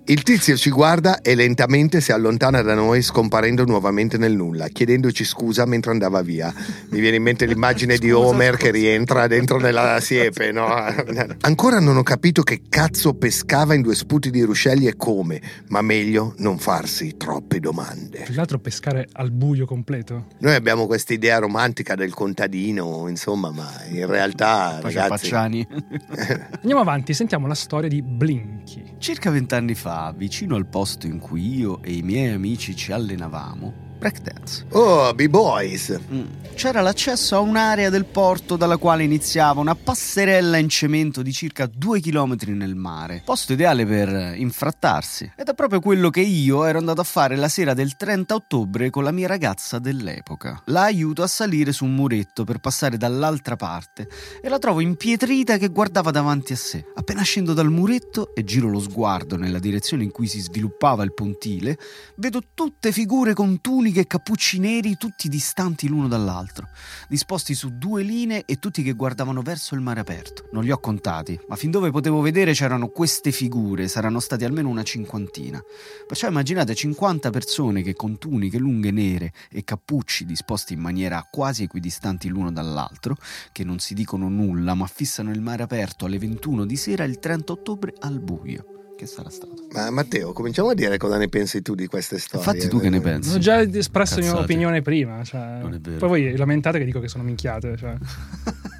Il 0.06 0.24
tizio 0.24 0.56
ci 0.56 0.70
guarda 0.70 1.20
e 1.20 1.36
lentamente 1.36 2.00
si 2.00 2.10
allontana 2.10 2.60
da 2.62 2.74
noi 2.74 3.02
scomparendo 3.02 3.64
nuovamente 3.64 4.18
nel 4.18 4.32
nulla, 4.34 4.66
chiedendoci 4.66 5.24
scusa 5.24 5.64
mentre 5.64 5.92
andava 5.92 6.22
via. 6.22 6.52
Mi 6.90 6.98
viene 6.98 7.16
in 7.18 7.22
mente 7.22 7.46
l'immagine 7.46 7.96
di 7.98 8.10
Scusa, 8.10 8.18
Homer 8.26 8.54
scusa. 8.54 8.64
che 8.64 8.70
rientra 8.72 9.28
dentro 9.28 9.60
nella 9.60 10.00
siepe, 10.00 10.50
no? 10.50 10.66
Ancora 11.42 11.78
non 11.78 11.96
ho 11.96 12.02
capito 12.02 12.42
che 12.42 12.62
cazzo 12.68 13.14
pescava 13.14 13.74
in 13.74 13.82
due 13.82 13.94
sputi 13.94 14.30
di 14.30 14.42
ruscelli 14.42 14.88
e 14.88 14.96
come, 14.96 15.40
ma 15.68 15.82
meglio 15.82 16.34
non 16.38 16.58
farsi 16.58 17.16
troppe 17.16 17.60
domande. 17.60 18.22
Più 18.24 18.34
che 18.34 18.40
altro 18.40 18.58
pescare 18.58 19.08
al 19.12 19.30
buio 19.30 19.66
completo. 19.66 20.26
Noi 20.38 20.54
abbiamo 20.54 20.86
questa 20.86 21.12
idea 21.12 21.38
romantica 21.38 21.94
del 21.94 22.14
contadino, 22.14 23.08
insomma, 23.08 23.50
ma 23.50 23.70
in 23.90 24.06
realtà, 24.06 24.80
ragazzi, 24.80 25.08
Pacciani. 25.08 25.66
Andiamo 26.60 26.80
avanti, 26.80 27.14
sentiamo 27.14 27.46
la 27.46 27.54
storia 27.54 27.88
di 27.88 28.02
Blinky. 28.02 28.96
Circa 28.98 29.30
vent'anni 29.30 29.74
fa, 29.74 30.12
vicino 30.16 30.56
al 30.56 30.66
posto 30.66 31.06
in 31.06 31.18
cui 31.18 31.56
io 31.56 31.82
e 31.82 31.92
i 31.92 32.02
miei 32.02 32.32
amici 32.32 32.76
ci 32.76 32.92
allenavamo, 32.92 33.90
breakdance. 34.02 34.66
Oh, 34.70 35.14
B-Boys! 35.14 35.96
Mm. 36.12 36.24
C'era 36.54 36.80
l'accesso 36.80 37.36
a 37.36 37.40
un'area 37.40 37.88
del 37.88 38.04
porto 38.04 38.56
dalla 38.56 38.76
quale 38.76 39.04
iniziava 39.04 39.60
una 39.60 39.74
passerella 39.74 40.58
in 40.58 40.68
cemento 40.68 41.22
di 41.22 41.32
circa 41.32 41.66
due 41.66 41.98
chilometri 41.98 42.52
nel 42.52 42.74
mare. 42.74 43.22
Posto 43.24 43.54
ideale 43.54 43.86
per 43.86 44.34
infrattarsi. 44.36 45.32
Ed 45.36 45.48
è 45.48 45.54
proprio 45.54 45.80
quello 45.80 46.10
che 46.10 46.20
io 46.20 46.64
ero 46.64 46.78
andato 46.78 47.00
a 47.00 47.04
fare 47.04 47.36
la 47.36 47.48
sera 47.48 47.74
del 47.74 47.96
30 47.96 48.34
ottobre 48.34 48.90
con 48.90 49.02
la 49.02 49.12
mia 49.12 49.26
ragazza 49.26 49.78
dell'epoca. 49.78 50.62
La 50.66 50.82
aiuto 50.82 51.22
a 51.22 51.26
salire 51.26 51.72
su 51.72 51.84
un 51.84 51.94
muretto 51.94 52.44
per 52.44 52.58
passare 52.58 52.96
dall'altra 52.96 53.56
parte 53.56 54.08
e 54.40 54.48
la 54.48 54.58
trovo 54.58 54.80
impietrita 54.80 55.56
che 55.56 55.68
guardava 55.68 56.10
davanti 56.10 56.52
a 56.52 56.56
sé. 56.56 56.84
Appena 56.94 57.22
scendo 57.22 57.54
dal 57.54 57.70
muretto 57.70 58.34
e 58.34 58.44
giro 58.44 58.68
lo 58.68 58.80
sguardo 58.80 59.36
nella 59.36 59.58
direzione 59.58 60.04
in 60.04 60.10
cui 60.10 60.26
si 60.26 60.40
sviluppava 60.40 61.02
il 61.02 61.14
pontile, 61.14 61.78
vedo 62.16 62.40
tutte 62.54 62.92
figure 62.92 63.32
con 63.32 63.60
tuniche 63.60 63.91
e 64.00 64.06
cappucci 64.06 64.58
neri 64.58 64.96
tutti 64.96 65.28
distanti 65.28 65.88
l'uno 65.88 66.08
dall'altro, 66.08 66.68
disposti 67.08 67.54
su 67.54 67.76
due 67.78 68.02
linee 68.02 68.44
e 68.44 68.58
tutti 68.58 68.82
che 68.82 68.92
guardavano 68.92 69.42
verso 69.42 69.74
il 69.74 69.80
mare 69.80 70.00
aperto. 70.00 70.48
Non 70.52 70.64
li 70.64 70.70
ho 70.70 70.78
contati, 70.78 71.38
ma 71.48 71.56
fin 71.56 71.70
dove 71.70 71.90
potevo 71.90 72.20
vedere 72.20 72.52
c'erano 72.52 72.88
queste 72.88 73.32
figure, 73.32 73.88
saranno 73.88 74.20
stati 74.20 74.44
almeno 74.44 74.68
una 74.68 74.82
cinquantina. 74.82 75.62
Perciò 76.06 76.28
immaginate 76.28 76.74
50 76.74 77.30
persone 77.30 77.82
che 77.82 77.94
con 77.94 78.18
tuniche 78.18 78.58
lunghe 78.58 78.90
nere 78.90 79.32
e 79.50 79.64
cappucci 79.64 80.24
disposti 80.24 80.74
in 80.74 80.80
maniera 80.80 81.26
quasi 81.30 81.62
equidistanti 81.62 82.28
l'uno 82.28 82.52
dall'altro, 82.52 83.16
che 83.52 83.64
non 83.64 83.78
si 83.78 83.94
dicono 83.94 84.28
nulla 84.28 84.74
ma 84.74 84.86
fissano 84.86 85.30
il 85.30 85.40
mare 85.40 85.62
aperto 85.62 86.06
alle 86.06 86.18
21 86.18 86.64
di 86.64 86.76
sera 86.76 87.04
il 87.04 87.18
30 87.18 87.52
ottobre 87.52 87.94
al 88.00 88.20
buio. 88.20 88.81
Che 88.96 89.06
sarà 89.06 89.30
stato? 89.30 89.54
Ma 89.72 89.90
Matteo, 89.90 90.32
cominciamo 90.32 90.68
a 90.70 90.74
dire 90.74 90.96
cosa 90.96 91.16
ne 91.16 91.28
pensi 91.28 91.60
tu 91.62 91.74
di 91.74 91.86
queste 91.86 92.18
storie. 92.18 92.46
Infatti 92.46 92.68
tu 92.68 92.78
che 92.78 92.88
ne 92.88 93.00
pensi? 93.00 93.34
Ho 93.34 93.38
già 93.38 93.60
espresso 93.60 94.20
la 94.20 94.24
mia 94.26 94.38
opinione 94.38 94.80
prima. 94.82 95.24
Cioè, 95.24 95.58
Non 95.60 95.74
è 95.74 95.78
vero. 95.80 95.96
Poi 95.98 96.08
voi 96.08 96.36
lamentate 96.36 96.78
che 96.78 96.84
dico 96.84 97.00
che 97.00 97.08
sono 97.08 97.24
minchiate. 97.24 97.76
Cioè. 97.76 97.94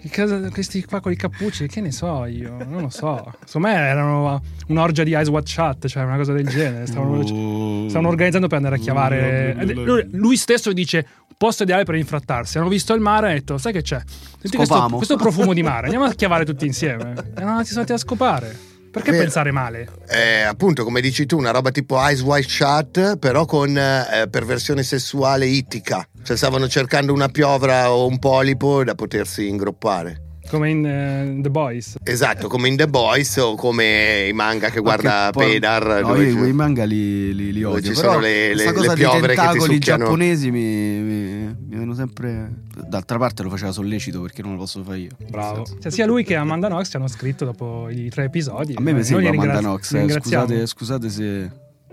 Che 0.00 0.10
cosa- 0.14 0.48
questi 0.50 0.84
qua 0.84 1.00
con 1.00 1.10
i 1.10 1.16
cappucci, 1.16 1.66
che 1.66 1.80
ne 1.80 1.90
so 1.90 2.24
io, 2.26 2.56
non 2.68 2.82
lo 2.82 2.88
so. 2.88 3.34
Secondo 3.44 3.66
me 3.68 3.74
erano 3.74 4.40
un'orgia 4.68 5.02
di 5.02 5.12
Eyes 5.12 5.26
Watch 5.28 5.54
Chat, 5.56 5.88
cioè 5.88 6.04
una 6.04 6.16
cosa 6.16 6.32
del 6.32 6.46
genere. 6.46 6.86
Stavano, 6.86 7.18
Oh. 7.18 7.88
stavano 7.88 8.08
organizzando 8.08 8.46
per 8.46 8.58
andare 8.58 8.76
a 8.76 8.78
chiavare. 8.78 9.56
Oh, 9.58 9.64
Lui, 9.84 10.06
lui 10.12 10.36
stesso 10.36 10.72
dice: 10.72 11.04
posto 11.36 11.64
ideale 11.64 11.82
per 11.82 11.96
infrattarsi. 11.96 12.58
Hanno 12.58 12.68
visto 12.68 12.94
il 12.94 13.00
mare 13.00 13.26
e 13.26 13.30
hanno 13.30 13.38
detto: 13.40 13.58
Sai 13.58 13.72
che 13.72 13.82
c'è? 13.82 14.00
Senti 14.40 14.56
questo, 14.56 14.74
Scopamo." 14.74 14.96
questo 14.96 15.16
profumo 15.16 15.52
di 15.52 15.62
mare, 15.62 15.84
andiamo 15.86 16.04
a 16.04 16.12
chiavare 16.14 16.44
tutti 16.44 16.64
insieme. 16.64 17.14
E 17.36 17.42
non 17.42 17.58
si 17.64 17.72
sono 17.72 17.80
andati 17.80 17.92
a 17.92 17.96
scopare. 17.98 18.56
Perché 18.98 19.12
Vero. 19.12 19.22
pensare 19.22 19.52
male? 19.52 19.88
Eh, 20.08 20.42
appunto, 20.42 20.84
come 20.84 21.00
dici 21.00 21.24
tu, 21.24 21.38
una 21.38 21.50
roba 21.50 21.70
tipo 21.70 21.98
Eyes 21.98 22.20
Wide 22.20 22.48
Shut, 22.48 23.16
però 23.18 23.44
con 23.44 23.76
eh, 23.76 24.28
perversione 24.28 24.82
sessuale 24.82 25.46
ittica. 25.46 26.06
Cioè 26.22 26.36
stavano 26.36 26.68
cercando 26.68 27.12
una 27.12 27.28
piovra 27.28 27.90
o 27.92 28.06
un 28.06 28.18
polipo 28.18 28.82
da 28.84 28.94
potersi 28.94 29.48
ingroppare. 29.48 30.27
Come 30.48 30.70
in 30.70 30.86
eh, 30.86 31.38
The 31.42 31.50
Boys. 31.50 31.96
Esatto, 32.02 32.48
come 32.48 32.68
in 32.68 32.76
The 32.76 32.88
Boys 32.88 33.36
o 33.36 33.54
come 33.54 34.26
i 34.28 34.32
manga 34.32 34.70
che 34.70 34.80
guarda 34.80 35.26
Che 35.26 35.32
poi- 35.32 35.52
Pedar. 35.52 36.00
No, 36.02 36.14
io 36.16 36.30
ci- 36.30 36.36
quei 36.36 36.52
manga 36.52 36.84
li, 36.84 37.34
li, 37.34 37.52
li 37.52 37.62
odio. 37.64 37.82
ci 37.82 37.94
sono 37.94 38.18
le- 38.18 38.54
le- 38.54 38.64
le 38.64 38.72
dei 38.72 38.94
piovre 38.94 39.34
che 39.34 39.48
ti 39.52 39.60
succhiano. 39.60 40.04
giapponesi 40.04 40.50
mi, 40.50 40.60
mi, 40.60 41.22
mi 41.44 41.56
vengono 41.68 41.94
sempre... 41.94 42.66
D'altra 42.88 43.18
parte 43.18 43.42
lo 43.42 43.50
faceva 43.50 43.72
sollecito 43.72 44.20
perché 44.22 44.40
non 44.42 44.52
lo 44.52 44.58
posso 44.58 44.82
fare 44.82 44.98
io. 44.98 45.10
Bravo. 45.28 45.66
Cioè, 45.80 45.90
sia 45.92 46.06
lui 46.06 46.24
che 46.24 46.34
Amanda 46.36 46.68
Knox 46.68 46.88
ci 46.90 46.96
hanno 46.96 47.08
scritto 47.08 47.44
dopo 47.44 47.88
i 47.90 48.08
tre 48.08 48.24
episodi. 48.24 48.74
A 48.76 48.80
me 48.80 48.92
mi 48.94 49.02
li 49.02 49.26
Amanda 49.26 49.58
Knox, 49.58 49.92
eh, 49.94 50.08
scusate, 50.08 50.66
scusate 50.66 51.08
se... 51.10 51.50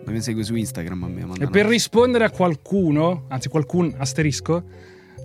Mi 0.08 0.22
segue 0.22 0.44
su 0.44 0.54
Instagram 0.56 1.04
a 1.04 1.08
me 1.08 1.24
Amanda 1.24 1.44
E 1.46 1.48
per 1.48 1.62
Knox. 1.64 1.72
rispondere 1.74 2.26
a 2.26 2.30
qualcuno, 2.30 3.26
anzi 3.28 3.50
qualcun 3.50 3.92
asterisco, 3.98 4.64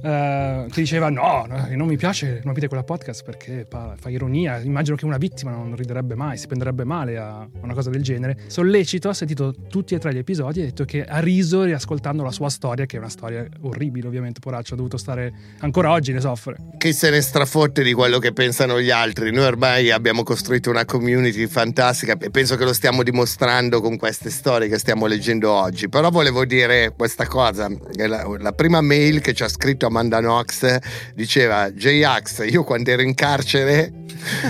eh, 0.03 0.67
che 0.71 0.81
diceva 0.81 1.11
no, 1.11 1.47
no, 1.49 1.67
non 1.71 1.87
mi 1.87 1.97
piace, 1.97 2.41
non 2.45 2.53
vede 2.55 2.69
quella 2.69 2.83
podcast 2.83 3.25
perché 3.25 3.67
fa, 3.69 3.97
ironia, 4.07 4.59
immagino 4.59 4.97
che 4.97 5.05
una 5.05 5.19
vittima 5.19 5.51
non 5.51 5.75
riderebbe 5.75 6.15
mai, 6.15 6.37
si 6.39 6.47
prenderebbe 6.47 6.85
male 6.85 7.19
a 7.19 7.47
una 7.61 7.75
cosa 7.75 7.91
del 7.91 8.03
genere. 8.03 8.37
Sollecito, 8.47 9.09
ha 9.09 9.15
sentito 9.15 9.55
tutti 9.69 9.95
e 9.95 9.99
tre 9.99 10.13
gli 10.15 10.19
episodi 10.19 10.61
e 10.61 10.63
ha 10.63 10.67
detto 10.67 10.85
che 10.85 11.05
ha 11.05 11.19
riso 11.19 11.63
riascoltando 11.65 12.23
la 12.23 12.33
sua 12.33 12.49
storia, 12.49 12.87
che 12.87 12.97
è 12.97 12.99
una 12.99 13.09
storia 13.09 13.47
orribile 13.63 14.07
ovviamente, 14.07 14.41
poraccio, 14.41 14.75
ha 14.75 14.77
dovuto 14.77 14.97
stare, 14.97 15.33
ancora 15.59 15.91
oggi 15.91 16.13
ne 16.13 16.21
soffre. 16.21 16.57
Chi 16.79 16.93
se 16.93 17.11
ne 17.11 17.21
strafotte 17.21 17.83
di 17.83 17.93
quello 17.93 18.19
che 18.19 18.33
pensano 18.33 18.81
gli 18.81 18.91
altri? 18.91 19.33
Noi 19.33 19.45
ormai 19.45 19.91
abbiamo 19.91 20.23
costruito 20.23 20.71
una 20.71 20.85
community 20.85 21.47
fantastica 21.47 22.17
e 22.19 22.31
penso 22.31 22.57
che 22.57 22.65
lo 22.65 22.73
stiamo 22.73 23.03
dimostrando 23.03 23.81
con 23.81 23.97
queste 23.97 24.31
storie 24.31 24.69
che 24.69 24.79
stiamo 24.79 25.07
leggendo 25.07 25.51
oggi. 25.51 25.89
Però 25.89 26.11
volevo 26.11 26.45
dire 26.45 26.93
questa 26.97 27.27
cosa: 27.27 27.69
che 27.69 28.07
la, 28.07 28.27
la 28.39 28.53
prima 28.53 28.81
mail 28.81 29.21
che 29.21 29.35
ci 29.35 29.43
ha 29.43 29.49
scritto 29.49 29.90
Amanda 29.91 30.21
Knox 30.21 30.79
diceva: 31.15 31.71
J-Ax, 31.71 32.47
io 32.49 32.65
quando 32.65 32.91
ero 32.91 33.03
in 33.03 33.15
carcere 33.15 33.93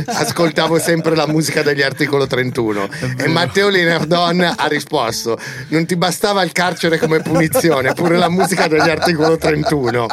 ascoltavo 0.04 0.78
sempre 0.78 1.14
la 1.14 1.26
musica 1.26 1.62
degli 1.62 1.82
articolo 1.82 2.26
31. 2.26 2.88
E 3.18 3.28
Matteo 3.28 3.68
Linardon 3.68 4.54
ha 4.56 4.66
risposto: 4.66 5.38
Non 5.68 5.86
ti 5.86 5.96
bastava 5.96 6.42
il 6.42 6.52
carcere 6.52 6.98
come 6.98 7.20
punizione, 7.20 7.94
pure 7.94 8.16
la 8.16 8.28
musica 8.28 8.68
degli 8.68 8.88
articolo 8.88 9.36
31. 9.36 10.06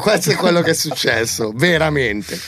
Questo 0.00 0.30
è 0.30 0.34
quello 0.36 0.60
che 0.60 0.70
è 0.70 0.74
successo, 0.74 1.52
veramente. 1.54 2.38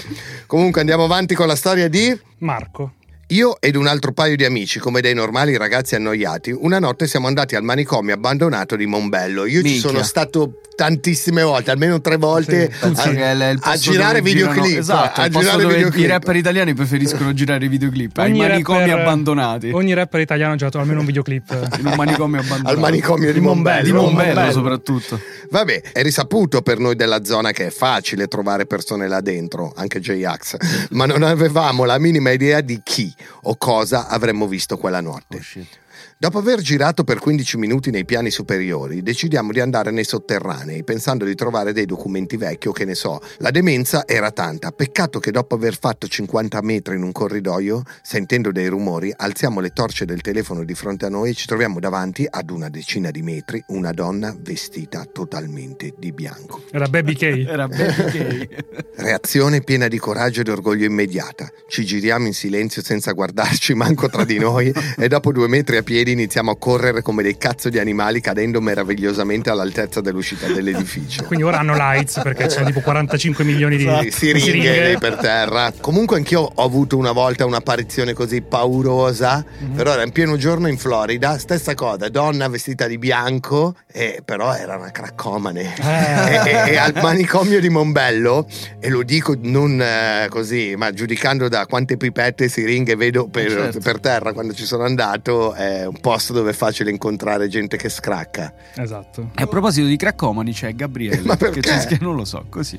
Comunque 0.46 0.80
andiamo 0.80 1.04
avanti 1.04 1.34
con 1.34 1.46
la 1.46 1.56
storia 1.56 1.88
di... 1.88 2.18
Marco. 2.38 2.92
Io 3.30 3.60
ed 3.60 3.76
un 3.76 3.86
altro 3.86 4.12
paio 4.12 4.36
di 4.36 4.46
amici, 4.46 4.78
come 4.78 5.02
dei 5.02 5.12
normali 5.12 5.54
ragazzi 5.58 5.94
annoiati, 5.94 6.50
una 6.50 6.78
notte 6.78 7.06
siamo 7.06 7.26
andati 7.26 7.56
al 7.56 7.62
manicomio 7.62 8.14
abbandonato 8.14 8.74
di 8.74 8.86
Mombello. 8.86 9.44
Io 9.44 9.58
ci 9.60 9.64
Minchia. 9.68 9.90
sono 9.90 10.02
stato 10.02 10.60
tantissime 10.74 11.42
volte, 11.42 11.70
almeno 11.70 12.00
tre 12.00 12.16
volte, 12.16 12.72
Sì, 12.72 12.86
a, 12.86 13.10
che 13.10 13.22
è 13.22 13.32
il 13.34 13.58
a 13.60 13.76
girare 13.76 14.18
dove 14.20 14.30
girano- 14.30 14.52
videoclip. 14.52 14.78
esatto, 14.78 15.20
a 15.20 15.24
il 15.26 15.30
posto 15.32 15.46
girare 15.46 15.62
dove 15.62 15.74
videoclip. 15.74 16.04
i 16.04 16.06
rapper 16.08 16.36
italiani 16.36 16.72
preferiscono 16.74 17.34
girare 17.34 17.64
i 17.64 17.68
videoclip 17.68 18.16
ai 18.16 18.30
Ogni 18.30 18.38
manicomi 18.38 18.78
rapper- 18.78 18.98
abbandonati 19.00 19.70
Ogni 19.72 19.92
rapper 19.92 20.20
italiano 20.20 20.52
ha 20.52 20.56
girato 20.56 20.78
almeno 20.78 21.00
un 21.00 21.06
videoclip. 21.06 21.50
in 21.80 21.86
un 21.86 21.94
manicomio 21.96 22.40
abbandonato 22.40 22.74
Al 22.74 22.78
manicomio 22.80 23.26
di 23.32 23.40
Di 23.40 23.44
Mombello. 23.44 23.82
di 23.84 23.92
Mombello. 23.92 24.24
Mombello 24.34 24.52
soprattutto 24.52 25.20
Vabbè, 25.50 25.82
è 25.92 26.02
risaputo 26.02 26.62
per 26.62 26.78
noi 26.78 26.94
della 26.94 27.24
zona 27.24 27.50
che 27.50 27.66
è 27.66 27.70
facile 27.70 28.26
trovare 28.28 28.64
persone 28.66 29.08
là 29.08 29.20
dentro, 29.20 29.72
anche 29.74 29.98
J-Ax, 29.98 30.56
ma 30.90 31.06
non 31.06 31.22
avevamo 31.22 31.84
la 31.84 31.98
minima 31.98 32.30
idea 32.30 32.60
di 32.60 32.80
chi 32.84 33.12
o 33.42 33.56
cosa 33.56 34.08
avremmo 34.08 34.46
visto 34.46 34.76
quella 34.76 35.00
notte. 35.00 35.36
oh 35.38 35.86
Dopo 36.20 36.38
aver 36.38 36.60
girato 36.60 37.04
per 37.04 37.20
15 37.20 37.58
minuti 37.58 37.92
nei 37.92 38.04
piani 38.04 38.30
superiori, 38.30 39.04
decidiamo 39.04 39.52
di 39.52 39.60
andare 39.60 39.92
nei 39.92 40.02
sotterranei, 40.02 40.82
pensando 40.82 41.24
di 41.24 41.36
trovare 41.36 41.72
dei 41.72 41.86
documenti 41.86 42.36
vecchi 42.36 42.66
o 42.66 42.72
che 42.72 42.84
ne 42.84 42.96
so. 42.96 43.20
La 43.36 43.52
demenza 43.52 44.04
era 44.04 44.32
tanta, 44.32 44.72
peccato 44.72 45.20
che 45.20 45.30
dopo 45.30 45.54
aver 45.54 45.78
fatto 45.78 46.08
50 46.08 46.60
metri 46.62 46.96
in 46.96 47.04
un 47.04 47.12
corridoio, 47.12 47.84
sentendo 48.02 48.50
dei 48.50 48.66
rumori, 48.66 49.14
alziamo 49.16 49.60
le 49.60 49.70
torce 49.70 50.06
del 50.06 50.20
telefono 50.20 50.64
di 50.64 50.74
fronte 50.74 51.06
a 51.06 51.08
noi 51.08 51.30
e 51.30 51.34
ci 51.34 51.46
troviamo 51.46 51.78
davanti 51.78 52.26
ad 52.28 52.50
una 52.50 52.68
decina 52.68 53.12
di 53.12 53.22
metri 53.22 53.62
una 53.68 53.92
donna 53.92 54.34
vestita 54.36 55.04
totalmente 55.04 55.94
di 55.96 56.10
bianco. 56.10 56.64
Era 56.72 56.88
Baby 56.88 57.14
K. 57.14 57.22
era 57.46 57.68
Baby 57.68 58.10
Gay 58.10 58.48
Reazione 58.96 59.60
piena 59.60 59.86
di 59.86 59.98
coraggio 59.98 60.40
ed 60.40 60.48
orgoglio 60.48 60.84
immediata. 60.84 61.48
Ci 61.68 61.84
giriamo 61.84 62.26
in 62.26 62.34
silenzio 62.34 62.82
senza 62.82 63.12
guardarci 63.12 63.74
manco 63.74 64.08
tra 64.08 64.24
di 64.24 64.40
noi 64.40 64.72
e 64.98 65.06
dopo 65.06 65.30
due 65.30 65.46
metri 65.46 65.76
a 65.76 65.84
piedi 65.84 66.06
iniziamo 66.12 66.50
a 66.50 66.56
correre 66.56 67.02
come 67.02 67.22
dei 67.22 67.36
cazzo 67.38 67.68
di 67.68 67.78
animali 67.78 68.20
cadendo 68.20 68.60
meravigliosamente 68.60 69.50
all'altezza 69.50 70.00
dell'uscita 70.00 70.46
dell'edificio. 70.46 71.24
Quindi 71.26 71.44
ora 71.44 71.58
hanno 71.58 71.74
lights 71.76 72.20
perché 72.22 72.44
ci 72.48 72.56
sono 72.56 72.66
tipo 72.66 72.80
45 72.80 73.44
milioni 73.44 73.76
di 73.76 73.88
Sì, 74.02 74.10
siringhe 74.10 74.88
lì 74.90 74.98
per 74.98 75.16
terra. 75.16 75.72
Comunque 75.80 76.16
anch'io 76.16 76.50
ho 76.54 76.64
avuto 76.64 76.96
una 76.96 77.12
volta 77.12 77.44
un'apparizione 77.44 78.12
così 78.12 78.40
paurosa, 78.42 79.44
Mhm. 79.58 79.74
però 79.74 79.92
era 79.92 80.02
in 80.04 80.12
pieno 80.12 80.36
giorno 80.36 80.68
in 80.68 80.78
Florida, 80.78 81.38
stessa 81.38 81.74
cosa, 81.74 82.08
donna 82.08 82.48
vestita 82.48 82.86
di 82.86 82.98
bianco, 82.98 83.74
e 83.90 84.22
però 84.24 84.54
era 84.54 84.76
una 84.76 84.90
craccomane. 84.90 85.74
Eh. 85.76 85.76
E, 86.28 86.50
e- 86.50 86.70
e 86.72 86.76
al 86.76 86.92
manicomio 87.00 87.60
di 87.60 87.68
Mombello, 87.68 88.46
e 88.80 88.88
lo 88.90 89.02
dico 89.02 89.34
non 89.40 89.80
eh, 89.80 90.26
così, 90.28 90.74
ma 90.76 90.92
giudicando 90.92 91.48
da 91.48 91.66
quante 91.66 91.96
pipette 91.96 92.44
e 92.44 92.48
siringhe 92.48 92.96
vedo 92.96 93.28
per, 93.28 93.50
Certo. 93.50 93.78
per 93.80 93.98
terra 94.00 94.32
quando 94.32 94.52
ci 94.54 94.64
sono 94.64 94.84
andato, 94.84 95.52
è 95.54 95.86
un 95.86 95.97
posto 96.00 96.32
dove 96.32 96.50
è 96.50 96.54
facile 96.54 96.90
incontrare 96.90 97.48
gente 97.48 97.76
che 97.76 97.88
scracca. 97.88 98.54
Esatto. 98.76 99.30
E 99.34 99.42
a 99.42 99.46
proposito 99.46 99.86
di 99.86 99.96
craccomani 99.96 100.52
c'è 100.52 100.74
Gabriele 100.74 101.22
Ma 101.26 101.36
che 101.36 101.50
perché? 101.50 101.60
c'è 101.60 101.80
scritto- 101.80 102.04
non 102.04 102.16
lo 102.16 102.24
so 102.24 102.46
così 102.48 102.78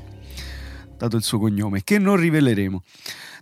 dato 0.98 1.16
il 1.16 1.24
suo 1.24 1.40
cognome 1.40 1.82
che 1.84 1.98
non 1.98 2.18
riveleremo 2.18 2.84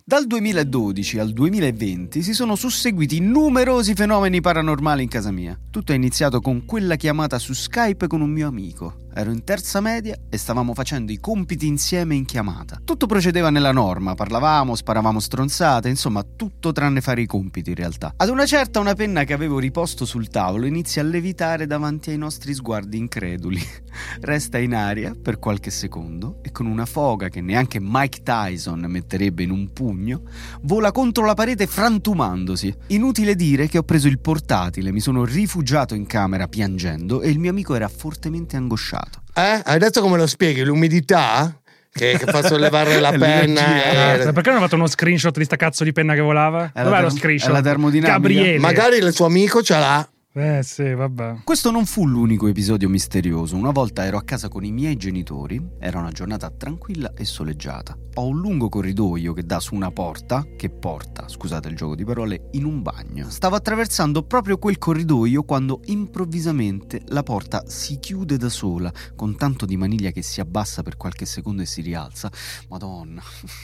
dal 0.08 0.26
2012 0.26 1.18
al 1.18 1.32
2020 1.32 2.22
si 2.22 2.32
sono 2.32 2.54
susseguiti 2.56 3.20
numerosi 3.20 3.92
fenomeni 3.92 4.40
paranormali 4.40 5.02
in 5.02 5.08
casa 5.10 5.30
mia. 5.30 5.58
Tutto 5.70 5.92
è 5.92 5.96
iniziato 5.96 6.40
con 6.40 6.64
quella 6.64 6.96
chiamata 6.96 7.38
su 7.38 7.52
Skype 7.52 8.06
con 8.06 8.22
un 8.22 8.30
mio 8.30 8.48
amico. 8.48 9.07
Ero 9.18 9.32
in 9.32 9.42
terza 9.42 9.80
media 9.80 10.16
e 10.28 10.38
stavamo 10.38 10.74
facendo 10.74 11.10
i 11.10 11.18
compiti 11.18 11.66
insieme 11.66 12.14
in 12.14 12.24
chiamata. 12.24 12.80
Tutto 12.84 13.06
procedeva 13.06 13.50
nella 13.50 13.72
norma, 13.72 14.14
parlavamo, 14.14 14.76
sparavamo 14.76 15.18
stronzate, 15.18 15.88
insomma 15.88 16.22
tutto 16.22 16.70
tranne 16.70 17.00
fare 17.00 17.22
i 17.22 17.26
compiti 17.26 17.70
in 17.70 17.74
realtà. 17.74 18.14
Ad 18.16 18.28
una 18.28 18.46
certa 18.46 18.78
una 18.78 18.94
penna 18.94 19.24
che 19.24 19.32
avevo 19.32 19.58
riposto 19.58 20.04
sul 20.04 20.28
tavolo 20.28 20.66
inizia 20.66 21.02
a 21.02 21.04
levitare 21.04 21.66
davanti 21.66 22.10
ai 22.10 22.16
nostri 22.16 22.54
sguardi 22.54 22.96
increduli. 22.96 23.60
Resta 24.22 24.58
in 24.58 24.72
aria 24.72 25.16
per 25.20 25.40
qualche 25.40 25.72
secondo 25.72 26.38
e 26.40 26.52
con 26.52 26.66
una 26.66 26.86
foga 26.86 27.28
che 27.28 27.40
neanche 27.40 27.80
Mike 27.80 28.22
Tyson 28.22 28.84
metterebbe 28.86 29.42
in 29.42 29.50
un 29.50 29.72
pugno, 29.72 30.22
vola 30.60 30.92
contro 30.92 31.24
la 31.24 31.34
parete 31.34 31.66
frantumandosi. 31.66 32.72
Inutile 32.88 33.34
dire 33.34 33.66
che 33.66 33.78
ho 33.78 33.82
preso 33.82 34.06
il 34.06 34.20
portatile, 34.20 34.92
mi 34.92 35.00
sono 35.00 35.24
rifugiato 35.24 35.96
in 35.96 36.06
camera 36.06 36.46
piangendo 36.46 37.20
e 37.20 37.30
il 37.30 37.40
mio 37.40 37.50
amico 37.50 37.74
era 37.74 37.88
fortemente 37.88 38.56
angosciato. 38.56 39.07
Eh? 39.34 39.60
Adesso 39.64 40.00
come 40.00 40.16
lo 40.16 40.26
spieghi? 40.26 40.62
L'umidità? 40.62 41.52
Che, 41.90 42.16
che 42.18 42.26
fa 42.30 42.42
sollevare 42.42 43.00
la 43.00 43.12
penna? 43.18 44.14
E- 44.16 44.28
Eh, 44.28 44.32
perché 44.32 44.50
non 44.50 44.58
ha 44.58 44.62
fatto 44.62 44.74
uno 44.76 44.86
screenshot 44.86 45.36
di 45.36 45.44
sta 45.44 45.56
cazzo 45.56 45.84
di 45.84 45.92
penna 45.92 46.14
che 46.14 46.20
volava? 46.20 46.70
È 46.72 46.78
la 46.78 46.82
Dov'è 46.84 47.00
lo 47.02 47.10
screenshot? 47.10 47.48
è 47.50 47.52
la 47.52 47.60
termodinamica. 47.62 48.12
Gabriele. 48.18 48.58
Magari 48.58 48.96
il 48.98 49.12
suo 49.12 49.26
amico 49.26 49.62
ce 49.62 49.74
l'ha. 49.78 50.08
Eh 50.34 50.62
sì, 50.62 50.92
vabbè. 50.92 51.38
Questo 51.42 51.70
non 51.70 51.86
fu 51.86 52.06
l'unico 52.06 52.46
episodio 52.48 52.90
misterioso. 52.90 53.56
Una 53.56 53.70
volta 53.70 54.04
ero 54.04 54.18
a 54.18 54.22
casa 54.22 54.48
con 54.48 54.62
i 54.62 54.70
miei 54.70 54.96
genitori, 54.96 55.60
era 55.80 55.98
una 55.98 56.12
giornata 56.12 56.50
tranquilla 56.50 57.14
e 57.14 57.24
soleggiata. 57.24 57.96
Ho 58.14 58.26
un 58.26 58.38
lungo 58.38 58.68
corridoio 58.68 59.32
che 59.32 59.44
dà 59.44 59.58
su 59.58 59.74
una 59.74 59.90
porta, 59.90 60.44
che 60.56 60.68
porta, 60.68 61.26
scusate 61.28 61.68
il 61.68 61.76
gioco 61.76 61.94
di 61.94 62.04
parole, 62.04 62.50
in 62.52 62.66
un 62.66 62.82
bagno. 62.82 63.30
Stavo 63.30 63.56
attraversando 63.56 64.22
proprio 64.22 64.58
quel 64.58 64.76
corridoio 64.76 65.44
quando 65.44 65.80
improvvisamente 65.86 67.00
la 67.06 67.22
porta 67.22 67.64
si 67.66 67.98
chiude 67.98 68.36
da 68.36 68.50
sola, 68.50 68.92
con 69.16 69.34
tanto 69.34 69.64
di 69.64 69.78
maniglia 69.78 70.10
che 70.10 70.22
si 70.22 70.40
abbassa 70.40 70.82
per 70.82 70.98
qualche 70.98 71.24
secondo 71.24 71.62
e 71.62 71.66
si 71.66 71.80
rialza. 71.80 72.30
Madonna. 72.68 73.22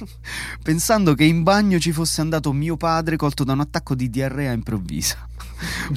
Pensando 0.63 1.15
che 1.15 1.25
in 1.25 1.43
bagno 1.43 1.79
ci 1.79 1.93
fosse 1.93 2.23
andato 2.23 2.53
mio 2.53 2.79
padre 2.79 3.17
colto 3.17 3.45
da 3.45 3.53
un 3.53 3.61
attacco 3.61 3.95
di 3.95 4.09
diarrea 4.09 4.53
improvvisa. 4.53 5.29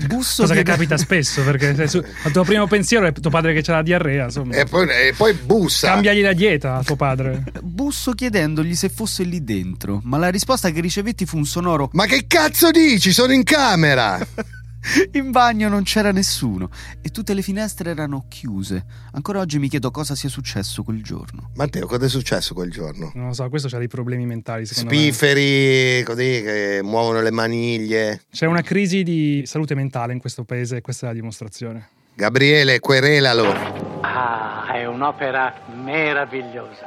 Busso 0.08 0.44
Cosa 0.44 0.54
che 0.54 0.64
chiede- 0.64 0.72
capita 0.72 0.98
spesso, 0.98 1.44
perché 1.44 1.88
su- 1.88 1.98
il 2.26 2.32
tuo 2.32 2.44
primo 2.44 2.68
pensiero 2.68 3.06
è 3.08 3.12
tuo 3.14 3.30
padre 3.30 3.54
che 3.54 3.62
c'ha 3.62 3.74
la 3.74 3.82
diarrea, 3.82 4.26
insomma. 4.26 4.56
E 4.56 4.66
poi, 4.66 4.88
e 4.90 5.14
poi 5.16 5.34
bussa. 5.34 5.88
Cambiagli 5.90 6.22
la 6.22 6.34
dieta 6.34 6.76
a 6.76 6.84
tuo 6.84 6.96
padre. 6.96 7.44
Busso 7.62 8.12
chiedendogli 8.14 8.76
se 8.76 8.90
fosse 8.90 9.24
lì 9.24 9.44
dentro, 9.44 10.02
ma 10.04 10.18
la 10.18 10.30
risposta 10.30 10.70
che 10.70 10.82
ricevetti 10.82 11.26
fu 11.26 11.38
un 11.38 11.46
sonoro 11.46 11.90
Ma 11.94 12.06
che 12.06 12.26
cazzo 12.28 12.72
dici? 12.72 13.12
Sono 13.12 13.34
in 13.34 13.44
camera. 13.44 14.20
In 15.14 15.32
bagno 15.32 15.68
non 15.70 15.84
c'era 15.84 16.12
nessuno 16.12 16.70
e 17.02 17.10
tutte 17.10 17.34
le 17.34 17.42
finestre 17.42 17.90
erano 17.92 18.26
chiuse. 18.30 18.86
Ancora 19.14 19.40
oggi 19.40 19.60
mi 19.60 19.70
chiedo 19.70 19.92
cosa 19.92 20.16
sia 20.16 20.30
successo 20.30 20.84
quel 20.84 21.02
giorno. 21.04 21.52
Matteo, 21.56 21.88
cosa 21.88 22.06
è 22.06 22.10
successo 22.10 22.54
quel 22.54 22.72
giorno? 22.72 23.12
Non 23.16 23.28
lo 23.28 23.34
so, 23.34 23.48
questo 23.50 23.68
c'ha 23.68 23.78
dei 23.80 23.88
problemi 23.88 24.26
mentali, 24.26 24.66
secondo 24.66 24.90
me. 24.92 24.96
Spifferi, 24.98 26.04
così, 26.04 26.42
che 26.44 26.80
muovono 26.84 27.22
le 27.22 27.32
maniglie. 27.32 28.22
C'è 28.32 28.46
una 28.46 28.62
crisi 28.62 29.04
di 29.04 29.44
salute 29.46 29.76
mentale 29.76 30.14
in 30.14 30.20
questo 30.20 30.44
paese 30.44 30.78
e 30.78 30.82
questa 30.82 31.06
è 31.08 31.10
la 31.10 31.16
dimostrazione. 31.16 31.90
Gabriele, 32.14 32.80
querelalo. 32.80 33.52
Ah, 34.02 34.72
è 34.74 34.86
un'opera 34.86 35.54
meravigliosa. 35.84 36.86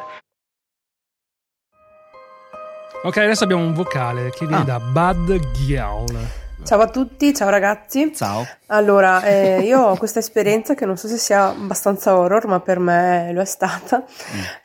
Ok, 3.03 3.17
adesso 3.17 3.45
abbiamo 3.45 3.65
un 3.65 3.73
vocale 3.73 4.31
che 4.31 4.47
viene 4.47 4.63
Ah. 4.63 4.79
da 4.79 4.81
Bud 4.81 5.53
Gial. 5.53 6.29
Ciao 6.63 6.81
a 6.81 6.89
tutti, 6.89 7.35
ciao 7.35 7.49
ragazzi. 7.49 8.15
Ciao. 8.15 8.47
Allora, 8.67 9.23
eh, 9.25 9.63
io 9.67 9.81
ho 9.81 9.97
questa 9.97 10.19
esperienza 10.21 10.75
che 10.75 10.87
non 10.87 10.97
so 10.97 11.09
se 11.09 11.17
sia 11.17 11.49
abbastanza 11.49 12.17
horror, 12.17 12.47
ma 12.47 12.61
per 12.61 12.79
me 12.79 13.31
lo 13.33 13.41
è 13.41 13.45
stata. 13.45 14.05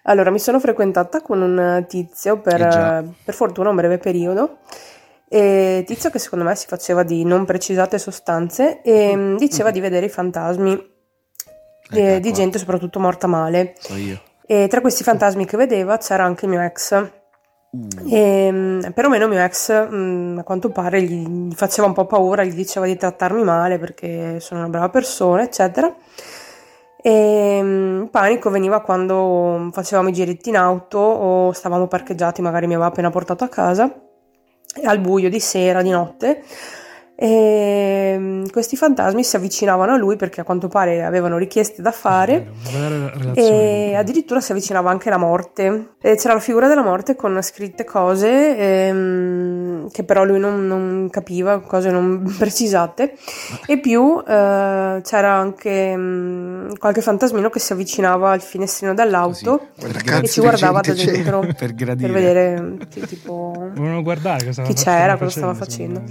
Allora, 0.03 0.29
mi 0.29 0.39
sono 0.39 0.59
frequentata 0.59 1.21
con 1.21 1.41
un 1.41 1.85
tizio 1.87 2.39
per, 2.39 2.61
Eh 2.61 3.13
per 3.23 3.33
fortuna 3.33 3.69
un 3.69 3.75
breve 3.75 3.97
periodo. 3.97 4.57
E 5.27 5.83
tizio 5.87 6.11
che 6.11 6.19
secondo 6.19 6.45
me 6.45 6.55
si 6.55 6.67
faceva 6.67 7.01
di 7.03 7.25
non 7.25 7.45
precisate 7.45 7.97
sostanze 7.97 8.81
e 8.83 9.15
mm, 9.15 9.37
diceva 9.37 9.71
di 9.71 9.79
vedere 9.79 10.05
i 10.05 10.09
fantasmi 10.09 10.71
eh, 11.91 11.99
Ecco 11.99 12.19
di 12.19 12.29
qua. 12.29 12.37
gente 12.37 12.59
soprattutto 12.59 12.99
morta 12.99 13.25
male. 13.25 13.73
So 13.79 13.95
io. 13.95 14.21
E 14.45 14.67
tra 14.67 14.81
questi 14.81 15.03
fantasmi 15.03 15.45
che 15.45 15.57
vedeva 15.57 15.97
c'era 15.97 16.23
anche 16.23 16.45
il 16.45 16.51
mio 16.51 16.61
ex. 16.61 17.11
Uh, 17.75 18.09
E, 18.09 18.51
mm, 18.51 18.79
perlomeno 18.93 19.27
mio 19.27 19.41
ex, 19.43 19.87
mm, 19.91 20.37
a 20.37 20.43
quanto 20.43 20.69
pare, 20.69 21.01
gli, 21.01 21.27
gli 21.27 21.53
faceva 21.53 21.87
un 21.87 21.93
po' 21.93 22.05
paura, 22.05 22.43
gli 22.43 22.53
diceva 22.53 22.85
di 22.85 22.95
trattarmi 22.95 23.43
male 23.43 23.77
perché 23.77 24.39
sono 24.39 24.61
una 24.61 24.69
brava 24.69 24.89
persona, 24.89 25.43
eccetera. 25.43 25.93
E 27.01 27.59
mm, 27.61 28.03
il 28.03 28.09
panico 28.09 28.49
veniva 28.49 28.81
quando 28.81 29.69
facevamo 29.71 30.09
i 30.09 30.13
giretti 30.13 30.49
in 30.49 30.57
auto 30.57 30.97
o 30.99 31.51
stavamo 31.51 31.87
parcheggiati, 31.87 32.41
magari 32.41 32.67
mi 32.67 32.73
aveva 32.73 32.87
appena 32.87 33.09
portato 33.09 33.43
a 33.43 33.49
casa, 33.49 33.93
al 34.83 34.99
buio 34.99 35.29
di 35.29 35.39
sera, 35.39 35.81
di 35.81 35.89
notte. 35.89 36.43
E 37.15 38.15
mm, 38.17 38.45
questi 38.51 38.75
fantasmi 38.75 39.23
si 39.23 39.35
avvicinavano 39.37 39.93
a 39.93 39.97
lui 39.97 40.17
perché 40.17 40.41
a 40.41 40.43
quanto 40.43 40.67
pare 40.67 41.03
avevano 41.03 41.37
richieste 41.37 41.81
da 41.81 41.91
fare. 41.91 42.51
E 43.33 43.95
addirittura 43.95 44.41
si 44.41 44.51
avvicinava 44.51 44.89
anche 44.89 45.09
la 45.09 45.17
morte. 45.17 45.95
E 46.01 46.15
c'era 46.15 46.33
la 46.33 46.39
figura 46.39 46.67
della 46.67 46.83
morte 46.83 47.15
con 47.15 47.41
scritte 47.41 47.85
cose 47.85 48.57
ehm, 48.57 49.74
che 49.91 50.03
però 50.03 50.23
lui 50.23 50.39
non, 50.39 50.67
non 50.67 51.07
capiva, 51.09 51.59
cose 51.59 51.91
non 51.91 52.23
precisate. 52.37 53.15
E 53.65 53.79
più 53.79 54.19
eh, 54.19 55.01
c'era 55.03 55.33
anche 55.33 55.95
mm, 55.95 56.73
qualche 56.77 57.01
fantasmino 57.01 57.49
che 57.49 57.59
si 57.59 57.73
avvicinava 57.73 58.31
al 58.31 58.41
finestrino 58.41 58.93
dell'auto 58.93 59.69
Guarda, 59.77 60.19
e 60.19 60.27
ci 60.27 60.41
guardava 60.41 60.81
da 60.81 60.93
dentro 60.93 61.39
per 61.57 61.73
per 61.75 61.95
vedere 61.95 62.77
sì, 62.89 63.01
tipo 63.01 63.53
Volevano 63.73 64.01
guardare 64.01 64.45
cosa 64.45 64.63
chi 64.63 64.73
c'era, 64.73 65.17
cosa 65.17 65.31
stava 65.31 65.53
facendo. 65.53 66.03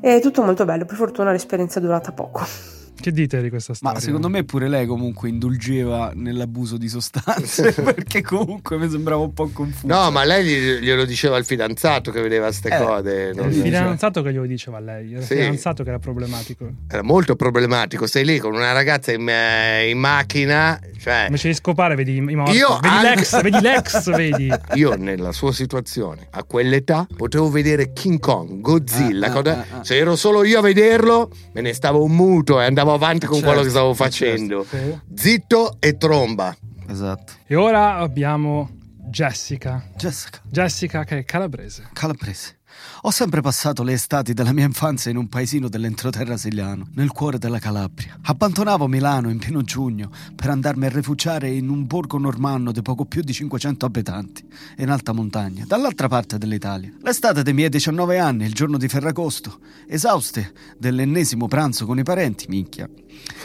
È 0.00 0.20
tutto 0.20 0.42
molto 0.42 0.64
bello, 0.64 0.84
per 0.84 0.96
fortuna 0.96 1.32
l'esperienza 1.32 1.78
è 1.78 1.82
durata 1.82 2.12
poco. 2.12 2.83
Che 3.04 3.12
dite 3.12 3.42
di 3.42 3.50
questa 3.50 3.74
storia? 3.74 3.98
Ma 3.98 4.02
secondo 4.02 4.30
me 4.30 4.44
pure 4.44 4.66
lei 4.66 4.86
comunque 4.86 5.28
indulgeva 5.28 6.12
nell'abuso 6.14 6.78
di 6.78 6.88
sostanze 6.88 7.70
perché 7.84 8.22
comunque 8.22 8.78
mi 8.78 8.88
sembrava 8.88 9.20
un 9.20 9.34
po' 9.34 9.50
confuso. 9.52 9.86
No, 9.94 10.10
ma 10.10 10.24
lei 10.24 10.42
gli- 10.42 10.82
glielo 10.82 11.04
diceva 11.04 11.36
al 11.36 11.44
fidanzato 11.44 12.10
che 12.10 12.22
vedeva 12.22 12.50
ste 12.50 12.70
Eh, 12.70 12.82
cose. 12.82 13.32
non- 13.34 13.50
Il 13.50 13.60
fidanzato 13.60 14.22
che 14.22 14.32
glielo 14.32 14.46
diceva 14.46 14.78
a 14.78 14.80
lei, 14.80 15.10
era 15.10 15.20
il 15.20 15.26
Sì. 15.26 15.34
fidanzato 15.34 15.82
che 15.82 15.90
era 15.90 15.98
problematico. 15.98 16.66
Era 16.88 17.02
molto 17.02 17.36
problematico. 17.36 18.06
Sei 18.06 18.24
lì 18.24 18.38
con 18.38 18.54
una 18.54 18.72
ragazza 18.72 19.12
in, 19.12 19.28
eh, 19.28 19.90
in 19.90 19.98
macchina. 19.98 20.80
Cioè, 20.98 21.24
Invece 21.26 21.48
di 21.48 21.54
scopare, 21.54 21.96
vedi 21.96 22.16
i 22.16 22.20
morti. 22.22 22.56
Io 22.56 22.78
vedi 22.80 22.94
anche- 22.94 23.14
l'ex, 23.16 23.42
vedi 23.42 23.60
l'ex, 23.60 24.10
vedi. 24.16 24.50
io 24.76 24.94
nella 24.96 25.32
sua 25.32 25.52
situazione, 25.52 26.26
a 26.30 26.42
quell'età, 26.44 27.06
potevo 27.14 27.50
vedere 27.50 27.92
King 27.92 28.18
Kong, 28.18 28.62
Godzilla. 28.62 29.26
Ah, 29.26 29.30
ah, 29.30 29.32
cosa- 29.34 29.58
ah, 29.58 29.76
ah. 29.80 29.84
Se 29.84 29.94
ero 29.98 30.16
solo 30.16 30.42
io 30.42 30.60
a 30.60 30.62
vederlo, 30.62 31.30
me 31.52 31.60
ne 31.60 31.74
stavo 31.74 32.06
muto 32.06 32.58
e 32.62 32.64
andavo 32.64 32.92
avanti 32.94 33.26
con 33.26 33.36
Certo, 33.38 33.48
quello 33.50 33.64
che 33.64 33.70
stavo 33.70 33.94
certo. 33.94 34.04
facendo. 34.04 34.64
Sì. 34.68 34.98
Zitto 35.14 35.76
e 35.80 35.96
tromba. 35.96 36.56
Esatto. 36.88 37.32
E 37.46 37.54
ora 37.54 37.96
abbiamo 37.96 38.70
Jessica. 39.08 39.82
Jessica, 39.96 40.40
Jessica 40.44 41.04
che 41.04 41.18
è 41.18 41.24
calabrese. 41.24 41.88
calabrese. 41.92 42.58
Ho 43.02 43.10
sempre 43.10 43.40
passato 43.40 43.82
le 43.82 43.92
estati 43.92 44.32
della 44.32 44.52
mia 44.52 44.64
infanzia 44.64 45.10
in 45.10 45.16
un 45.16 45.28
paesino 45.28 45.68
dell'entroterra 45.68 46.36
siciliano, 46.36 46.88
nel 46.94 47.10
cuore 47.10 47.38
della 47.38 47.58
Calabria. 47.58 48.18
Abbandonavo 48.22 48.86
Milano 48.86 49.30
in 49.30 49.38
pieno 49.38 49.62
giugno 49.62 50.10
per 50.34 50.50
andarmi 50.50 50.86
a 50.86 50.90
rifugiare 50.90 51.50
in 51.50 51.68
un 51.68 51.86
borgo 51.86 52.18
normanno 52.18 52.72
di 52.72 52.82
poco 52.82 53.04
più 53.04 53.22
di 53.22 53.32
500 53.32 53.86
abitanti, 53.86 54.46
in 54.78 54.90
alta 54.90 55.12
montagna, 55.12 55.64
dall'altra 55.66 56.08
parte 56.08 56.38
dell'Italia. 56.38 56.92
L'estate 57.02 57.42
dei 57.42 57.54
miei 57.54 57.68
19 57.68 58.18
anni, 58.18 58.44
il 58.44 58.54
giorno 58.54 58.78
di 58.78 58.88
Ferragosto, 58.88 59.58
esauste 59.86 60.52
dell'ennesimo 60.78 61.48
pranzo 61.48 61.86
con 61.86 61.98
i 61.98 62.02
parenti, 62.02 62.46
minchia. 62.48 62.88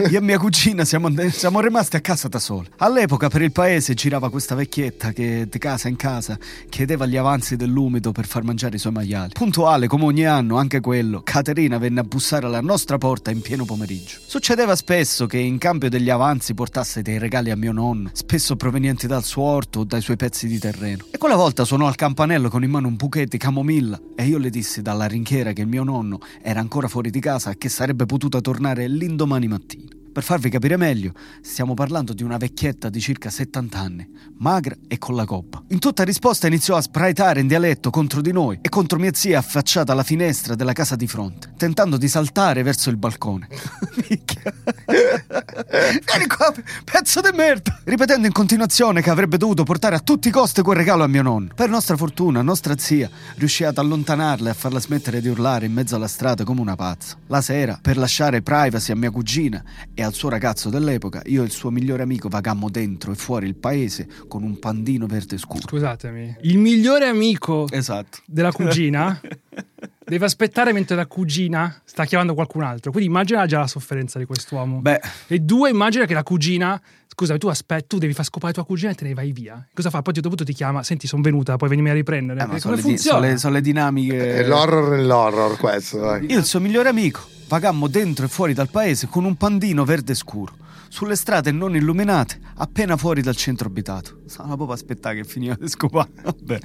Io 0.09 0.17
e 0.17 0.21
mia 0.21 0.37
cugina 0.37 0.85
siamo, 0.85 1.09
siamo 1.29 1.59
rimasti 1.59 1.97
a 1.97 2.01
casa 2.01 2.27
da 2.27 2.39
sole. 2.39 2.69
All'epoca 2.77 3.27
per 3.27 3.41
il 3.41 3.51
paese 3.51 3.93
girava 3.93 4.29
questa 4.29 4.55
vecchietta 4.55 5.11
che 5.11 5.47
di 5.49 5.57
casa 5.57 5.89
in 5.89 5.97
casa 5.97 6.37
chiedeva 6.69 7.05
gli 7.05 7.17
avanzi 7.17 7.55
dell'umido 7.55 8.11
per 8.11 8.25
far 8.25 8.43
mangiare 8.43 8.77
i 8.77 8.79
suoi 8.79 8.93
maiali. 8.93 9.33
Puntuale 9.33 9.87
come 9.87 10.05
ogni 10.05 10.25
anno, 10.25 10.57
anche 10.57 10.79
quello, 10.79 11.21
Caterina 11.23 11.77
venne 11.77 11.99
a 11.99 12.03
bussare 12.03 12.45
alla 12.45 12.61
nostra 12.61 12.97
porta 12.97 13.29
in 13.29 13.41
pieno 13.41 13.65
pomeriggio. 13.65 14.19
Succedeva 14.25 14.75
spesso 14.75 15.25
che 15.25 15.37
in 15.37 15.57
cambio 15.57 15.89
degli 15.89 16.09
avanzi 16.09 16.53
portasse 16.53 17.01
dei 17.01 17.17
regali 17.17 17.51
a 17.51 17.57
mio 17.57 17.73
nonno, 17.73 18.09
spesso 18.13 18.55
provenienti 18.55 19.05
dal 19.05 19.23
suo 19.23 19.43
orto 19.43 19.81
o 19.81 19.83
dai 19.83 20.01
suoi 20.01 20.15
pezzi 20.15 20.47
di 20.47 20.59
terreno. 20.59 21.05
E 21.11 21.17
quella 21.17 21.35
volta 21.35 21.65
suonò 21.65 21.87
al 21.87 21.95
campanello 21.95 22.49
con 22.49 22.63
in 22.63 22.69
mano 22.69 22.87
un 22.87 22.95
bouquet 22.95 23.27
di 23.27 23.37
camomilla 23.37 23.99
e 24.15 24.25
io 24.25 24.37
le 24.37 24.49
dissi 24.49 24.81
dalla 24.81 25.07
rinchiera 25.07 25.51
che 25.51 25.65
mio 25.65 25.83
nonno 25.83 26.19
era 26.41 26.59
ancora 26.59 26.87
fuori 26.87 27.09
di 27.09 27.19
casa 27.19 27.51
e 27.51 27.57
che 27.57 27.69
sarebbe 27.69 28.05
potuta 28.05 28.39
tornare 28.39 28.87
l'indomani 28.87 29.47
mattina 29.47 29.58
mattina. 29.59 29.98
Per 30.11 30.23
farvi 30.23 30.49
capire 30.49 30.75
meglio, 30.75 31.13
stiamo 31.41 31.75
parlando 31.75 32.13
di 32.13 32.23
una 32.23 32.37
vecchietta 32.37 32.89
di 32.89 32.99
circa 32.99 33.29
70 33.29 33.77
anni, 33.77 34.09
magra 34.39 34.75
e 34.87 34.97
con 34.97 35.15
la 35.15 35.25
coppa. 35.25 35.63
In 35.69 35.79
tutta 35.79 36.03
risposta 36.03 36.47
iniziò 36.47 36.75
a 36.75 36.81
spraitare 36.81 37.41
in 37.41 37.47
dialetto 37.47 37.91
contro 37.91 38.19
di 38.21 38.31
noi 38.31 38.57
e 38.61 38.69
contro 38.69 38.97
mia 38.97 39.13
zia 39.13 39.37
affacciata 39.37 39.91
alla 39.91 40.03
finestra 40.03 40.55
della 40.55 40.73
casa 40.73 40.95
di 40.95 41.05
fronte, 41.05 41.53
tentando 41.57 41.97
di 41.97 42.07
saltare 42.07 42.63
verso 42.63 42.89
il 42.89 42.97
balcone. 42.97 43.47
Minchia. 44.09 44.53
Vieni 44.87 46.27
qua, 46.27 46.53
pezzo 46.83 47.21
di 47.21 47.29
merda! 47.35 47.79
Ripetendo 47.83 48.25
in 48.25 48.33
continuazione 48.33 49.01
che 49.01 49.11
avrebbe 49.11 49.37
dovuto 49.37 49.63
portare 49.63 49.95
a 49.95 49.99
tutti 49.99 50.29
i 50.29 50.31
costi 50.31 50.61
quel 50.61 50.77
regalo 50.77 51.03
a 51.03 51.07
mio 51.07 51.21
nonno. 51.21 51.49
Per 51.53 51.69
nostra 51.69 51.95
fortuna, 51.95 52.41
nostra 52.41 52.77
zia 52.77 53.09
riuscì 53.35 53.63
ad 53.63 53.77
allontanarla 53.77 54.49
e 54.49 54.51
a 54.51 54.55
farla 54.55 54.79
smettere 54.79 55.21
di 55.21 55.27
urlare 55.27 55.67
in 55.67 55.73
mezzo 55.73 55.95
alla 55.95 56.07
strada 56.07 56.43
come 56.43 56.61
una 56.61 56.75
pazza. 56.75 57.15
La 57.27 57.41
sera, 57.41 57.77
per 57.79 57.97
lasciare 57.97 58.41
privacy 58.41 58.91
a 58.91 58.95
mia 58.95 59.11
cugina 59.11 59.63
e 59.99 60.03
al 60.03 60.13
suo 60.13 60.29
ragazzo 60.29 60.69
dell'epoca, 60.69 61.21
io 61.25 61.41
e 61.41 61.45
il 61.45 61.51
suo 61.51 61.71
migliore 61.71 62.03
amico 62.03 62.29
vagammo 62.29 62.69
dentro 62.69 63.11
e 63.11 63.15
fuori 63.15 63.47
il 63.47 63.55
paese 63.55 64.07
con 64.29 64.43
un 64.43 64.57
pandino 64.57 65.05
verde 65.07 65.37
scuro. 65.37 65.67
Scusatemi. 65.67 66.37
Il 66.43 66.57
migliore 66.57 67.05
amico 67.05 67.67
Esatto. 67.69 68.19
della 68.25 68.53
cugina 68.53 69.19
deve 70.05 70.23
aspettare 70.23 70.71
mentre 70.71 70.95
la 70.95 71.05
cugina 71.05 71.81
sta 71.83 72.05
chiamando 72.05 72.33
qualcun 72.33 72.63
altro. 72.63 72.91
Quindi 72.91 73.09
immagina 73.09 73.45
già 73.45 73.59
la 73.59 73.67
sofferenza 73.67 74.17
di 74.19 74.23
quest'uomo. 74.23 74.79
Beh, 74.79 75.01
E 75.27 75.39
due, 75.39 75.69
immagina 75.69 76.05
che 76.05 76.13
la 76.13 76.23
cugina. 76.23 76.81
Scusa, 77.19 77.37
tu 77.37 77.49
aspetti, 77.49 77.85
tu 77.87 77.97
devi 77.97 78.13
far 78.13 78.23
scopare 78.23 78.53
tua 78.53 78.63
cugina 78.63 78.91
e 78.91 78.95
te 78.95 79.03
ne 79.03 79.13
vai 79.13 79.33
via. 79.33 79.67
Cosa 79.73 79.89
fa? 79.89 79.97
Poi 80.01 80.05
a 80.05 80.07
un 80.07 80.13
certo 80.13 80.29
punto 80.29 80.45
ti 80.45 80.53
chiama, 80.53 80.83
senti, 80.83 81.05
sono 81.05 81.21
venuta, 81.21 81.57
puoi 81.57 81.67
venirmi 81.69 81.89
a 81.89 81.93
riprendere. 81.93 82.39
eh, 82.39 82.45
ma 82.45 82.55
E 82.55 82.59
sono, 82.61 82.75
come 82.75 82.75
le, 82.75 82.81
di- 82.81 82.87
funziona? 82.95 83.17
sono 83.19 83.31
le- 83.33 83.37
sono 83.37 83.53
le 83.55 83.61
dinamiche. 83.61 84.35
È 84.37 84.47
l'horror 84.47 84.89
nell'horror 84.91 85.57
questo. 85.57 85.99
dai. 85.99 86.27
Io 86.29 86.35
e 86.37 86.39
il 86.39 86.45
suo 86.45 86.61
migliore 86.61 86.87
amico 86.87 87.19
vagammo 87.49 87.87
dentro 87.89 88.23
e 88.23 88.29
fuori 88.29 88.53
dal 88.53 88.69
paese 88.69 89.07
con 89.07 89.25
un 89.25 89.35
pandino 89.35 89.83
verde 89.83 90.15
scuro, 90.15 90.53
sulle 90.89 91.15
strade 91.15 91.51
non 91.51 91.75
illuminate, 91.75 92.39
appena 92.55 92.97
fuori 92.97 93.21
dal 93.21 93.35
centro 93.35 93.67
abitato. 93.67 94.21
Stava 94.25 94.55
proprio 94.55 94.73
aspettare 94.73 95.15
che 95.15 95.23
finiva 95.23 95.55
di 95.55 95.69
scopare. 95.69 96.09
Vabbè. 96.21 96.59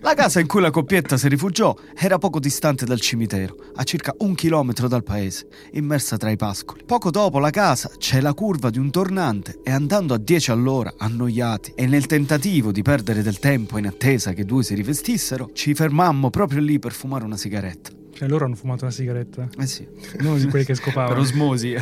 La 0.00 0.14
casa 0.14 0.40
in 0.40 0.46
cui 0.46 0.60
la 0.60 0.70
coppietta 0.70 1.16
si 1.16 1.28
rifugiò 1.28 1.76
era 1.94 2.18
poco 2.18 2.40
distante 2.40 2.84
dal 2.84 3.00
cimitero, 3.00 3.56
a 3.74 3.82
circa 3.82 4.14
un 4.18 4.34
chilometro 4.34 4.88
dal 4.88 5.02
paese, 5.02 5.46
immersa 5.72 6.16
tra 6.16 6.30
i 6.30 6.36
pascoli. 6.36 6.84
Poco 6.84 7.10
dopo 7.10 7.38
la 7.38 7.50
casa 7.50 7.90
c'è 7.98 8.20
la 8.20 8.32
curva 8.32 8.70
di 8.70 8.78
un 8.78 8.90
tornante 8.90 9.60
e 9.62 9.70
andando 9.70 10.14
a 10.14 10.18
10 10.18 10.50
all'ora, 10.50 10.94
annoiati, 10.96 11.72
e 11.74 11.86
nel 11.86 12.06
tentativo 12.06 12.72
di 12.72 12.82
perdere 12.82 13.22
del 13.22 13.38
tempo 13.38 13.78
in 13.78 13.86
attesa 13.86 14.32
che 14.32 14.44
due 14.44 14.62
si 14.62 14.74
rivestissero, 14.74 15.50
ci 15.52 15.74
fermammo 15.74 16.30
proprio 16.30 16.60
lì 16.60 16.78
per 16.78 16.92
fumare 16.92 17.24
una 17.24 17.36
sigaretta. 17.36 18.03
Cioè, 18.14 18.28
loro 18.28 18.44
hanno 18.44 18.54
fumato 18.54 18.84
una 18.84 18.92
sigaretta. 18.92 19.48
Eh 19.58 19.66
sì. 19.66 19.86
Non 20.20 20.38
di 20.38 20.48
quelli 20.48 20.64
che 20.64 20.74
Per 20.74 20.82
scopavano. 20.82 21.20
osmosi. 21.20 21.76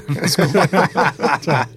Cioè, 1.40 1.68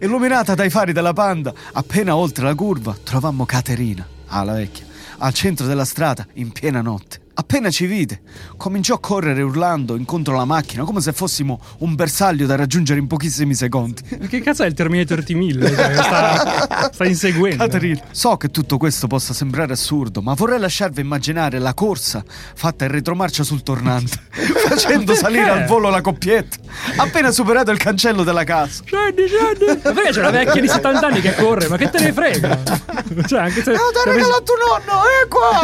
Illuminata 0.00 0.54
dai 0.54 0.68
fari 0.68 0.92
della 0.92 1.12
panda, 1.12 1.54
appena 1.72 2.16
oltre 2.16 2.44
la 2.44 2.54
curva, 2.54 2.96
trovammo 3.02 3.46
Caterina, 3.46 4.06
ah, 4.26 4.42
la 4.42 4.54
vecchia, 4.54 4.84
al 5.18 5.32
centro 5.32 5.66
della 5.66 5.84
strada, 5.84 6.26
in 6.34 6.50
piena 6.50 6.82
notte. 6.82 7.21
Appena 7.34 7.70
ci 7.70 7.86
vide, 7.86 8.20
cominciò 8.58 8.94
a 8.94 9.00
correre 9.00 9.40
urlando 9.40 9.96
incontro 9.96 10.34
alla 10.34 10.44
macchina 10.44 10.84
come 10.84 11.00
se 11.00 11.12
fossimo 11.12 11.58
un 11.78 11.94
bersaglio 11.94 12.44
da 12.44 12.56
raggiungere 12.56 13.00
in 13.00 13.06
pochissimi 13.06 13.54
secondi. 13.54 14.02
che 14.28 14.42
cazzo 14.42 14.64
è 14.64 14.66
il 14.66 14.74
Terminator 14.74 15.24
T-1000? 15.24 15.74
Cioè, 15.74 15.94
sta, 15.94 16.90
sta 16.92 17.04
inseguendo. 17.06 17.64
Caterina, 17.64 18.02
so 18.10 18.36
che 18.36 18.48
tutto 18.48 18.76
questo 18.76 19.06
possa 19.06 19.32
sembrare 19.32 19.72
assurdo, 19.72 20.20
ma 20.20 20.34
vorrei 20.34 20.58
lasciarvi 20.58 21.00
immaginare 21.00 21.58
la 21.58 21.72
corsa 21.72 22.22
fatta 22.26 22.84
in 22.84 22.90
retromarcia 22.90 23.42
sul 23.44 23.62
tornante, 23.62 24.18
facendo 24.68 25.14
salire 25.14 25.48
al 25.48 25.64
volo 25.64 25.88
la 25.88 26.02
coppietta, 26.02 26.56
appena 26.96 27.30
superato 27.30 27.70
il 27.70 27.78
cancello 27.78 28.24
della 28.24 28.44
casa. 28.44 28.82
Scendi, 28.84 29.26
scendi. 29.26 29.80
Ma 29.82 29.92
perché 29.92 30.10
c'è 30.10 30.20
una 30.20 30.30
vecchia 30.30 30.60
di 30.60 30.68
70 30.68 31.06
anni 31.06 31.20
che 31.22 31.34
corre? 31.34 31.68
Ma 31.68 31.78
che 31.78 31.88
te 31.88 31.98
ne 31.98 32.12
frega? 32.12 32.62
Cioè, 33.26 33.40
anche 33.40 33.62
se. 33.62 33.72
Oh, 33.72 33.90
ti 33.90 34.06
ha 34.06 34.12
regalato 34.12 34.52
nonno, 34.60 35.02
è 35.02 35.28
qua! 35.28 35.60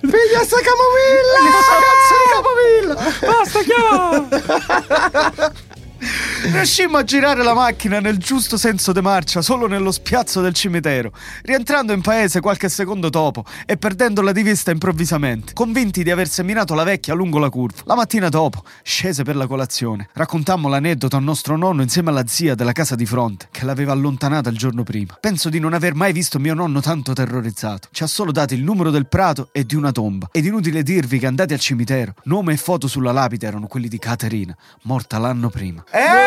Figlia 0.00 0.33
sta 0.42 0.56
camomilla! 0.62 1.40
Basta, 3.20 3.60
chiama! 3.62 4.28
Riuscimmo 6.46 6.98
a 6.98 7.04
girare 7.04 7.42
la 7.42 7.54
macchina 7.54 8.00
nel 8.00 8.18
giusto 8.18 8.58
senso 8.58 8.92
di 8.92 9.00
marcia 9.00 9.40
solo 9.40 9.66
nello 9.66 9.90
spiazzo 9.90 10.42
del 10.42 10.52
cimitero, 10.52 11.10
rientrando 11.42 11.94
in 11.94 12.02
paese 12.02 12.40
qualche 12.40 12.68
secondo 12.68 13.08
dopo 13.08 13.46
e 13.64 13.78
perdendola 13.78 14.30
di 14.30 14.42
vista 14.42 14.70
improvvisamente, 14.70 15.54
convinti 15.54 16.02
di 16.02 16.10
aver 16.10 16.28
seminato 16.28 16.74
la 16.74 16.84
vecchia 16.84 17.14
lungo 17.14 17.38
la 17.38 17.48
curva. 17.48 17.80
La 17.86 17.94
mattina 17.94 18.28
dopo, 18.28 18.62
scese 18.82 19.22
per 19.22 19.36
la 19.36 19.46
colazione, 19.46 20.10
raccontammo 20.12 20.68
l'aneddoto 20.68 21.16
a 21.16 21.20
nostro 21.20 21.56
nonno 21.56 21.80
insieme 21.80 22.10
alla 22.10 22.26
zia 22.26 22.54
della 22.54 22.72
casa 22.72 22.94
di 22.94 23.06
fronte, 23.06 23.48
che 23.50 23.64
l'aveva 23.64 23.92
allontanata 23.92 24.50
il 24.50 24.58
giorno 24.58 24.82
prima. 24.82 25.16
Penso 25.18 25.48
di 25.48 25.58
non 25.58 25.72
aver 25.72 25.94
mai 25.94 26.12
visto 26.12 26.38
mio 26.38 26.52
nonno 26.52 26.82
tanto 26.82 27.14
terrorizzato. 27.14 27.88
Ci 27.90 28.02
ha 28.02 28.06
solo 28.06 28.32
dato 28.32 28.52
il 28.52 28.62
numero 28.62 28.90
del 28.90 29.06
prato 29.06 29.48
e 29.50 29.64
di 29.64 29.76
una 29.76 29.92
tomba. 29.92 30.28
Ed 30.30 30.44
inutile 30.44 30.82
dirvi 30.82 31.18
che 31.18 31.26
andati 31.26 31.54
al 31.54 31.60
cimitero, 31.60 32.14
nome 32.24 32.52
e 32.52 32.58
foto 32.58 32.86
sulla 32.86 33.12
lapide 33.12 33.46
erano 33.46 33.66
quelli 33.66 33.88
di 33.88 33.98
Caterina, 33.98 34.54
morta 34.82 35.16
l'anno 35.16 35.48
prima. 35.48 35.82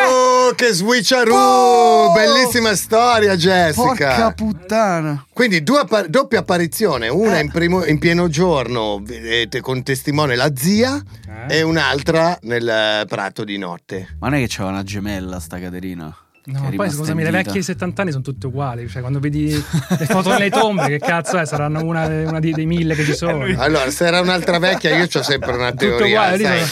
Oh, 0.10 0.53
che 0.55 0.72
switcheroo! 0.72 1.36
Oh! 1.36 2.12
Bellissima 2.14 2.74
storia, 2.76 3.36
Jessica. 3.36 3.84
Porca 3.84 4.32
puttana! 4.32 5.26
Quindi 5.34 5.62
due 5.64 5.80
appa- 5.80 6.08
doppia 6.08 6.39
apparizione, 6.39 7.10
una 7.10 7.39
in, 7.39 7.51
primo- 7.51 7.84
in 7.86 7.99
pieno 7.99 8.30
giorno 8.30 8.99
vedete, 9.03 9.60
con 9.62 9.84
testimone 9.84 10.36
la 10.36 10.51
zia 10.55 11.01
Eh? 11.49 11.58
e 11.58 11.62
un'altra 11.64 12.38
nel 12.43 12.68
eh, 12.68 13.05
prato 13.08 13.43
di 13.43 13.58
notte. 13.58 14.16
Ma 14.20 14.30
non 14.30 14.38
è 14.38 14.41
che 14.41 14.47
c'era 14.47 14.70
una 14.70 14.84
gemella 14.84 15.39
sta 15.39 15.60
Caterina? 15.60 16.16
No, 16.45 16.72
poi 16.78 16.89
scusami, 16.89 17.24
le 17.24 17.30
vecchie 17.32 17.51
di 17.51 17.62
70 17.64 18.01
anni 18.03 18.12
sono 18.12 18.24
tutte 18.24 18.47
uguali. 18.47 18.88
Cioè, 18.88 19.01
quando 19.01 19.20
vedi 19.20 19.49
le 19.51 20.05
foto 20.05 20.30
nelle 20.30 20.49
tombe, 20.49 20.88
che 20.88 20.97
cazzo 20.97 21.38
è? 21.38 21.45
Saranno 21.45 21.84
una, 21.84 22.05
una 22.05 22.39
di- 22.39 22.53
dei 22.53 22.66
mille 22.66 22.95
che 22.95 23.03
ci 23.03 23.14
sono. 23.14 23.43
Allora, 23.58 23.89
se 23.91 24.05
era 24.05 24.22
un'altra 24.22 24.58
vecchia, 24.58 24.95
io 24.95 25.08
ho 25.14 25.22
sempre 25.24 25.51
una 25.58 25.74
teoria. 25.74 26.05
uguali, 26.05 26.38
lì 26.38 26.43
sai, 26.45 26.66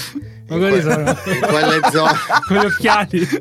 ma 0.48 0.58
quelli 0.58 0.82
que- 0.82 0.82
sono- 0.82 1.18
in 1.34 1.40
quelle 1.40 1.80
zone. 1.92 2.12
con 2.48 2.58
gli 2.58 2.66
occhiali. 2.66 3.28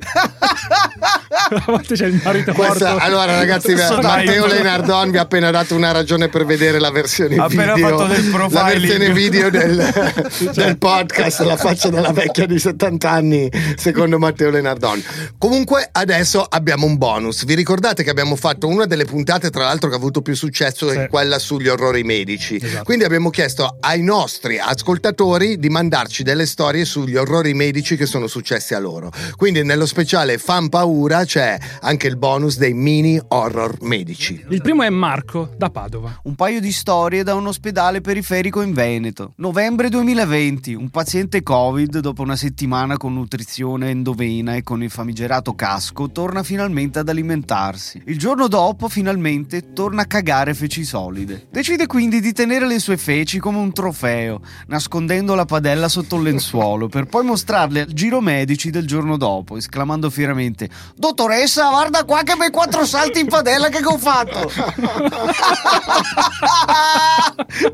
A 1.46 1.62
volte 1.66 1.94
c'è 1.94 2.06
il 2.06 2.20
marito 2.24 2.52
Questa- 2.52 2.90
morto. 2.92 3.04
allora, 3.04 3.36
ragazzi, 3.36 3.74
Matteo. 3.74 4.46
Lenardon 4.46 5.10
vi 5.10 5.18
ha 5.18 5.22
appena 5.22 5.50
dato 5.50 5.74
una 5.74 5.90
ragione 5.92 6.28
per 6.28 6.46
vedere 6.46 6.78
la 6.78 6.90
versione 6.90 7.36
appena 7.36 7.74
video. 7.74 7.98
fatto 7.98 8.12
del 8.12 8.30
la 8.50 8.62
versione 8.64 9.12
video 9.12 9.50
del, 9.50 10.12
del 10.54 10.78
podcast, 10.78 11.40
la 11.40 11.56
faccia 11.56 11.90
della 11.90 12.12
vecchia 12.12 12.46
di 12.46 12.58
70 12.58 13.10
anni, 13.10 13.50
secondo 13.76 14.18
Matteo 14.18 14.50
Lenardon. 14.50 15.02
Comunque, 15.38 15.88
adesso 15.92 16.42
abbiamo 16.48 16.86
un 16.86 16.96
bonus. 16.96 17.44
Vi 17.44 17.54
ricordate 17.54 18.02
che 18.02 18.10
abbiamo 18.10 18.36
fatto 18.36 18.66
una 18.66 18.86
delle 18.86 19.04
puntate, 19.04 19.50
tra 19.50 19.64
l'altro, 19.64 19.88
che 19.90 19.94
ha 19.96 19.98
avuto 19.98 20.22
più 20.22 20.34
successo, 20.34 20.90
Sì. 20.90 20.96
è 20.96 21.08
quella 21.08 21.38
sugli 21.38 21.68
orrori 21.68 22.02
medici. 22.04 22.56
Esatto. 22.56 22.84
Quindi 22.84 23.04
abbiamo 23.04 23.28
chiesto 23.30 23.76
ai 23.80 24.02
nostri 24.02 24.58
ascoltatori 24.58 25.58
di 25.58 25.68
mandarci 25.68 26.22
delle 26.22 26.46
storie 26.46 26.84
sugli 26.94 27.16
orrori 27.16 27.54
medici 27.54 27.96
che 27.96 28.06
sono 28.06 28.28
successi 28.28 28.72
a 28.72 28.78
loro. 28.78 29.10
Quindi 29.34 29.64
nello 29.64 29.84
speciale 29.84 30.38
Fan 30.38 30.68
Paura 30.68 31.24
c'è 31.24 31.58
anche 31.80 32.06
il 32.06 32.16
bonus 32.16 32.56
dei 32.56 32.72
mini 32.72 33.20
horror 33.26 33.78
medici. 33.80 34.44
Il 34.50 34.62
primo 34.62 34.84
è 34.84 34.90
Marco 34.90 35.50
da 35.56 35.70
Padova. 35.70 36.20
Un 36.22 36.36
paio 36.36 36.60
di 36.60 36.70
storie 36.70 37.24
da 37.24 37.34
un 37.34 37.48
ospedale 37.48 38.00
periferico 38.00 38.60
in 38.60 38.72
Veneto. 38.72 39.32
Novembre 39.38 39.88
2020, 39.88 40.74
un 40.74 40.88
paziente 40.90 41.42
Covid, 41.42 41.98
dopo 41.98 42.22
una 42.22 42.36
settimana 42.36 42.96
con 42.96 43.12
nutrizione 43.12 43.90
endovena 43.90 44.54
e 44.54 44.62
con 44.62 44.80
il 44.80 44.90
famigerato 44.90 45.56
casco, 45.56 46.12
torna 46.12 46.44
finalmente 46.44 47.00
ad 47.00 47.08
alimentarsi. 47.08 48.00
Il 48.06 48.20
giorno 48.20 48.46
dopo, 48.46 48.88
finalmente, 48.88 49.72
torna 49.72 50.02
a 50.02 50.06
cagare 50.06 50.54
feci 50.54 50.84
solide. 50.84 51.48
Decide 51.50 51.86
quindi 51.86 52.20
di 52.20 52.32
tenere 52.32 52.68
le 52.68 52.78
sue 52.78 52.96
feci 52.96 53.40
come 53.40 53.58
un 53.58 53.72
trofeo, 53.72 54.40
nascondendo 54.68 55.34
la 55.34 55.44
padella 55.44 55.88
sotto 55.88 56.14
il 56.14 56.22
lenzuolo, 56.22 56.83
per 56.88 57.06
poi 57.06 57.24
mostrarle 57.24 57.80
al 57.82 57.92
giro 57.92 58.20
medici 58.20 58.70
del 58.70 58.86
giorno 58.86 59.16
dopo, 59.16 59.56
esclamando 59.56 60.10
fieramente: 60.10 60.68
Dottoressa, 60.96 61.68
guarda 61.70 62.04
qua 62.04 62.22
che 62.22 62.34
bei 62.36 62.50
quattro 62.50 62.84
salti 62.84 63.20
in 63.20 63.26
padella 63.26 63.68
che 63.68 63.84
ho 63.84 63.98
fatto! 63.98 64.50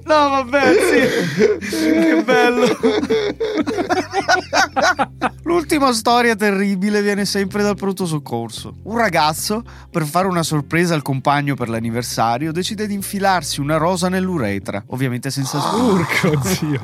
no, 0.04 0.28
vabbè, 0.28 0.74
sì. 0.90 1.68
Che 1.68 2.22
bello. 2.24 2.78
L'ultima 5.42 5.92
storia 5.92 6.36
terribile 6.36 7.02
viene 7.02 7.24
sempre 7.24 7.62
dal 7.62 7.76
pronto 7.76 8.06
soccorso. 8.06 8.74
Un 8.84 8.96
ragazzo, 8.96 9.64
per 9.90 10.04
fare 10.04 10.26
una 10.26 10.42
sorpresa 10.42 10.94
al 10.94 11.02
compagno 11.02 11.54
per 11.54 11.68
l'anniversario, 11.68 12.52
decide 12.52 12.86
di 12.86 12.94
infilarsi 12.94 13.60
una 13.60 13.76
rosa 13.76 14.08
nell'uretra, 14.08 14.82
ovviamente 14.88 15.30
senza 15.30 15.60
scudo. 15.60 15.92
Urco 15.92 16.40
zio. 16.44 16.80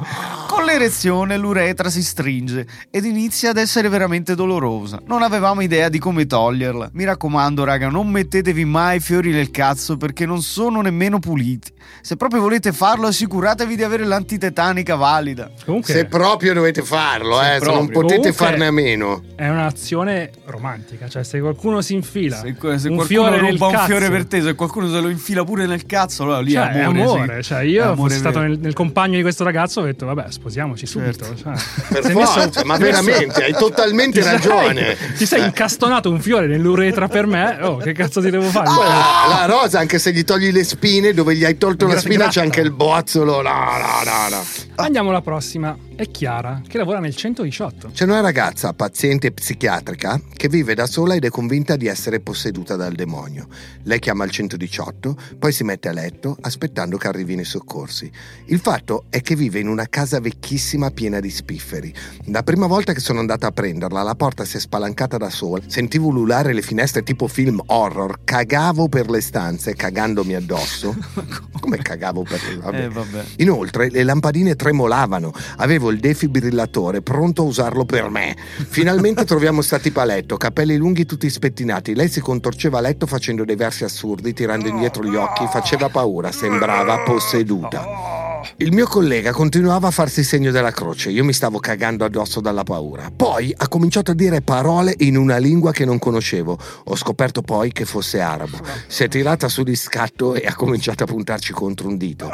L'erezione 0.67 1.37
l'uretra 1.39 1.89
si 1.91 2.03
stringe 2.03 2.67
ed 2.91 3.05
inizia 3.05 3.51
ad 3.51 3.57
essere 3.57 3.89
veramente 3.89 4.35
dolorosa. 4.35 5.01
Non 5.07 5.23
avevamo 5.23 5.61
idea 5.63 5.89
di 5.89 5.99
come 5.99 6.27
toglierla. 6.27 6.91
Mi 6.93 7.05
raccomando, 7.05 7.65
raga, 7.65 7.89
non 7.89 8.09
mettetevi 8.11 8.65
mai 8.65 8.99
fiori 9.01 9.31
nel 9.31 9.51
cazzo 9.53 9.97
perché 9.97 10.27
non 10.27 10.43
sono 10.43 10.81
nemmeno 10.83 11.19
puliti. 11.19 11.73
Se 12.03 12.17
proprio 12.17 12.41
volete 12.43 12.73
farlo, 12.73 13.07
assicuratevi 13.07 13.77
di 13.77 13.83
avere 13.85 14.05
l'antitetanica 14.05 14.97
valida. 14.97 15.51
Comunque 15.65 15.95
Se 15.95 16.05
proprio 16.07 16.53
dovete 16.53 16.83
farlo, 16.83 17.39
Se 17.41 17.55
eh, 17.55 17.59
se 17.61 17.65
non 17.67 17.89
potete 17.89 18.15
Comunque- 18.17 18.33
farne 18.33 18.67
a 18.67 18.71
meno. 18.73 19.23
è 19.37 19.49
un'azione 19.49 20.31
romantica. 20.47 21.09
Cioè, 21.09 21.23
se 21.25 21.41
qualcuno 21.41 21.81
si 21.81 21.95
infila 21.95 22.37
Se, 22.37 22.43
se 22.45 22.89
un 22.89 22.97
qualcuno 22.97 23.05
fiore 23.05 23.41
nel 23.41 23.53
ruba 23.53 23.67
un 23.67 23.73
cazzo, 23.73 23.87
fiore 23.87 24.11
per 24.11 24.27
te, 24.27 24.43
se 24.43 24.55
qualcuno 24.55 24.89
se 24.91 25.01
lo 25.01 25.09
infila 25.09 25.45
pure 25.45 25.67
nel 25.67 25.87
cazzo, 25.87 26.25
allora 26.25 26.41
lì 26.41 26.51
Cioè, 26.51 26.71
è 26.71 26.81
amore. 26.81 27.01
amore. 27.03 27.37
sì. 27.43 27.49
Cioè, 27.49 27.63
io 27.63 27.83
amore 27.85 27.97
fossi 27.97 28.19
stato 28.19 28.41
nel, 28.41 28.59
nel 28.59 28.73
compagno 28.75 29.15
di 29.17 29.23
questo 29.23 29.45
ragazzo, 29.45 29.81
ho 29.81 29.85
detto, 29.85 30.05
vabbè, 30.07 30.31
sposiamoci 30.57 30.87
subito. 30.87 31.25
Certo. 31.25 31.43
Cioè, 31.43 31.89
Per 31.89 32.03
sei 32.05 32.13
forza, 32.13 32.65
ma 32.65 32.79
messo- 32.79 33.03
veramente, 33.03 33.45
hai 33.45 33.53
totalmente 33.53 34.21
ti 34.21 34.25
sei- 34.27 34.33
ragione. 34.33 34.97
ti 35.17 35.27
sei 35.27 35.43
Eh. 35.43 35.45
incastonato 35.47 36.11
un 36.11 36.21
fiore 36.21 36.47
nell'uretra 36.47 37.09
per 37.09 37.27
me. 37.27 37.59
Oh, 37.61 37.77
che 37.77 37.93
cazzo 37.93 38.21
ti 38.23 38.31
devo 38.31 38.49
fare? 38.49 38.67
La, 38.69 39.37
la 39.41 39.47
rosa, 39.47 39.79
anche 39.79 39.99
se 39.99 40.13
gli 40.13 40.25
togli 40.25 40.51
le 40.51 40.65
spine, 40.65 41.13
dove 41.13 41.35
gli 41.35 41.45
hai 41.45 41.59
tolto 41.59 41.85
la 41.87 41.93
Gratta, 41.93 42.07
spina, 42.07 42.25
c'è 42.29 42.41
gratta. 42.41 42.41
anche 42.47 42.61
il 42.61 42.73
bozzolo. 42.73 43.43
No, 43.43 43.51
no, 43.51 44.03
no, 44.05 44.37
no. 44.37 44.45
Andiamo 44.77 45.11
alla 45.11 45.21
prossima. 45.21 45.77
È 45.97 46.11
Chiara, 46.11 46.61
che 46.69 46.77
lavora 46.77 46.99
nel 46.99 47.17
118. 47.17 47.89
C'è 47.95 48.05
una 48.05 48.21
ragazza, 48.21 48.75
paziente 48.75 49.33
psichiatrica, 49.33 50.21
che 50.35 50.47
vive 50.47 50.75
da 50.75 50.87
sola 50.87 51.15
ed 51.15 51.25
è 51.25 51.31
convinta 51.31 51.77
di 51.77 51.87
essere 51.87 52.21
posseduta 52.21 52.77
dal 52.77 52.93
demonio. 52.93 53.49
Lei 53.85 53.99
chiama 53.99 54.25
il 54.25 54.31
118, 54.31 55.17
poi 55.39 55.53
si 55.53 55.65
mette 55.65 55.89
a 55.89 55.93
letto 55.93 56.37
aspettando 56.43 56.99
che 56.99 57.09
arrivino 57.09 57.41
i 57.41 57.47
soccorsi. 57.47 58.13
Il 58.49 58.59
fatto 58.59 59.05
è 59.09 59.23
che 59.23 59.35
vive 59.35 59.59
in 59.59 59.69
una 59.69 59.87
casa 59.89 60.21
vecchissima 60.21 60.91
piena 60.91 61.19
di 61.19 61.31
spifferi. 61.31 61.95
La 62.27 62.43
prima 62.43 62.67
volta 62.67 62.93
che 62.93 63.01
sono 63.01 63.21
andata 63.21 63.47
a 63.47 63.53
prenderla, 63.53 64.03
la 64.03 64.15
porta 64.15 64.45
si 64.45 64.59
è 64.59 64.61
spalancata 64.61 65.17
da 65.17 65.31
sola. 65.31 65.63
Sentivo 65.67 66.09
ululare 66.09 66.53
le 66.53 66.61
finestre 66.61 67.05
tipo 67.05 67.27
film 67.27 67.63
horror. 67.65 68.19
Cagavo 68.23 68.89
per 68.89 69.09
le 69.09 69.23
stanze, 69.23 69.75
cagandomi 69.75 70.35
addosso. 70.35 70.95
Come 71.59 71.79
cagavo 71.79 72.23
per 72.23 72.43
le 72.47 72.57
vabbè. 72.57 72.83
Eh, 72.83 72.89
vabbè. 72.91 73.25
Inoltre 73.39 73.89
le 73.89 74.03
lampadine 74.03 74.57
tremolavano, 74.57 75.33
avevo 75.57 75.85
il 75.91 75.99
defibrillatore 75.99 77.03
pronto 77.03 77.43
a 77.43 77.45
usarlo 77.45 77.85
per 77.85 78.09
me. 78.11 78.37
Finalmente 78.69 79.25
troviamo 79.27 79.63
stati 79.63 79.91
paletto, 79.91 80.37
capelli 80.37 80.77
lunghi 80.77 81.07
tutti 81.07 81.29
spettinati. 81.29 81.95
Lei 81.95 82.09
si 82.09 82.21
contorceva 82.21 82.79
a 82.79 82.83
letto 82.83 83.07
facendo 83.07 83.45
dei 83.45 83.57
versi 83.57 83.85
assurdi, 83.85 84.33
tirando 84.33 84.69
indietro 84.69 85.05
gli 85.05 85.17
occhi, 85.17 85.47
faceva 85.47 85.89
paura, 85.89 86.33
sembrava 86.33 87.03
posseduta. 87.03 88.25
Il 88.59 88.73
mio 88.73 88.87
collega 88.87 89.33
continuava 89.33 89.89
a 89.89 89.91
farsi 89.91 90.23
segno 90.23 90.51
della 90.51 90.71
croce, 90.71 91.11
io 91.11 91.25
mi 91.25 91.33
stavo 91.33 91.59
cagando 91.59 92.05
addosso 92.05 92.41
dalla 92.41 92.63
paura. 92.63 93.11
Poi 93.15 93.53
ha 93.57 93.69
cominciato 93.69 94.13
a 94.13 94.15
dire 94.15 94.41
parole 94.41 94.95
in 94.99 95.17
una 95.17 95.37
lingua 95.37 95.73
che 95.73 95.85
non 95.85 95.99
conoscevo. 95.99 96.59
Ho 96.85 96.97
scoperto 96.97 97.43
poi 97.43 97.73
che 97.73 97.85
fosse 97.85 98.21
arabo. 98.21 98.59
Si 98.87 99.05
è 99.05 99.09
tirata 99.09 99.49
su 99.49 99.63
di 99.63 99.77
scatto 99.77 100.35
e 100.35 100.47
ha 100.47 100.55
cominciato 100.55 101.03
a 101.03 101.07
puntarci 101.07 101.53
contro 101.53 101.89
un 101.89 101.97
dito. 101.97 102.31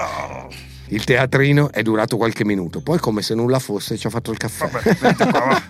Il 0.93 1.05
teatrino 1.05 1.72
è 1.72 1.80
durato 1.82 2.18
qualche 2.18 2.45
minuto, 2.45 2.82
poi 2.82 2.99
come 2.99 3.22
se 3.22 3.34
nulla 3.34 3.59
fosse 3.59 3.97
ci 3.97 4.07
ha 4.07 4.11
fatto 4.11 4.30
il 4.30 4.36
caffè. 4.36 4.68
Vabbè. 4.68 5.14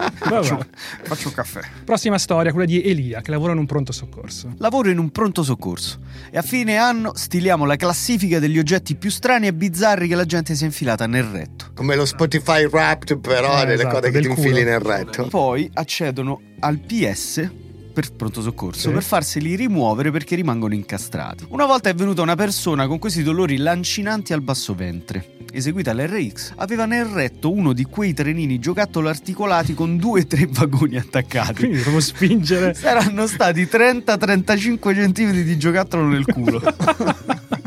Faccio, 0.23 0.67
faccio 1.03 1.29
un 1.29 1.35
caffè. 1.35 1.61
Prossima 1.85 2.19
storia, 2.19 2.51
quella 2.51 2.67
di 2.67 2.83
Elia, 2.83 3.21
che 3.21 3.31
lavora 3.31 3.53
in 3.53 3.59
un 3.59 3.67
pronto 3.67 3.93
soccorso. 3.93 4.53
Lavoro 4.59 4.89
in 4.91 4.99
un 4.99 5.11
pronto 5.11 5.43
soccorso 5.43 6.01
e 6.31 6.39
a 6.39 6.43
fine 6.43 6.77
anno 6.77 7.13
stiliamo 7.15 7.65
la 7.65 7.77
classifica 7.77 8.39
degli 8.41 8.59
oggetti 8.59 8.97
più 8.97 9.11
strani 9.11 9.47
e 9.47 9.53
bizzarri 9.55 10.09
che 10.09 10.15
la 10.17 10.25
gente 10.25 10.55
si 10.57 10.63
è 10.63 10.67
infilata 10.67 11.07
nel 11.07 11.25
retto. 11.25 11.67
Come 11.75 11.95
lo 11.95 12.05
Spotify 12.05 12.65
Wrapped, 12.65 13.19
però, 13.19 13.63
Eh, 13.63 13.67
delle 13.67 13.75
esatto, 13.75 14.01
cose 14.01 14.11
che 14.11 14.21
ti 14.21 14.27
culo. 14.29 14.41
infili 14.41 14.65
nel 14.65 14.81
retto. 14.81 15.27
Poi 15.29 15.71
accedono 15.75 16.41
al 16.61 16.79
PS 16.81 17.51
per 17.93 18.13
pronto 18.13 18.41
soccorso 18.43 18.89
Sì. 18.89 18.95
per 18.95 19.03
farseli 19.03 19.55
rimuovere 19.55 20.11
perché 20.11 20.35
rimangono 20.35 20.75
incastrati. 20.75 21.47
Una 21.49 21.67
volta 21.67 21.89
è 21.91 21.95
venuta 21.95 22.23
una 22.23 22.35
persona 22.35 22.87
con 22.87 22.99
questi 22.99 23.23
dolori 23.23 23.57
lancinanti 23.59 24.33
al 24.33 24.41
basso 24.43 24.75
ventre. 24.75 25.37
Eseguita 25.53 25.93
l'RX, 25.93 26.55
aveva 26.57 26.87
nel 26.87 27.05
retto 27.05 27.53
uno 27.53 27.75
di 27.75 27.85
quei 27.85 28.15
trenini 28.15 28.59
giocattolo 28.59 29.09
articolati 29.11 29.75
con 29.75 29.99
due 29.99 30.23
o 30.23 30.27
tre 30.27 30.49
vagoni 30.51 30.97
attaccati. 30.97 31.53
Quindi 31.67 31.83
devo 31.83 32.01
spingere. 32.01 32.73
Saranno 32.73 33.27
stati 33.27 33.65
30-35 33.65 34.95
centimetri 34.95 35.45
di 35.45 35.59
giocattolo 35.59 36.07
nel 36.07 36.25
culo. 36.25 36.63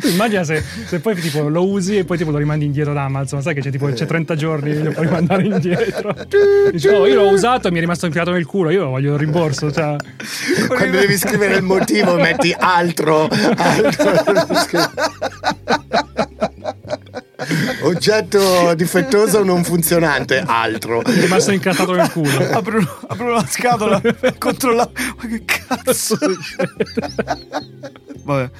Tu 0.00 0.08
immagina 0.08 0.44
se, 0.44 0.62
se 0.86 1.00
poi 1.00 1.14
tipo 1.16 1.48
lo 1.48 1.66
usi 1.66 1.98
e 1.98 2.04
poi 2.04 2.16
tipo 2.16 2.30
lo 2.30 2.38
rimandi 2.38 2.64
indietro 2.64 2.92
da 2.92 3.04
Amazon, 3.04 3.42
sai 3.42 3.54
che 3.54 3.60
c'è 3.60 3.70
tipo 3.70 3.86
c'è 3.86 4.06
30 4.06 4.34
giorni 4.34 4.82
lo 4.82 4.90
puoi 4.90 5.06
rimandare 5.06 5.44
indietro. 5.44 6.14
Dici, 6.70 6.88
oh, 6.88 7.06
io 7.06 7.14
l'ho 7.14 7.30
usato 7.30 7.68
e 7.68 7.70
mi 7.70 7.78
è 7.78 7.80
rimasto 7.80 8.06
infilato 8.06 8.30
nel 8.32 8.46
culo, 8.46 8.70
io 8.70 8.88
voglio 8.88 9.14
il 9.14 9.18
rimborso. 9.18 9.72
Cioè. 9.72 9.96
Quando 10.68 10.98
devi 10.98 11.16
scrivere 11.16 11.56
il 11.56 11.62
motivo 11.62 12.16
metti 12.16 12.54
altro, 12.56 13.28
altro. 13.56 14.90
Oggetto 17.82 18.74
difettoso 18.74 19.44
non 19.44 19.62
funzionante, 19.62 20.42
altro. 20.44 21.02
Mi 21.06 21.14
è 21.14 21.20
rimasto 21.20 21.52
incastrato 21.52 21.92
nel 21.92 22.10
culo. 22.10 22.50
apro, 22.50 22.80
apro 23.06 23.32
la 23.32 23.46
scatola 23.46 24.00
per 24.00 24.38
controllare. 24.38 24.90
Ma 25.16 25.26
che 25.28 25.42
cazzo? 25.44 26.18
Vabbè. 28.24 28.50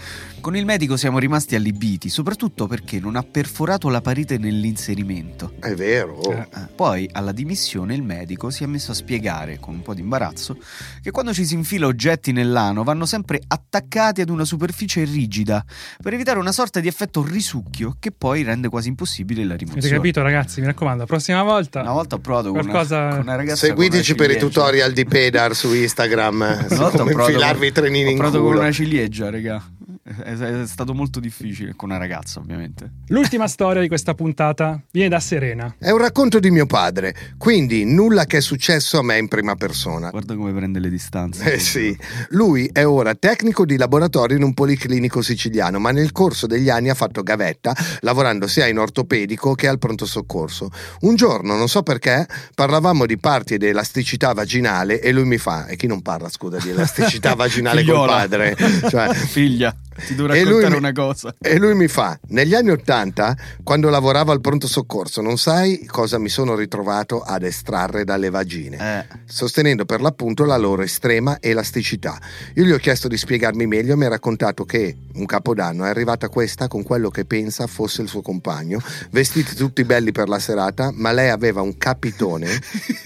Con 0.47 0.55
il 0.55 0.65
medico 0.65 0.97
siamo 0.97 1.19
rimasti 1.19 1.57
allibiti, 1.57 2.09
soprattutto 2.09 2.69
perché 2.69 3.01
non 3.01 3.17
ha 3.17 3.25
perforato 3.25 3.89
la 3.89 4.01
parete 4.01 4.39
nell'inserimento. 4.39 5.55
È 5.59 5.75
vero. 5.75 6.21
Eh. 6.31 6.39
Eh, 6.39 6.67
Poi, 6.73 7.09
alla 7.11 7.33
dimissione, 7.33 7.97
il 7.97 8.05
medico 8.05 8.51
si 8.51 8.63
è 8.63 8.67
messo 8.69 8.93
a 8.93 8.95
spiegare, 8.95 9.59
con 9.59 9.75
un 9.75 9.83
po' 9.83 9.93
di 9.93 10.03
imbarazzo, 10.03 10.57
che 11.03 11.11
quando 11.11 11.35
ci 11.35 11.45
si 11.45 11.55
infila 11.55 11.89
oggetti 11.89 12.31
nell'ano 12.31 12.85
vanno 12.85 13.07
sempre 13.07 13.41
attaccati 13.45 14.21
ad 14.21 14.29
una 14.29 14.45
superficie 14.45 15.03
rigida 15.03 15.65
per 16.01 16.15
evitare 16.15 16.39
una 16.39 16.53
sorta 16.53 16.79
di 16.79 16.87
effetto 16.87 17.25
risucchio 17.25 17.97
che 17.99 18.13
poi 18.13 18.45
rende 18.45 18.69
quasi 18.69 18.87
impossibile 18.87 19.43
la 19.43 19.57
rimozione. 19.57 19.81
Avete 19.81 19.97
capito, 19.97 20.23
ragazzi? 20.23 20.61
Mi 20.61 20.67
raccomando, 20.67 21.01
la 21.01 21.07
prossima 21.07 21.43
volta. 21.43 21.81
Una 21.81 21.91
volta 21.91 22.15
ho 22.15 22.21
provato 22.21 22.53
con, 22.53 22.61
Qualcosa- 22.61 22.99
una, 23.01 23.09
con 23.09 23.21
una 23.23 23.35
ragazza 23.35 23.67
Seguiteci 23.67 24.15
con 24.15 24.25
una 24.25 24.35
per 24.35 24.37
i 24.37 24.39
tutorial 24.47 24.93
di 24.93 25.05
Pedar 25.07 25.57
su 25.57 25.75
Instagram 25.75 26.37
Una 26.37 26.55
volta 26.69 26.85
ho 26.85 26.91
come 26.99 27.11
provato 27.11 27.31
infilarvi 27.33 27.59
con- 27.59 27.67
i 27.67 27.73
trenini 27.73 28.07
ho 28.07 28.11
in 28.11 28.17
provato 28.17 28.39
culo. 28.39 28.51
con 28.53 28.61
una 28.61 28.71
ciliegia, 28.71 29.29
raga. 29.29 29.71
È, 30.07 30.37
è 30.37 30.67
stato 30.67 30.95
molto 30.95 31.19
difficile 31.19 31.75
con 31.75 31.89
una 31.89 31.99
ragazza, 31.99 32.39
ovviamente. 32.39 32.91
L'ultima 33.09 33.49
storia 33.49 33.81
di 33.81 33.89
questa 33.89 34.15
puntata 34.15 34.81
viene 34.93 35.09
da 35.09 35.19
Serena. 35.19 35.75
È 35.79 35.91
un 35.91 35.99
racconto 35.99 36.39
di 36.39 36.51
mio 36.53 36.67
padre, 36.67 37.35
quindi 37.37 37.85
nulla 37.85 38.25
che 38.25 38.37
è 38.37 38.41
successo 38.41 39.01
a 39.01 39.03
me 39.03 39.19
in 39.19 39.27
prima 39.27 39.57
persona. 39.57 40.11
Guarda 40.11 40.37
come 40.37 40.53
prende 40.53 40.79
le 40.79 40.91
distanze. 40.91 41.55
Eh 41.55 41.59
sì, 41.59 41.97
lui 42.31 42.71
è 42.73 42.87
ora 42.87 43.17
tecnico 43.17 43.65
di 43.65 43.77
laboratorio 43.77 44.37
in 44.37 44.45
un 44.45 44.55
policlinico 44.55 45.23
siciliano, 45.23 45.81
ma 45.81 45.91
nel 45.91 46.13
corso 46.13 46.47
degli 46.47 46.71
anni 46.71 46.89
ha 46.89 46.95
fatto 46.95 47.25
gavetta, 47.25 47.75
lavorando 48.01 48.47
sia 48.47 48.69
in 48.69 48.79
ortopedico 48.79 49.55
che 49.55 49.67
al 49.67 49.79
pronto 49.79 50.07
soccorso. 50.07 50.71
Un 51.01 51.17
giorno, 51.17 51.57
non 51.57 51.69
so 51.69 51.83
perché, 51.83 52.29
parlavamo 52.55 53.07
di 53.07 53.19
parti 53.19 53.55
ed 53.55 53.65
elasticità 53.65 54.33
vaginale 54.33 55.01
e 55.01 55.11
lui 55.11 55.25
mi 55.25 55.39
fa, 55.39 55.67
e 55.67 55.75
chi 55.75 55.89
non 55.89 56.01
parla 56.01 56.29
scusa 56.29 56.59
di 56.59 56.69
elasticità 56.69 57.35
vaginale 57.37 57.83
col 57.83 57.95
Figliola. 57.95 58.13
padre? 58.13 58.57
Cioè, 58.89 59.15
Figlia, 59.27 59.75
ti 60.07 60.15
devo 60.15 60.33
E 60.33 60.43
lui 60.43 60.63
raccontare 60.63 60.71
mi- 60.73 60.77
una 60.79 60.93
cosa. 60.93 61.35
E 61.41 61.59
lui 61.59 61.75
mi 61.75 61.89
fa: 61.89 62.19
Negli 62.29 62.55
anni 62.55 62.71
Ottanta, 62.71 63.37
quando 63.63 63.89
lavoravo 63.89 64.33
al 64.33 64.41
pronto 64.41 64.67
soccorso, 64.67 65.21
non 65.21 65.39
sai 65.39 65.85
cosa 65.87 66.19
mi 66.19 66.29
sono 66.29 66.55
ritrovato 66.55 67.21
ad 67.21 67.43
estrarre 67.43 68.05
dalle 68.05 68.31
vagine, 68.31 68.77
Eh, 69.11 69.17
sostenendo 69.25 69.85
per 69.85 70.01
l'appunto 70.01 70.45
la 70.45 70.57
loro 70.57 70.83
estrema 70.83 71.39
elasticità. 71.41 72.19
Io 72.55 72.65
gli 72.65 72.73
ho 72.73 72.79
chiesto 72.79 73.09
di 73.09 73.17
spiegarmi 73.17 73.67
meglio 73.67 73.93
e 73.95 73.97
mi 73.97 74.05
ha 74.05 74.09
raccontato 74.09 74.65
che 74.65 74.97
un 75.15 75.27
capodanno 75.27 75.85
è 75.85 75.89
arrivata 75.89 76.29
questa 76.29 76.69
con 76.69 76.83
quello 76.83 77.09
che 77.11 77.25
pensa 77.25 77.67
fosse 77.67 78.03
il 78.03 78.09
suo 78.09 78.23
compagno, 78.23 78.81
vestiti 79.11 79.55
tutti 79.55 79.85
belli 79.85 80.13
per 80.13 80.29
la 80.29 80.39
serata, 80.39 80.91
ma 80.95 81.13
lei 81.13 81.31
aveva 81.31 81.61
un 81.63 81.77
capitone, 81.79 82.49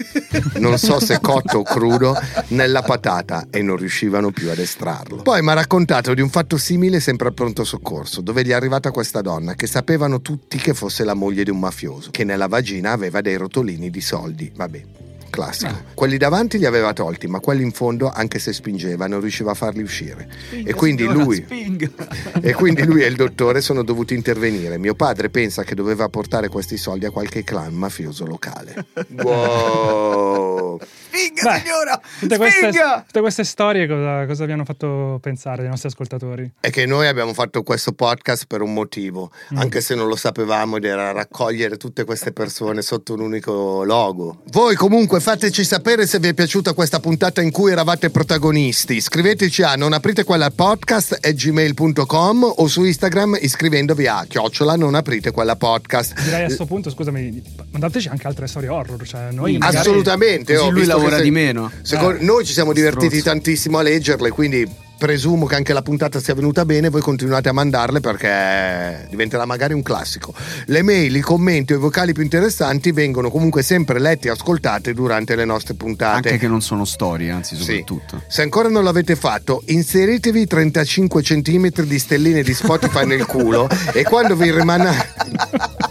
non 0.59 0.77
so 0.77 0.99
se 0.99 1.19
cotto 1.21 1.59
o 1.59 1.63
crudo, 1.63 2.15
nella 2.49 2.81
patata 2.81 3.47
e 3.49 3.61
non 3.61 3.75
riuscivano 3.77 4.31
più 4.31 4.49
ad 4.49 4.59
estrarlo. 4.59 5.17
Poi 5.21 5.41
mi 5.41 5.49
ha 5.49 5.53
raccontato 5.53 6.13
di 6.13 6.21
un 6.21 6.29
fatto 6.29 6.57
simile 6.57 6.79
sempre 6.99 7.27
al 7.27 7.33
pronto 7.33 7.63
soccorso, 7.63 8.21
dove 8.21 8.43
gli 8.43 8.49
è 8.49 8.53
arrivata 8.53 8.91
questa 8.91 9.21
donna 9.21 9.53
che 9.55 9.67
sapevano 9.67 10.21
tutti 10.21 10.57
che 10.57 10.73
fosse 10.73 11.03
la 11.03 11.13
moglie 11.13 11.43
di 11.43 11.49
un 11.49 11.59
mafioso, 11.59 12.11
che 12.11 12.23
nella 12.23 12.47
vagina 12.47 12.91
aveva 12.91 13.21
dei 13.21 13.35
rotolini 13.35 13.89
di 13.89 14.01
soldi. 14.01 14.51
Vabbè. 14.55 15.00
Classico. 15.31 15.73
Quelli 15.95 16.17
davanti 16.17 16.57
li 16.59 16.65
aveva 16.65 16.93
tolti, 16.93 17.25
ma 17.27 17.39
quelli 17.39 17.63
in 17.63 17.71
fondo, 17.71 18.09
anche 18.11 18.37
se 18.37 18.53
spingeva, 18.53 19.07
non 19.07 19.21
riusciva 19.21 19.51
a 19.51 19.53
farli 19.55 19.81
uscire. 19.81 20.29
e 20.51 20.73
quindi 20.73 21.03
signora, 21.03 21.23
lui 21.23 21.35
spinga. 21.37 21.89
e 22.41 22.53
quindi 22.53 22.83
lui 22.83 23.01
e 23.01 23.07
il 23.07 23.15
dottore 23.15 23.61
sono 23.61 23.81
dovuti 23.83 24.13
intervenire. 24.13 24.77
Mio 24.77 24.93
padre 24.93 25.29
pensa 25.29 25.63
che 25.63 25.73
doveva 25.73 26.07
portare 26.09 26.49
questi 26.49 26.75
soldi 26.77 27.05
a 27.05 27.11
qualche 27.11 27.43
clan 27.43 27.73
mafioso 27.73 28.25
locale. 28.25 28.85
Wow! 29.23 30.79
Spinga, 30.79 31.51
Beh, 31.51 31.59
signora! 31.59 32.01
Tutte 32.19 32.37
queste, 32.37 32.67
Spinga! 32.71 33.03
tutte 33.05 33.19
queste 33.21 33.43
storie 33.43 33.87
cosa, 33.87 34.25
cosa 34.25 34.45
vi 34.45 34.51
hanno 34.51 34.65
fatto 34.65 35.17
pensare 35.21 35.63
ai 35.63 35.69
nostri 35.69 35.87
ascoltatori? 35.89 36.51
È 36.59 36.69
che 36.69 36.85
noi 36.85 37.07
abbiamo 37.07 37.33
fatto 37.33 37.63
questo 37.63 37.93
podcast 37.93 38.45
per 38.47 38.61
un 38.61 38.73
motivo, 38.73 39.31
Mm. 39.53 39.57
anche 39.57 39.79
se 39.81 39.95
non 39.95 40.07
lo 40.07 40.15
sapevamo 40.15 40.77
ed 40.77 40.85
era 40.85 41.11
raccogliere 41.11 41.77
tutte 41.77 42.03
queste 42.03 42.31
persone 42.33 42.81
sotto 42.81 43.13
un 43.13 43.21
unico 43.21 43.83
logo. 43.83 44.41
Voi 44.51 44.75
comunque 44.75 45.19
fateci 45.21 45.63
sapere 45.63 46.07
se 46.07 46.19
vi 46.19 46.29
è 46.29 46.33
piaciuta 46.33 46.73
questa 46.73 46.99
puntata 46.99 47.41
in 47.41 47.51
cui 47.51 47.71
eravate 47.71 48.09
protagonisti. 48.09 48.99
Scriveteci 48.99 49.61
a 49.61 49.75
non 49.75 49.93
aprite 49.93 50.23
quella 50.23 50.49
podcast 50.49 51.19
e 51.21 51.33
gmail.com 51.33 52.53
o 52.57 52.67
su 52.67 52.83
Instagram 52.83 53.37
iscrivendovi 53.39 54.07
a 54.07 54.25
chiocciola 54.27 54.75
non 54.75 54.95
aprite 54.95 55.31
quella 55.31 55.55
podcast. 55.55 56.19
Direi 56.23 56.41
a 56.41 56.45
questo 56.45 56.65
punto, 56.65 56.89
scusami, 56.89 57.41
mandateci 57.71 58.07
anche 58.09 58.27
altre 58.27 58.47
storie 58.47 58.69
horror. 58.69 59.05
Cioè 59.07 59.29
noi 59.31 59.57
magari- 59.57 59.77
Assolutamente, 59.77 60.55
Così 60.55 60.67
oh, 60.67 60.71
lui 60.71 60.85
lavora 60.85 61.17
se- 61.17 61.23
di 61.23 61.31
meno. 61.31 61.71
secondo- 61.83 62.19
Eh. 62.19 62.23
noi 62.23 62.43
ci 62.45 62.53
siamo 62.53 62.73
divertiti 62.73 63.19
Stronzo. 63.19 63.29
tantissimo 63.29 63.77
a 63.77 63.81
leggerle, 63.83 64.29
quindi 64.31 64.67
presumo 65.01 65.47
che 65.47 65.55
anche 65.55 65.73
la 65.73 65.81
puntata 65.81 66.19
sia 66.19 66.35
venuta 66.35 66.63
bene. 66.63 66.89
Voi 66.89 67.01
continuate 67.01 67.49
a 67.49 67.53
mandarle 67.53 68.01
perché 68.01 69.07
diventerà 69.09 69.45
magari 69.45 69.73
un 69.73 69.81
classico. 69.81 70.31
Le 70.65 70.83
mail, 70.83 71.15
i 71.15 71.21
commenti 71.21 71.73
o 71.73 71.77
i 71.77 71.79
vocali 71.79 72.13
più 72.13 72.21
interessanti 72.21 72.91
vengono 72.91 73.31
comunque 73.31 73.63
sempre 73.63 73.99
letti 73.99 74.27
e 74.27 74.29
ascoltati 74.29 74.93
durante 74.93 75.35
le 75.35 75.43
nostre 75.43 75.73
puntate. 75.73 76.27
Anche 76.27 76.37
che 76.37 76.47
non 76.47 76.61
sono 76.61 76.85
storie, 76.85 77.31
anzi, 77.31 77.55
Sì. 77.55 77.63
soprattutto. 77.63 78.21
Se 78.27 78.43
ancora 78.43 78.69
non 78.69 78.83
l'avete 78.83 79.15
fatto, 79.15 79.63
inseritevi 79.65 80.45
35 80.45 81.23
cm 81.23 81.69
di 81.81 81.97
stelline 81.97 82.43
di 82.43 82.53
Spotify 82.53 83.03
nel 83.03 83.25
culo 83.25 83.67
e 83.93 84.03
quando 84.03 84.35
vi 84.35 84.51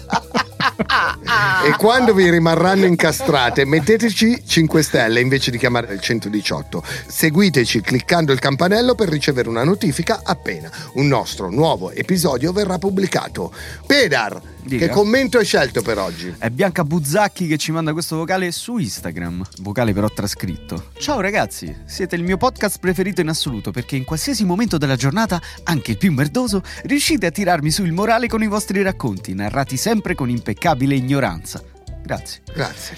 rimarrà. 0.87 1.65
e 1.65 1.77
quando 1.77 2.15
vi 2.15 2.31
rimarranno 2.31 2.87
incastrate, 2.87 3.65
metteteci 3.65 4.43
5 4.47 4.83
stelle 4.83 5.21
invece 5.21 5.51
di 5.51 5.59
chiamare 5.59 5.93
il 5.93 6.01
118. 6.01 6.83
Seguiteci 7.07 7.81
cliccando 7.81 8.33
il 8.33 8.39
campanello 8.39 8.95
per 8.95 9.09
ricevere 9.09 9.49
una 9.49 9.65
notifica 9.65 10.21
appena 10.25 10.71
un 10.95 11.07
nostro 11.07 11.51
nuovo 11.51 11.91
episodio 11.91 12.53
verrà 12.53 12.79
pubblicato. 12.79 13.53
Pedar, 13.87 14.41
Dica. 14.63 14.87
che 14.87 14.93
commento 14.93 15.39
hai 15.39 15.45
scelto 15.45 15.83
per 15.83 15.99
oggi? 15.99 16.35
È 16.39 16.49
Bianca 16.51 16.85
Buzzacchi 16.85 17.47
che 17.47 17.57
ci 17.57 17.73
manda 17.73 17.93
questo 17.93 18.17
vocale 18.17 18.51
su 18.51 18.79
Instagram. 18.79 19.45
Vocale 19.61 19.93
però 19.93 20.09
trascritto. 20.09 20.91
Ciao 20.99 21.21
ragazzi, 21.21 21.75
siete 21.85 22.17
il 22.17 22.23
mio 22.23 22.37
podcast 22.37 22.79
preferito 22.79 23.21
in 23.21 23.29
assoluto 23.29 23.71
perché 23.71 23.97
in 23.97 24.05
qualsiasi 24.05 24.45
momento 24.45 24.79
della 24.79 24.97
giornata, 24.97 25.41
anche 25.65 25.93
il 25.93 25.99
più 25.99 26.13
merdoso, 26.13 26.63
riuscite 26.85 27.27
a 27.27 27.31
tirarmi 27.31 27.71
su 27.71 27.85
il 27.85 27.93
morale 27.93 28.29
con 28.29 28.43
i 28.43 28.47
vostri 28.47 28.83
racconti, 28.83 29.35
narrati 29.35 29.77
sempre 29.77 30.15
con 30.15 30.29
impeccabile 30.29 30.70
ignoranza. 30.75 31.63
Grazie. 32.03 32.43
Grazie. 32.53 32.97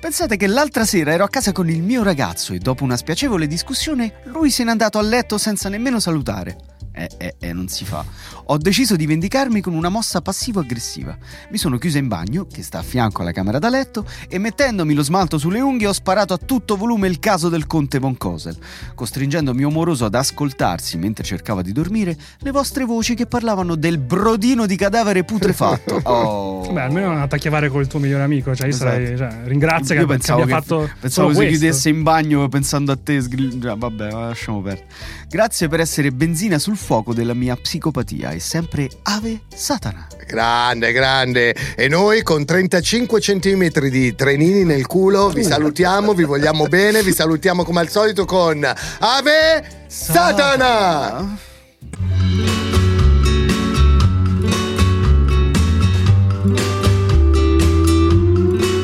Pensate 0.00 0.36
che 0.36 0.46
l'altra 0.46 0.84
sera 0.84 1.12
ero 1.12 1.24
a 1.24 1.28
casa 1.28 1.52
con 1.52 1.70
il 1.70 1.82
mio 1.82 2.02
ragazzo 2.02 2.52
e 2.52 2.58
dopo 2.58 2.84
una 2.84 2.96
spiacevole 2.96 3.46
discussione 3.46 4.16
lui 4.24 4.50
se 4.50 4.62
n'è 4.62 4.70
andato 4.70 4.98
a 4.98 5.02
letto 5.02 5.38
senza 5.38 5.68
nemmeno 5.68 5.98
salutare. 5.98 6.56
Eh, 6.96 7.08
eh, 7.18 7.34
eh, 7.40 7.52
non 7.52 7.66
si 7.66 7.84
fa. 7.84 8.04
Ho 8.46 8.56
deciso 8.56 8.94
di 8.94 9.04
vendicarmi 9.04 9.60
con 9.60 9.74
una 9.74 9.88
mossa 9.88 10.20
passivo-aggressiva. 10.22 11.16
Mi 11.50 11.58
sono 11.58 11.76
chiusa 11.76 11.98
in 11.98 12.06
bagno, 12.06 12.46
che 12.46 12.62
sta 12.62 12.78
a 12.78 12.82
fianco 12.82 13.22
alla 13.22 13.32
camera 13.32 13.58
da 13.58 13.68
letto, 13.68 14.06
e 14.28 14.38
mettendomi 14.38 14.94
lo 14.94 15.02
smalto 15.02 15.36
sulle 15.36 15.60
unghie 15.60 15.88
ho 15.88 15.92
sparato 15.92 16.34
a 16.34 16.38
tutto 16.38 16.76
volume 16.76 17.08
il 17.08 17.18
caso 17.18 17.48
del 17.48 17.66
conte 17.66 17.98
von 17.98 18.16
Kosel, 18.16 18.56
costringendo 18.94 19.52
mio 19.54 19.70
moroso 19.70 20.04
ad 20.04 20.14
ascoltarsi 20.14 20.96
mentre 20.96 21.24
cercava 21.24 21.62
di 21.62 21.72
dormire 21.72 22.16
le 22.38 22.50
vostre 22.52 22.84
voci 22.84 23.14
che 23.14 23.26
parlavano 23.26 23.74
del 23.74 23.98
brodino 23.98 24.64
di 24.66 24.76
cadavere 24.76 25.24
putrefatto. 25.24 26.00
Oh. 26.14 26.70
Beh, 26.70 26.80
almeno 26.82 27.08
non 27.08 27.20
attacchiare 27.22 27.68
col 27.68 27.86
tuo 27.86 27.98
migliore 27.98 28.22
amico. 28.22 28.54
Cioè, 28.54 28.66
io 28.66 28.72
Esatto. 28.74 28.90
sarei, 28.90 29.16
cioè, 29.16 29.40
ringrazia 29.44 29.94
Io 29.94 30.00
che, 30.02 30.06
che 30.06 30.12
pensavo 30.12 30.42
abbia 30.42 30.56
che, 30.56 30.62
fatto. 30.62 30.90
pensavo 31.00 31.28
si 31.30 31.34
questo. 31.34 31.52
chiudesse 31.56 31.88
in 31.88 32.02
bagno 32.02 32.48
pensando 32.48 32.92
a 32.92 32.98
te. 33.02 33.20
già, 33.58 33.74
vabbè, 33.74 34.10
lasciamo 34.12 34.60
perdere. 34.60 34.86
Grazie 35.28 35.68
per 35.68 35.80
essere 35.80 36.12
benzina 36.12 36.58
sul 36.58 36.76
fuoco 36.84 37.14
della 37.14 37.32
mia 37.32 37.56
psicopatia 37.56 38.32
e 38.32 38.40
sempre 38.40 38.90
Ave 39.04 39.40
Satana. 39.52 40.06
Grande, 40.26 40.92
grande. 40.92 41.56
E 41.74 41.88
noi 41.88 42.22
con 42.22 42.44
35 42.44 43.20
centimetri 43.20 43.88
di 43.88 44.14
trenini 44.14 44.64
nel 44.64 44.86
culo 44.86 45.30
vi 45.30 45.42
salutiamo, 45.42 46.12
vi 46.12 46.24
vogliamo 46.24 46.66
bene, 46.66 47.02
vi 47.02 47.12
salutiamo 47.12 47.64
come 47.64 47.80
al 47.80 47.88
solito 47.88 48.26
con 48.26 48.62
Ave 48.98 49.86
Satana! 49.86 51.38